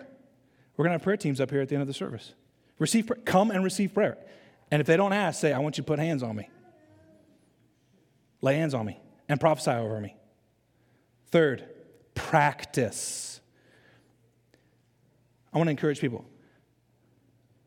We're 0.76 0.84
going 0.84 0.92
to 0.92 0.96
have 0.96 1.04
prayer 1.04 1.18
teams 1.18 1.42
up 1.42 1.52
here 1.52 1.62
at 1.62 1.70
the 1.70 1.76
end 1.76 1.82
of 1.82 1.88
the 1.88 1.94
service. 1.94 2.34
Receive, 2.80 3.12
come 3.26 3.52
and 3.52 3.64
receive 3.64 3.94
prayer. 3.94 4.18
And 4.72 4.80
if 4.80 4.88
they 4.88 4.98
don't 4.98 5.14
ask, 5.14 5.40
say, 5.40 5.54
I 5.54 5.60
want 5.60 5.78
you 5.78 5.84
to 5.84 5.88
put 5.88 6.00
hands 6.00 6.24
on 6.24 6.36
me. 6.36 6.50
Lay 8.42 8.58
hands 8.58 8.74
on 8.74 8.86
me 8.86 9.00
and 9.30 9.40
prophesy 9.40 9.72
over 9.72 10.00
me. 10.00 10.16
Third, 11.28 11.64
practice. 12.16 13.33
I 15.54 15.58
want 15.58 15.68
to 15.68 15.72
encourage 15.72 16.00
people. 16.00 16.26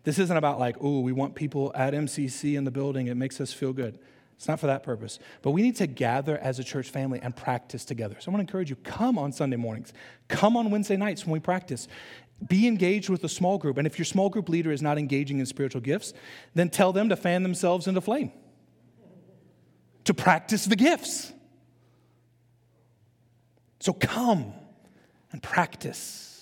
This 0.02 0.18
isn't 0.18 0.36
about 0.36 0.58
like, 0.58 0.76
oh, 0.80 1.00
we 1.00 1.12
want 1.12 1.34
people 1.34 1.72
at 1.74 1.92
MCC 1.92 2.56
in 2.56 2.64
the 2.64 2.70
building, 2.70 3.08
it 3.08 3.16
makes 3.16 3.40
us 3.40 3.52
feel 3.52 3.72
good. 3.72 3.98
It's 4.36 4.48
not 4.48 4.60
for 4.60 4.66
that 4.66 4.82
purpose. 4.82 5.18
But 5.42 5.52
we 5.52 5.62
need 5.62 5.76
to 5.76 5.86
gather 5.86 6.36
as 6.38 6.58
a 6.58 6.64
church 6.64 6.90
family 6.90 7.20
and 7.22 7.34
practice 7.34 7.84
together. 7.84 8.16
So 8.20 8.30
I 8.30 8.34
want 8.34 8.46
to 8.46 8.50
encourage 8.50 8.68
you 8.68 8.76
come 8.76 9.18
on 9.18 9.32
Sunday 9.32 9.56
mornings, 9.56 9.92
come 10.28 10.56
on 10.56 10.70
Wednesday 10.70 10.96
nights 10.96 11.24
when 11.24 11.32
we 11.32 11.40
practice. 11.40 11.88
Be 12.46 12.66
engaged 12.66 13.08
with 13.08 13.24
a 13.24 13.30
small 13.30 13.56
group. 13.56 13.78
And 13.78 13.86
if 13.86 13.98
your 13.98 14.04
small 14.04 14.28
group 14.28 14.50
leader 14.50 14.70
is 14.70 14.82
not 14.82 14.98
engaging 14.98 15.38
in 15.38 15.46
spiritual 15.46 15.80
gifts, 15.80 16.12
then 16.54 16.68
tell 16.68 16.92
them 16.92 17.08
to 17.08 17.16
fan 17.16 17.42
themselves 17.42 17.86
into 17.86 18.02
flame, 18.02 18.30
to 20.04 20.12
practice 20.12 20.66
the 20.66 20.76
gifts. 20.76 21.32
So 23.80 23.94
come 23.94 24.52
and 25.32 25.42
practice. 25.42 26.35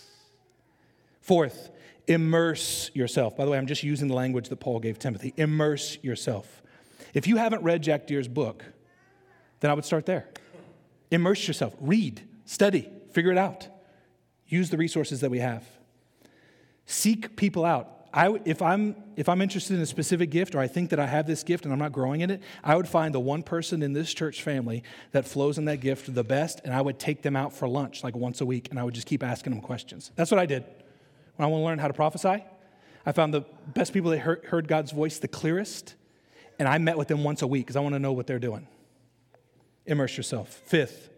Fourth, 1.25 1.71
immerse 2.07 2.91
yourself. 2.93 3.35
By 3.35 3.47
the 3.47 3.51
way, 3.51 3.57
I'm 3.57 3.67
just 3.67 3.83
using 3.83 4.09
the 4.09 4.15
language 4.15 4.51
that 4.51 4.57
Paul 4.57 4.79
gave 4.79 4.99
Timothy. 4.99 5.33
Immerse 5.39 5.97
yourself. 6.03 6.63
If 7.15 7.27
you 7.27 7.39
haven't 7.39 7.63
read 7.63 7.83
Jack 7.83 8.07
Deere's 8.07 8.29
book, 8.29 8.63
then 9.61 9.71
I 9.71 9.75
would 9.75 9.87
start 9.87 10.05
there. 10.05 10.29
Immerse 11.11 11.49
yourself. 11.49 11.75
Read, 11.81 12.21
study, 12.45 12.91
figure 13.13 13.33
it 13.33 13.39
out. 13.39 13.67
Use 14.49 14.69
the 14.69 14.77
resources 14.77 15.23
that 15.23 15.31
we 15.31 15.39
have. 15.39 15.67
Seek 16.85 17.37
people 17.37 17.65
out. 17.65 17.91
I, 18.13 18.39
if, 18.45 18.61
I'm, 18.61 18.95
if 19.17 19.27
I'm 19.31 19.41
interested 19.41 19.77
in 19.77 19.81
a 19.81 19.87
specific 19.87 20.29
gift 20.29 20.55
or 20.55 20.59
I 20.59 20.67
think 20.67 20.91
that 20.91 21.01
I 21.01 21.07
have 21.07 21.27
this 21.27 21.43
gift 21.43 21.65
and 21.65 21.73
I'm 21.73 21.79
not 21.79 21.93
growing 21.93 22.21
in 22.21 22.29
it, 22.29 22.43
I 22.63 22.77
would 22.77 22.87
find 22.87 23.15
the 23.15 23.21
one 23.21 23.43
person 23.43 23.83
in 23.83 23.95
this 23.95 24.13
church 24.13 24.43
family 24.43 24.83
that 25.13 25.27
flows 25.27 25.57
in 25.57 25.65
that 25.65 25.79
gift 25.79 26.15
the 26.15 26.23
best, 26.23 26.61
and 26.67 26.75
I 26.75 26.83
would 26.83 26.99
take 26.99 27.23
them 27.23 27.35
out 27.35 27.55
for 27.55 27.67
lunch 27.67 28.05
like 28.05 28.15
once 28.15 28.43
a 28.43 28.47
week, 28.47 28.69
and 28.69 28.79
I 28.79 28.85
would 28.85 28.95
just 28.95 29.07
keep 29.07 29.23
asking 29.23 29.55
them 29.55 29.63
questions. 29.63 30.13
That's 30.17 30.31
what 30.31 30.39
I 30.39 30.45
did 30.45 30.65
when 31.37 31.47
I 31.47 31.51
want 31.51 31.61
to 31.63 31.65
learn 31.65 31.79
how 31.79 31.89
to 31.89 31.95
prophesy. 31.95 32.45
I 33.07 33.13
found 33.13 33.35
the 33.35 33.45
best 33.75 33.93
people 33.93 34.11
that 34.11 34.21
heard, 34.21 34.69
God's 34.69 34.93
voice 34.93 35.19
the 35.19 35.29
clearest, 35.29 35.95
and 36.59 36.67
I 36.67 36.79
met 36.79 36.97
with 36.97 37.09
them 37.09 37.23
once 37.25 37.43
a 37.43 37.47
week 37.47 37.67
because 37.67 37.77
I 37.77 37.81
want 37.81 37.95
to 37.95 37.99
know 37.99 38.13
what 38.13 38.27
they're 38.27 38.39
doing. 38.39 38.67
Immerse 39.87 40.17
yourself. 40.17 40.49
Fifth, 40.49 41.11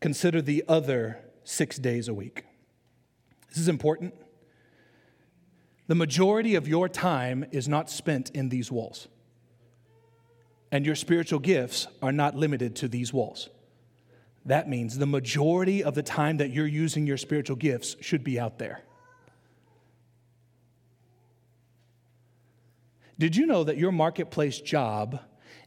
consider 0.00 0.42
the 0.42 0.64
other 0.66 1.18
six 1.44 1.78
days 1.78 2.08
a 2.08 2.14
week. 2.14 2.44
This 3.50 3.58
is 3.58 3.68
important. 3.68 4.14
The 5.86 5.94
majority 5.94 6.54
of 6.54 6.66
your 6.66 6.88
time 6.88 7.44
is 7.52 7.68
not 7.68 7.90
spent 7.90 8.30
in 8.30 8.48
these 8.48 8.72
walls. 8.72 9.06
And 10.72 10.84
your 10.84 10.96
spiritual 10.96 11.38
gifts 11.38 11.86
are 12.02 12.10
not 12.10 12.34
limited 12.34 12.74
to 12.76 12.88
these 12.88 13.12
walls. 13.12 13.50
That 14.46 14.68
means 14.68 14.98
the 14.98 15.06
majority 15.06 15.84
of 15.84 15.94
the 15.94 16.02
time 16.02 16.38
that 16.38 16.50
you're 16.50 16.66
using 16.66 17.06
your 17.06 17.16
spiritual 17.16 17.56
gifts 17.56 17.96
should 18.00 18.24
be 18.24 18.40
out 18.40 18.58
there. 18.58 18.82
Did 23.18 23.36
you 23.36 23.46
know 23.46 23.64
that 23.64 23.76
your 23.76 23.92
marketplace 23.92 24.60
job 24.60 25.20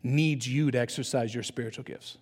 needs 0.04 0.48
you 0.48 0.72
to 0.72 0.78
exercise 0.78 1.34
your 1.34 1.44
spiritual 1.44 1.84
gifts? 1.84 2.18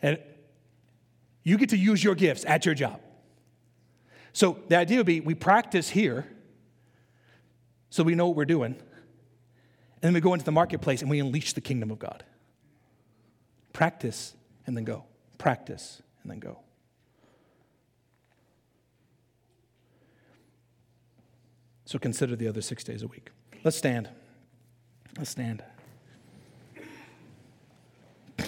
And 0.00 0.18
you 1.42 1.58
get 1.58 1.70
to 1.70 1.76
use 1.76 2.02
your 2.02 2.14
gifts 2.14 2.44
at 2.44 2.64
your 2.64 2.74
job. 2.74 3.00
So 4.32 4.58
the 4.68 4.76
idea 4.76 4.98
would 4.98 5.06
be 5.06 5.20
we 5.20 5.34
practice 5.34 5.88
here 5.88 6.26
so 7.90 8.02
we 8.02 8.14
know 8.14 8.28
what 8.28 8.36
we're 8.36 8.44
doing. 8.44 8.72
And 8.74 8.82
then 10.02 10.14
we 10.14 10.20
go 10.20 10.32
into 10.32 10.44
the 10.44 10.52
marketplace 10.52 11.02
and 11.02 11.10
we 11.10 11.18
unleash 11.18 11.54
the 11.54 11.60
kingdom 11.60 11.90
of 11.90 11.98
God. 11.98 12.22
Practice 13.72 14.34
and 14.66 14.76
then 14.76 14.84
go. 14.84 15.04
Practice 15.38 16.02
and 16.22 16.30
then 16.30 16.38
go. 16.38 16.60
So 21.88 21.98
consider 21.98 22.36
the 22.36 22.46
other 22.46 22.60
six 22.60 22.84
days 22.84 23.02
a 23.02 23.06
week. 23.06 23.30
Let's 23.64 23.78
stand. 23.78 24.10
Let's 25.16 25.30
stand. 25.30 25.64
I'm 28.38 28.46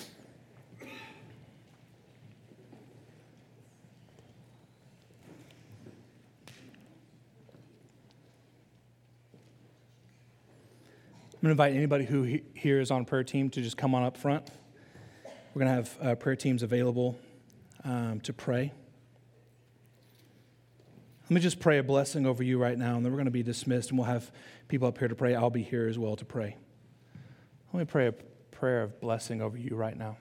going 11.40 11.44
to 11.44 11.50
invite 11.52 11.72
anybody 11.72 12.04
who 12.04 12.24
he- 12.24 12.42
here 12.52 12.78
is 12.78 12.90
on 12.90 13.06
prayer 13.06 13.24
team 13.24 13.48
to 13.48 13.62
just 13.62 13.78
come 13.78 13.94
on 13.94 14.02
up 14.02 14.18
front. 14.18 14.50
We're 15.54 15.64
going 15.64 15.68
to 15.68 15.74
have 15.76 15.98
uh, 16.02 16.14
prayer 16.16 16.36
teams 16.36 16.62
available 16.62 17.18
um, 17.84 18.20
to 18.20 18.34
pray. 18.34 18.74
Let 21.30 21.36
me 21.36 21.42
just 21.42 21.60
pray 21.60 21.78
a 21.78 21.84
blessing 21.84 22.26
over 22.26 22.42
you 22.42 22.58
right 22.58 22.76
now, 22.76 22.96
and 22.96 23.04
then 23.04 23.12
we're 23.12 23.18
going 23.18 23.26
to 23.26 23.30
be 23.30 23.44
dismissed, 23.44 23.90
and 23.90 23.98
we'll 24.00 24.08
have 24.08 24.32
people 24.66 24.88
up 24.88 24.98
here 24.98 25.06
to 25.06 25.14
pray. 25.14 25.36
I'll 25.36 25.48
be 25.48 25.62
here 25.62 25.86
as 25.86 25.96
well 25.96 26.16
to 26.16 26.24
pray. 26.24 26.56
Let 27.72 27.78
me 27.78 27.84
pray 27.84 28.08
a 28.08 28.12
prayer 28.50 28.82
of 28.82 29.00
blessing 29.00 29.40
over 29.40 29.56
you 29.56 29.76
right 29.76 29.96
now. 29.96 30.16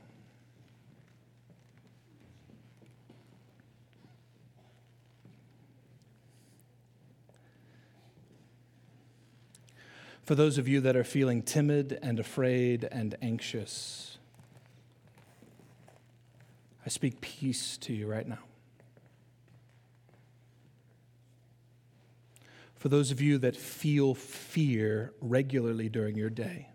For 10.21 10.35
those 10.35 10.59
of 10.59 10.67
you 10.67 10.79
that 10.81 10.95
are 10.95 11.03
feeling 11.03 11.41
timid 11.41 11.97
and 12.03 12.19
afraid 12.19 12.87
and 12.91 13.15
anxious, 13.19 14.19
I 16.85 16.89
speak 16.89 17.19
peace 17.19 17.77
to 17.77 17.93
you 17.93 18.05
right 18.05 18.27
now. 18.27 18.48
For 22.79 22.87
those 22.87 23.11
of 23.11 23.19
you 23.19 23.37
that 23.39 23.57
feel 23.57 24.15
fear 24.15 25.13
regularly 25.19 25.89
during 25.89 26.15
your 26.15 26.29
day, 26.29 26.69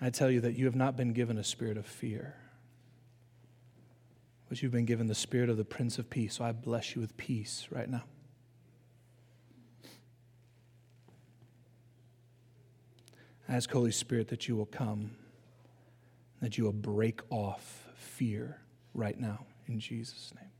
I 0.00 0.10
tell 0.10 0.30
you 0.30 0.40
that 0.42 0.56
you 0.56 0.66
have 0.66 0.76
not 0.76 0.96
been 0.96 1.12
given 1.12 1.36
a 1.36 1.44
spirit 1.44 1.76
of 1.76 1.86
fear, 1.86 2.36
but 4.48 4.62
you've 4.62 4.70
been 4.70 4.84
given 4.84 5.08
the 5.08 5.14
spirit 5.14 5.50
of 5.50 5.56
the 5.56 5.64
Prince 5.64 5.98
of 5.98 6.08
Peace. 6.08 6.36
So 6.36 6.44
I 6.44 6.52
bless 6.52 6.94
you 6.94 7.00
with 7.00 7.16
peace 7.16 7.66
right 7.70 7.90
now. 7.90 8.04
Ask, 13.48 13.72
Holy 13.72 13.90
Spirit, 13.90 14.28
that 14.28 14.46
you 14.46 14.54
will 14.54 14.66
come, 14.66 15.10
that 16.40 16.56
you 16.56 16.62
will 16.62 16.72
break 16.72 17.22
off 17.28 17.88
fear 17.96 18.60
right 18.94 19.18
now 19.18 19.46
in 19.66 19.80
Jesus' 19.80 20.32
name. 20.36 20.50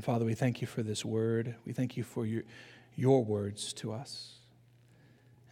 And 0.00 0.04
Father, 0.06 0.24
we 0.24 0.32
thank 0.32 0.62
you 0.62 0.66
for 0.66 0.82
this 0.82 1.04
word. 1.04 1.56
We 1.66 1.74
thank 1.74 1.98
you 1.98 2.04
for 2.04 2.24
your, 2.24 2.44
your 2.96 3.22
words 3.22 3.74
to 3.74 3.92
us. 3.92 4.36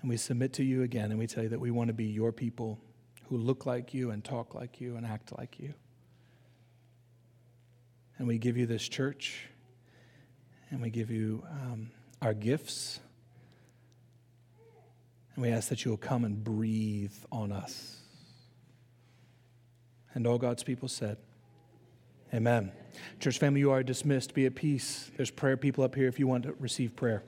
And 0.01 0.09
we 0.09 0.17
submit 0.17 0.55
to 0.55 0.65
you 0.65 0.83
again, 0.83 1.11
and 1.11 1.19
we 1.19 1.27
tell 1.27 1.43
you 1.43 1.51
that 1.51 1.61
we 1.61 1.71
want 1.71 1.89
to 1.89 1.93
be 1.93 2.07
your 2.07 2.33
people 2.33 2.79
who 3.25 3.37
look 3.37 3.67
like 3.67 3.93
you 3.93 4.11
and 4.11 4.25
talk 4.25 4.55
like 4.55 4.81
you 4.81 4.97
and 4.97 5.05
act 5.05 5.37
like 5.37 5.61
you. 5.61 5.75
And 8.17 8.27
we 8.27 8.39
give 8.39 8.57
you 8.57 8.65
this 8.65 8.89
church, 8.89 9.51
and 10.71 10.81
we 10.81 10.89
give 10.89 11.11
you 11.11 11.45
um, 11.51 11.91
our 12.23 12.33
gifts, 12.33 13.01
and 15.35 15.43
we 15.43 15.51
ask 15.51 15.69
that 15.69 15.85
you 15.85 15.91
will 15.91 15.99
come 15.99 16.25
and 16.25 16.43
breathe 16.43 17.13
on 17.31 17.53
us. 17.53 17.99
And 20.15 20.27
all 20.27 20.39
God's 20.39 20.63
people 20.63 20.89
said, 20.89 21.19
Amen. 22.35 22.73
Church 23.21 23.39
family, 23.39 23.61
you 23.61 23.71
are 23.71 23.83
dismissed. 23.83 24.35
Be 24.35 24.47
at 24.47 24.55
peace. 24.55 25.11
There's 25.17 25.31
prayer 25.31 25.57
people 25.57 25.85
up 25.85 25.95
here 25.95 26.09
if 26.09 26.19
you 26.19 26.27
want 26.27 26.45
to 26.45 26.55
receive 26.59 26.95
prayer. 26.95 27.23